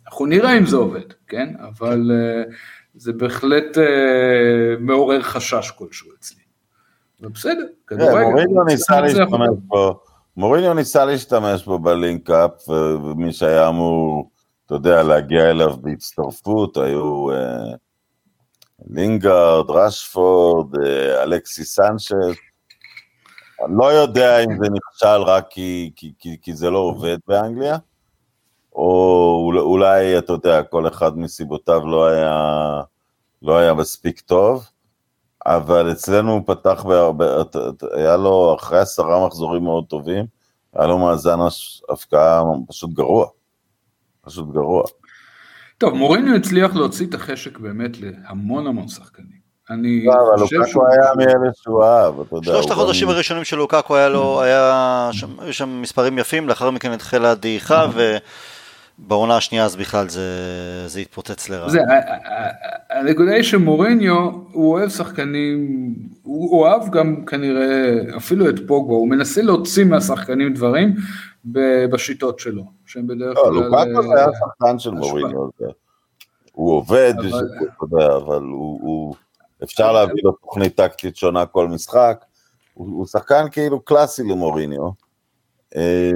[0.06, 1.54] אנחנו נראה אם זה עובד, כן?
[1.60, 2.10] אבל
[2.98, 6.42] זה בהחלט אה, מעורר חשש כלשהו אצלי.
[7.20, 8.22] ובסדר, כדורגל.
[8.22, 10.00] מוריניו ניסה להשתמש בו,
[10.36, 14.30] מוריניו ניסה להשתמש בו ב link-up, ומי שהיה אמור,
[14.66, 17.74] אתה יודע, להגיע אליו בהצטרפות, היו אה,
[18.90, 22.12] לינגארד, רשפורד, אה, אלכסיס סנצ'ס.
[23.64, 27.76] אני לא יודע אם זה נכשל רק כי, כי, כי, כי זה לא עובד באנגליה,
[28.78, 32.80] או אולי, אתה יודע, כל אחד מסיבותיו לא היה,
[33.42, 34.66] לא היה מספיק טוב,
[35.46, 37.26] אבל אצלנו הוא פתח בהרבה,
[37.92, 40.24] היה לו אחרי עשרה מחזורים מאוד טובים,
[40.74, 41.38] היה לו מאזן
[41.88, 43.26] הפקעה פשוט גרוע,
[44.20, 44.82] פשוט גרוע.
[45.78, 49.38] טוב, מוריניו הצליח להוציא את החשק באמת להמון המון שחקנים.
[49.70, 52.52] אני לא, אבל לוקקו היה מאלה שהוא אהב, אתה יודע.
[52.52, 55.10] שלושת החודשים הראשונים של לוקקו היה לו, היה
[55.50, 58.16] שם מספרים יפים, לאחר מכן התחילה הדעיכה, ו...
[58.98, 60.22] בעונה השנייה אז בכלל זה,
[60.86, 61.68] זה התפוצץ לרע.
[61.68, 61.80] זה,
[62.90, 69.42] הנקודה היא שמוריניו, הוא אוהב שחקנים, הוא אוהב גם כנראה אפילו את פוגו, הוא מנסה
[69.42, 70.94] להוציא מהשחקנים דברים
[71.90, 73.52] בשיטות שלו, שהם בדרך לא, כלל...
[73.52, 75.48] לא, לוקאקו זה היה שחקן של מוריניו,
[76.52, 77.14] הוא עובד,
[77.80, 79.14] אבל, אבל הוא, הוא,
[79.62, 82.24] אפשר להביא לו תוכנית טקטית שונה כל משחק,
[82.74, 85.07] הוא, הוא שחקן כאילו קלאסי למוריניו.
[85.76, 86.10] אה,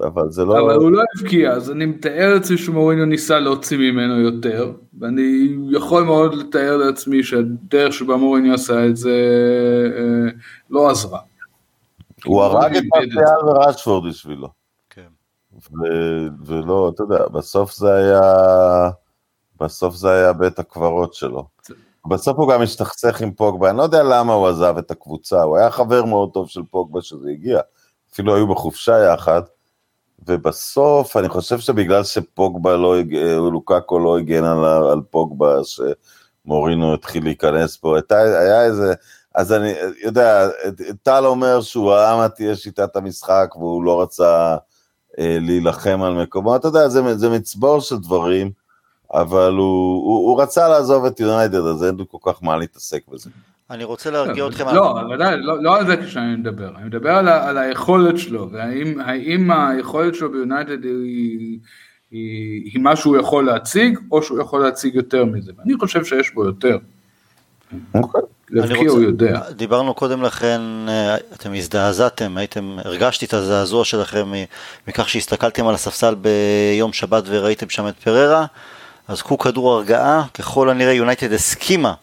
[0.00, 0.60] אבל זה לא...
[0.60, 6.02] אבל הוא לא הבקיע, אז אני מתאר לעצמי שמוריניו ניסה להוציא ממנו יותר, ואני יכול
[6.02, 9.10] מאוד לתאר לעצמי שהדרך שבה מוריניו עשה את זה
[9.96, 10.30] אה,
[10.70, 11.18] לא עזרה.
[12.24, 14.48] הוא הרג את מרסיאל ורשפורד בשבילו.
[14.90, 15.06] כן.
[16.46, 18.20] ולא, אתה יודע, בסוף זה היה...
[19.60, 21.46] בסוף זה היה בית הקברות שלו.
[22.08, 25.56] בסוף הוא גם השתכסך עם פוגבה, אני לא יודע למה הוא עזב את הקבוצה, הוא
[25.56, 27.60] היה חבר מאוד טוב של פוגבה שזה הגיע.
[28.12, 29.42] אפילו היו בחופשה יחד,
[30.26, 32.96] ובסוף אני חושב שבגלל שפוגבה לא,
[33.52, 35.56] לוקקו לא הגן על, על פוגבה,
[36.44, 38.94] שמורינו התחיל להיכנס פה, הייתה, היה איזה,
[39.34, 39.72] אז אני
[40.04, 40.48] יודע,
[41.02, 44.56] טל אומר שהוא ראה מה תהיה שיטת המשחק והוא לא רצה
[45.18, 48.50] אה, להילחם על מקומו, אתה יודע, זה, זה מצבור של דברים,
[49.14, 53.08] אבל הוא, הוא, הוא רצה לעזוב את יונייטד, אז אין לי כל כך מה להתעסק
[53.08, 53.30] בזה.
[53.70, 54.64] אני רוצה להרגיע אתכם.
[54.74, 59.50] לא, ודאי, לא, לא על זה כשאני מדבר, אני מדבר על, על היכולת שלו, והאם
[59.50, 60.84] היכולת שלו ביונייטד
[62.10, 66.44] היא, מה שהוא יכול להציג, או שהוא יכול להציג יותר מזה, ואני חושב שיש בו
[66.44, 66.78] יותר.
[67.94, 68.20] אוקיי.
[68.50, 69.40] להבקיע הוא יודע.
[69.50, 74.32] דיברנו קודם לכן, אה, אתם הזדעזעתם, הייתם, הרגשתי את הזעזוע שלכם
[74.88, 78.46] מכך שהסתכלתם על הספסל ביום שבת וראיתם שם את פררה,
[79.08, 81.94] אז קחו כדור הרגעה, ככל הנראה יונייטד הסכימה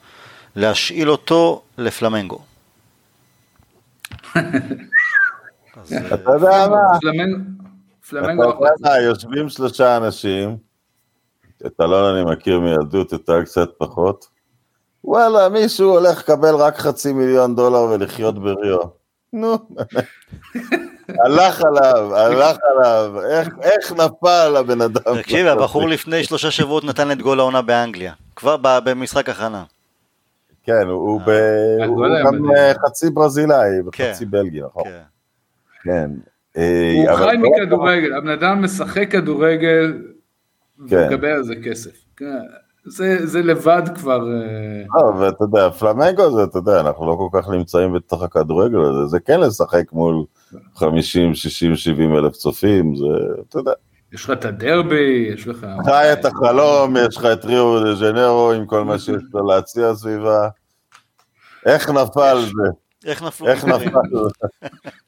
[0.57, 2.39] להשאיל אותו לפלמנגו.
[6.13, 6.99] אתה יודע מה?
[8.09, 8.65] פלמנגו.
[9.05, 10.57] יושבים שלושה אנשים,
[11.65, 14.27] את אלון אני מכיר מילדות, אתה קצת פחות.
[15.03, 18.79] וואלה, מישהו הולך לקבל רק חצי מיליון דולר ולחיות בריו.
[19.33, 19.57] נו.
[21.25, 23.21] הלך עליו, הלך עליו,
[23.61, 25.21] איך נפל הבן אדם.
[25.21, 29.63] תקשיב, הבחור לפני שלושה שבועות נתן את גול העונה באנגליה, כבר במשחק הכנה.
[30.67, 32.45] כן, הוא אה, גם
[32.85, 34.83] חצי ברזילאי וחצי כן, בלגי, נכון?
[34.83, 35.01] כן.
[35.83, 36.11] כן.
[36.53, 40.01] הוא חי מכדורגל, הבן אדם משחק כדורגל
[40.79, 42.07] ומקבל על זה כסף.
[42.85, 44.19] זה, זה לבד כבר...
[44.19, 48.81] אה, לא, ואתה יודע, פלמנגו זה, אתה יודע, אנחנו לא כל כך נמצאים בתוך הכדורגל
[48.81, 50.25] הזה, זה כן לשחק מול
[50.75, 53.05] 50, 60, 70 אלף צופים, זה,
[53.49, 53.71] אתה יודע.
[54.13, 55.67] יש לך את הדרבי, יש לך...
[55.85, 59.95] חי את החלום, יש לך את ריו דה ז'נרו עם כל מה שיש לו להציע
[59.95, 60.49] סביבה.
[61.65, 62.71] איך נפל זה?
[63.05, 63.47] איך נפלו?
[63.47, 63.89] איך נפל?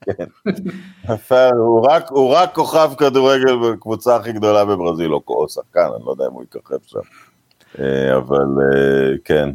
[0.06, 0.26] כן.
[2.10, 6.44] הוא רק כוכב כדורגל בקבוצה הכי גדולה בברזיל, או שחקן, אני לא יודע אם הוא
[6.44, 7.00] יככב שם.
[7.80, 9.50] אה, אבל אה, כן.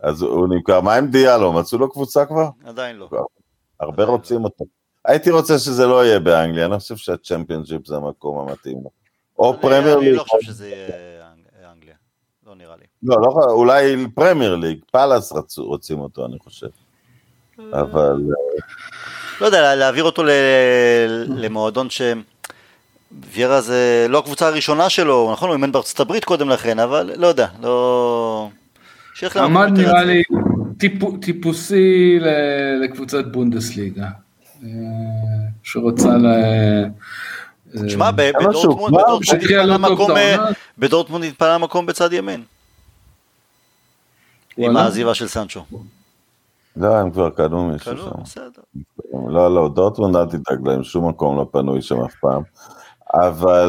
[0.00, 0.80] אז הוא נמכר.
[0.80, 1.52] מה עם דיאלו?
[1.52, 2.48] מצאו לו קבוצה כבר?
[2.64, 3.08] עדיין לא.
[3.80, 4.64] הרבה רוצים אותו.
[5.04, 8.78] הייתי רוצה שזה לא יהיה באנגליה, אני חושב שהצ'מפיונשיפ זה המקום המתאים.
[9.38, 10.08] או פרמייר ליג.
[10.08, 10.86] אני לא חושב שזה יהיה
[11.72, 11.94] אנגליה,
[12.46, 12.84] לא נראה לי.
[13.02, 16.68] לא, לא, אולי פרמייר ליג, פאלאס רוצים אותו, אני חושב.
[17.72, 18.16] אבל...
[19.40, 20.22] לא יודע, להעביר אותו
[21.28, 22.02] למועדון ש...
[23.32, 27.26] ויירה זה לא הקבוצה הראשונה שלו, נכון, הוא אימן בארצות הברית קודם לכן, אבל לא
[27.26, 28.48] יודע, לא...
[29.36, 30.22] עמד נראה לי
[31.20, 32.18] טיפוסי
[32.82, 34.08] לקבוצת בונדסליגה, אה,
[35.62, 36.26] שרוצה ל...
[37.86, 38.10] תשמע,
[40.78, 42.42] בדורטמונד התפנה מקום בצד ימין.
[44.56, 45.64] עם העזיבה של סנצ'ו.
[46.76, 48.38] לא, הם כבר קנו מישהו שם.
[49.28, 52.42] לא, לא, דורטמונד אל תדאג להם, שום מקום לא פנוי שם אף פעם.
[53.14, 53.68] אבל...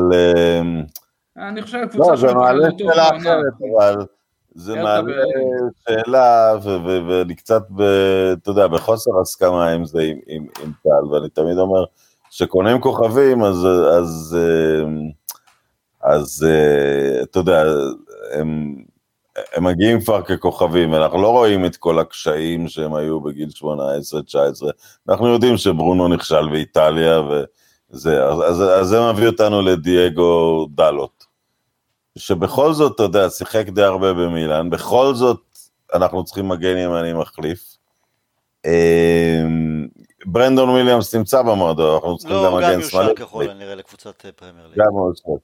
[1.37, 4.05] אני חושב קבוצה לא, זה מעלה שאלה אחרת, אבל
[4.55, 5.13] זה מעלה
[5.89, 6.53] שאלה,
[7.07, 7.63] ואני קצת,
[8.33, 11.85] אתה יודע, בחוסר הסכמה עם זה, עם טל, ואני תמיד אומר,
[12.29, 13.67] כשקונים כוכבים, אז,
[13.97, 15.09] אז, אמ,
[16.03, 17.63] אז אה, אתה יודע,
[18.31, 18.75] הם,
[19.53, 23.65] הם מגיעים כבר ככוכבים, אנחנו לא רואים את כל הקשיים שהם היו בגיל 18-19,
[25.09, 27.43] אנחנו יודעים שברונו נכשל באיטליה, ו...
[27.91, 31.25] זה, אז, אז, אז זה מביא אותנו לדיוגו דלות,
[32.17, 35.41] שבכל זאת, אתה יודע, שיחק די הרבה במילאן, בכל זאת
[35.93, 37.77] אנחנו צריכים מגן ימני מחליף.
[38.65, 39.87] אמ,
[40.25, 43.07] ברנדון וויליאמס נמצא במועדון, אנחנו צריכים לא, גם מגן שמאלי.
[43.07, 44.77] לא, גם יושאל ככל הנראה לקבוצת אה, פרמייר ליג.
[44.77, 45.41] גם יושאל.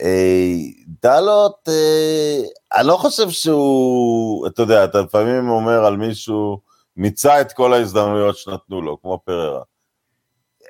[0.00, 0.54] אה,
[1.02, 2.40] דלות, אה,
[2.74, 6.60] אני לא חושב שהוא, אתה יודע, אתה לפעמים אומר על מישהו,
[6.96, 9.62] מיצה את כל ההזדמנויות שנתנו לו, כמו פררה.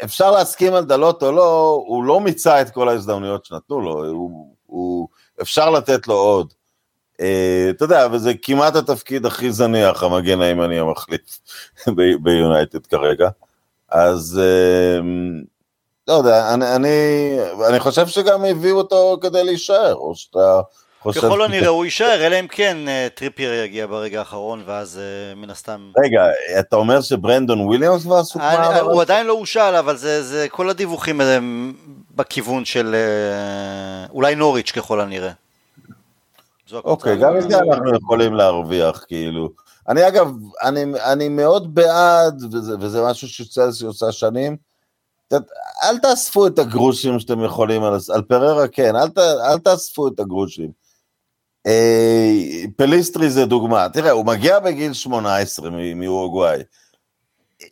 [0.05, 4.55] אפשר להסכים על דלות או לא, הוא לא מיצה את כל ההזדמנויות שנתנו לו, הוא,
[4.71, 5.09] הוא,
[5.43, 6.53] אפשר לתת לו עוד.
[7.13, 7.23] Uh,
[7.71, 11.41] אתה יודע, וזה כמעט התפקיד הכי זניח, המגן הימני המחליף
[12.23, 13.29] ביונייטד כרגע.
[13.89, 15.05] אז uh,
[16.09, 17.37] לא יודע, אני, אני,
[17.69, 20.61] אני חושב שגם הביאו אותו כדי להישאר, או שאתה
[21.01, 21.21] חושב...
[21.21, 25.51] ככל הנראה הוא יישאר, אלא אם כן אה, טריפייר יגיע ברגע האחרון, ואז אה, מן
[25.51, 25.91] הסתם...
[26.05, 26.23] רגע,
[26.61, 28.79] אתה אומר שברנדון וויליאמס כבר סוכמה?
[28.79, 31.75] הוא עדיין לא הושאל, אבל זה, זה כל הדיווחים הם
[32.17, 32.95] בכיוון של
[34.11, 35.33] אולי נוריץ' ככל הנראה.
[36.73, 39.51] אוקיי, גם את זה אנחנו יכולים להרוויח, כאילו.
[39.89, 44.57] אני אגב, אני, אני מאוד בעד, וזה, וזה משהו שצלסי עושה שנים,
[45.83, 50.21] אל תאספו את הגרושים שאתם יכולים, על, על פריירה כן, אל, ת, אל תאספו את
[50.21, 50.71] הגרושים.
[51.67, 56.63] אה, פליסטרי זה דוגמה, תראה, הוא מגיע בגיל 18 מאורוגוואי.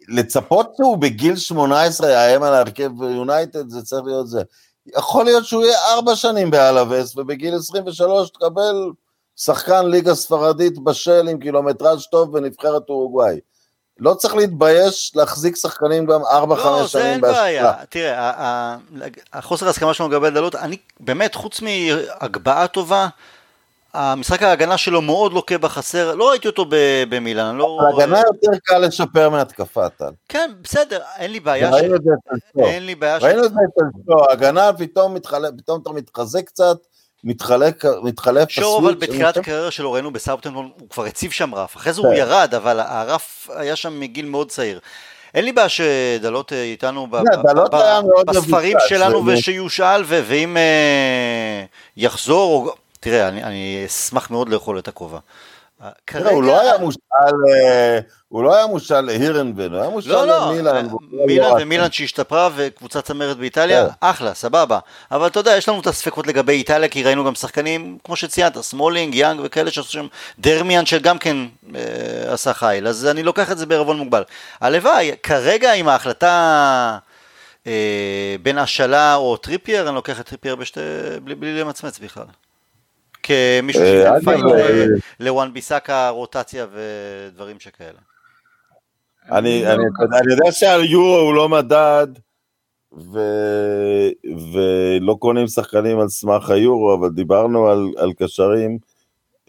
[0.09, 4.43] לצפות שהוא בגיל 18 יאיים על ההרכב ביונייטד, זה צריך להיות זה.
[4.97, 8.91] יכול להיות שהוא יהיה ארבע שנים באלאבס, ובגיל 23 תקבל
[9.37, 13.39] שחקן ליגה ספרדית בשל עם קילומטראז' טוב בנבחרת אורוגוואי.
[13.99, 16.87] לא צריך להתבייש להחזיק שחקנים גם 4-5 לא, שנים בהשקעה.
[16.87, 17.73] לא, זה אין בעיה.
[17.89, 18.77] תראה,
[19.33, 23.09] החוסר ההסכמה שלנו לגבי דלות, אני באמת, חוץ מהגבהה טובה,
[23.99, 26.67] המשחק ההגנה שלו מאוד לוקה בחסר, לא ראיתי אותו
[27.09, 27.79] במילאן, לא...
[27.83, 30.11] ההגנה יותר קל לשפר מהתקפה, טל.
[30.29, 31.71] כן, בסדר, אין לי בעיה.
[31.71, 35.17] ראינו את זה אצל אין לי בעיה ראינו את זה אצל ההגנה פתאום
[35.83, 36.77] אתה מתחזק קצת,
[37.25, 41.93] מתחלק, מתחלף שור, אבל בתחילת הקריירה שלו ראינו בסאוטנטון, הוא כבר הציב שם רף, אחרי
[41.93, 42.17] זה הוא כן.
[42.17, 44.81] ירד, אבל הרף היה שם מגיל מאוד צעיר.
[45.35, 47.07] אין לי בעיה שדלות אה, איתנו
[48.27, 51.65] בספרים שלנו ושיושאל, ואם אה,
[51.97, 55.19] יחזור, תראה, אני אשמח מאוד לאכול את הכובע.
[56.07, 56.31] כרגע...
[56.31, 57.99] הוא לא היה מושאל, אה,
[58.29, 60.89] הוא לא היה מושאל להירנבן, הוא היה מושאל לא, לא, למילאן.
[61.27, 63.93] מילאן ומילאן שהשתפרה וקבוצת צמרת באיטליה, כן.
[64.01, 64.79] אחלה, סבבה.
[65.11, 68.61] אבל אתה יודע, יש לנו את הספקות לגבי איטליה, כי ראינו גם שחקנים, כמו שציינת,
[68.61, 70.07] סמולינג, יאנג וכאלה שעשו שם,
[70.39, 71.37] דרמיאן שגם כן
[71.75, 74.23] אה, עשה חיל, אז אני לוקח את זה בערבון מוגבל.
[74.61, 76.99] הלוואי, כרגע עם ההחלטה
[77.67, 80.81] אה, בין השאלה או טריפייר, אני לוקח את טריפייר בשתי,
[81.25, 82.25] בלי, בלי למצמץ בכלל.
[83.29, 84.85] כמישהו אה, שייתן אגב, fight אה,
[85.21, 87.99] לוואן ביסאקה, רוטציה ודברים שכאלה.
[89.31, 90.19] אני, לא אני, ככה.
[90.19, 92.07] אני יודע שהיורו הוא לא מדד,
[92.93, 93.19] ו,
[94.53, 98.79] ולא קונים שחקנים על סמך היורו, אבל דיברנו על, על קשרים.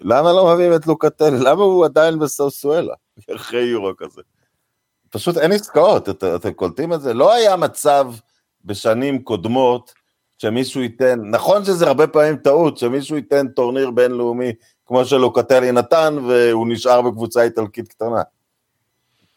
[0.02, 1.40] למה לא מביאים את לוקטלי?
[1.48, 2.94] למה הוא עדיין בסוסואלה,
[3.36, 4.22] אחרי יורו כזה?
[5.10, 7.14] פשוט אין עסקאות, את, אתם קולטים את זה?
[7.14, 8.14] לא היה מצב
[8.66, 9.94] בשנים קודמות
[10.42, 14.52] שמישהו ייתן, נכון שזה הרבה פעמים טעות, שמישהו ייתן טורניר בינלאומי
[14.86, 18.22] כמו שלוקטלי נתן, והוא נשאר בקבוצה איטלקית קטנה.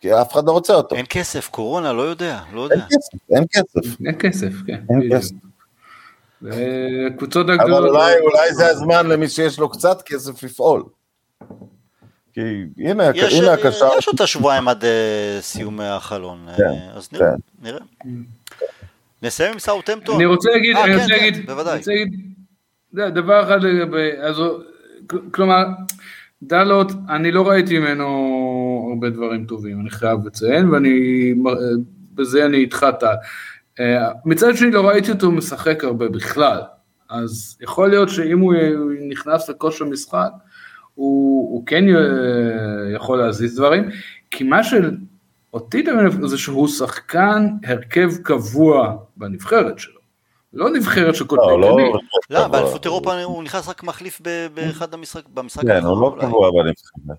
[0.00, 0.96] כי אף אחד לא רוצה אותו.
[0.96, 2.86] אין כסף, קורונה, לא יודע, לא אין יודע.
[2.86, 4.00] כסף, אין כסף.
[4.06, 4.80] אין כסף, כן.
[4.90, 5.16] אין.
[5.16, 5.34] כסף.
[6.42, 7.90] וקבוצות אבל הגדולות...
[7.90, 10.82] אולי, אולי זה הזמן למי שיש לו קצת כסף לפעול.
[12.32, 12.40] כי
[12.78, 13.88] הנה, יש, הנה הקשר.
[13.98, 17.66] יש עוד השבועיים עד אה, סיום החלון, כן, אה, אז נראה, כן.
[17.68, 17.80] נראה.
[19.22, 20.16] נסיים עם סאוטהמפטון.
[20.16, 21.72] אני רוצה להגיד, אה, אני כן, רוצה כן, להגיד, בוודאי.
[21.72, 22.34] אני רוצה להגיד,
[22.92, 24.36] זה דבר אחד לגבי, אז
[25.30, 25.64] כלומר,
[26.42, 31.34] דלות, אני לא ראיתי ממנו הרבה דברים טובים, אני חייב לציין, ואני,
[32.14, 33.14] בזה אני איתך טל.
[33.80, 36.60] אה, מצד שני לא ראיתי אותו משחק הרבה בכלל,
[37.10, 38.54] אז יכול להיות שאם הוא
[39.08, 40.30] נכנס לכושר משחק,
[40.94, 43.88] הוא, הוא כן אה, יכול להזיז דברים,
[44.30, 44.96] כי מה שאותי
[45.60, 50.00] דמיין זה שהוא שחקן הרכב קבוע בנבחרת שלו,
[50.52, 51.78] לא נבחרת של לא, קוטלי לא.
[52.30, 54.20] לא, באליפות אירופה הוא נכנס רק מחליף
[54.54, 56.16] באחד המשחק, במשחק כן, הוא לא.
[56.20, 57.18] קבוע בנבחרת.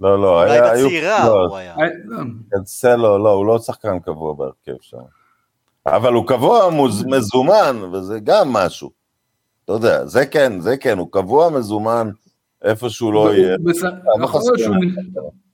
[0.00, 1.74] לא, לא, אולי בצעירה לא, הוא היה.
[1.74, 4.98] אה, לא, קנסלו, לא, הוא לא שחקן קבוע בהרכב שם.
[5.86, 6.70] אבל הוא קבוע
[7.06, 8.90] מזומן, וזה גם משהו.
[9.64, 12.10] אתה יודע, זה כן, זה כן, הוא קבוע מזומן
[12.62, 13.56] איפה שהוא לא יהיה.
[13.56, 14.76] הוא בס- לא יכול חסר להיות שהוא...
[14.76, 15.44] להם.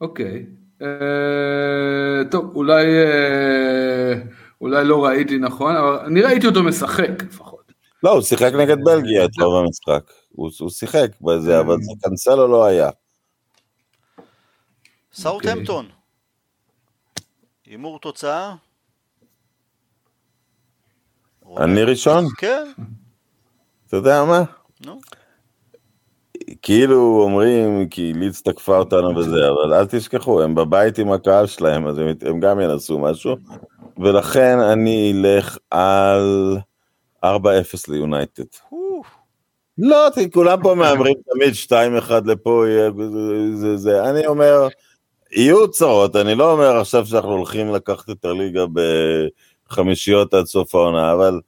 [0.00, 0.46] אוקיי.
[0.82, 4.14] אה, טוב, אולי אה,
[4.60, 7.72] אולי לא ראיתי נכון, אבל אני ראיתי אותו משחק לפחות.
[8.02, 10.12] לא, הוא שיחק נגד בלגיה את רוב המשחק.
[10.28, 12.90] הוא, הוא שיחק בזה, אבל זה קנסלו לא היה.
[15.12, 15.88] סאוטהמפטון.
[17.66, 18.54] הימור תוצאה?
[21.56, 22.24] אני ראשון?
[22.38, 22.64] כן,
[23.86, 24.42] אתה יודע מה?
[24.86, 25.00] נו.
[26.62, 31.86] כאילו אומרים, כי לידס תקפה אותנו וזה, אבל אל תשכחו, הם בבית עם הקהל שלהם,
[31.86, 33.36] אז הם, הם גם ינסו משהו,
[33.98, 36.58] ולכן אני אלך על
[37.24, 37.28] 4-0
[37.88, 38.44] ליונייטד.
[39.78, 41.54] לא, כולם פה מהמרים תמיד
[42.08, 44.68] 2-1 לפה, יהיה, זה, זה, זה, אני אומר,
[45.32, 48.64] יהיו צרות, אני לא אומר עכשיו שאנחנו הולכים לקחת את הליגה
[49.68, 51.40] בחמישיות עד סוף העונה, אבל,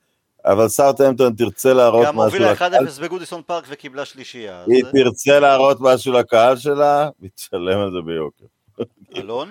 [0.45, 4.61] אבל סאוטהמפטון תרצה להראות גם משהו הובילה לקהל 1-0 בגודיסון פארק וקיבלה שלישייה.
[4.63, 8.45] אז, היא אה, תרצה להראות משהו לקהל שלה, היא תשלם על זה ביוקר.
[9.17, 9.51] אלון?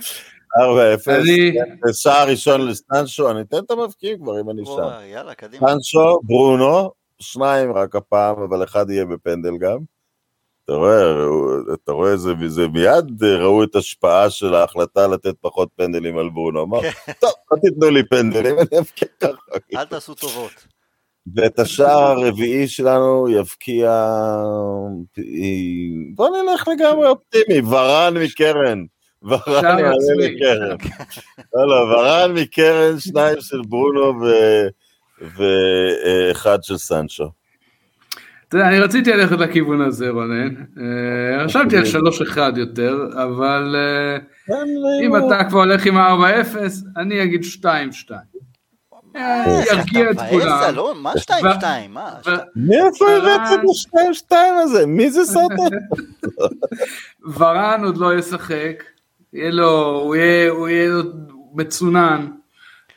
[0.57, 1.51] 4-0, אני-
[1.93, 4.71] שער ראשון לסטנשו, אני אתן את המבקיעים כבר אם אני שם.
[4.71, 5.67] וואי, יאללה, קדימה.
[5.67, 9.77] סטנשו, ברונו, שניים רק הפעם, אבל אחד יהיה בפנדל גם.
[10.65, 11.01] אתה רואה,
[11.73, 16.63] אתה רואה, זה, זה מיד ראו את השפעה של ההחלטה לתת פחות פנדלים על ברונו.
[16.63, 16.79] אמר,
[17.19, 19.31] טוב, לא תיתנו לי פנדלים, אני אבקיע ככה.
[19.75, 20.51] אל תעשו טובות.
[21.35, 23.91] ואת השער הרביעי שלנו יבקיע...
[26.15, 28.84] בוא נלך לגמרי אופטימי, ורן מקרן.
[29.23, 29.91] ורן יעלה.
[30.18, 30.77] מקרן.
[31.56, 34.14] לא, לא, ורן מקרן, שניים של ברונו
[35.22, 37.31] ואחד של סנצ'ו.
[38.47, 40.56] אתה יודע, אני רציתי ללכת לכיוון הזה, רונן.
[40.56, 44.18] אה, חשבתי על 3-1 יותר, אבל אה,
[45.06, 45.99] אם אתה כבר הולך עם 4-0,
[46.97, 47.65] אני אגיד 2-2.
[49.15, 50.60] אה, ירגיע את כולם.
[50.69, 51.34] אלון, מה 2-2?
[51.90, 52.11] מה?
[52.56, 54.86] מאיפה ורן- הבאת את השתיים שתיים הזה?
[54.86, 55.76] מי זה סרטן?
[57.38, 58.84] ורן עוד לא ישחק,
[59.34, 60.91] יהיה לו, הוא יהיה,
[61.53, 62.27] מצונן.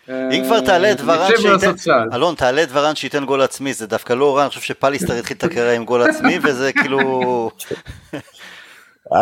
[0.08, 2.08] אם כבר תעלה את ורן נשב על שייתן.
[2.12, 5.36] אלון תעלה את ורן שייתן גול עצמי, זה דווקא לא רע, אני חושב שפליסטר התחיל
[5.36, 6.98] את הקריירה עם גול עצמי וזה כאילו,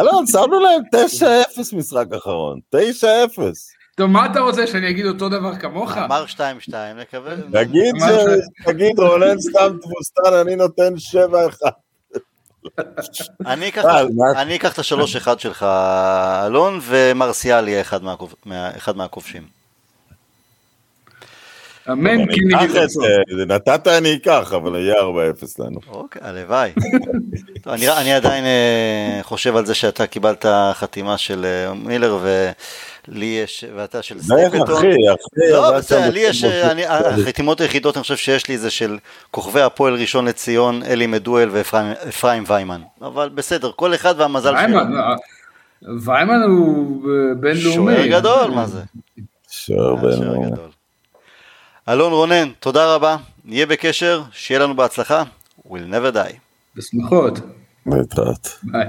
[0.01, 0.83] אלון, שמנו להם
[1.57, 2.61] 9-0 משחק אחרון.
[2.77, 2.79] 9-0.
[3.95, 5.97] טוב, מה אתה רוצה, שאני אגיד אותו דבר כמוך?
[5.97, 6.39] אמר 2-2,
[6.97, 7.35] נקווה,
[8.67, 11.71] תגיד רונן סתם תבוסתן, אני נותן 7-1.
[13.47, 14.03] אני אקח- אה?
[14.43, 15.63] אני אקח את השלוש אחד שלך
[16.47, 19.43] אלון ומרסיאל יהיה אחד מהכוב- מה- אחד מהכובשים.
[21.91, 23.05] אמן אני כי אקח נגיד את בסוף.
[23.37, 25.05] זה, נתת אני אקח, אבל יהיה 4-0
[25.59, 25.81] לנו.
[25.89, 26.73] אוקיי, הלוואי.
[27.67, 32.19] אני, אני עדיין אה, חושב על זה שאתה קיבלת חתימה של אה, מילר
[33.09, 34.77] ולי יש, ואתה של בטח, סטפלטון.
[34.77, 35.53] אחי, אחי.
[35.53, 38.99] לא, אבל בסדר, לי יש, אה, החתימות היחידות אני חושב שיש לי זה של
[39.31, 42.81] כוכבי הפועל ראשון לציון, אלי מדואל ואפרים ויימן.
[43.03, 44.59] אבל בסדר, כל אחד והמזל שלו.
[44.59, 45.15] ויימן, אה,
[46.05, 47.95] ויימן הוא אה, בינלאומי.
[47.95, 48.81] שוער גדול, מה זה?
[49.51, 50.55] שוער בין...
[51.89, 55.23] אלון רונן, תודה רבה, נהיה בקשר, שיהיה לנו בהצלחה,
[55.67, 56.35] we'll never die.
[56.77, 57.39] בשמחות.
[57.87, 58.59] להתראות.
[58.63, 58.87] ביי.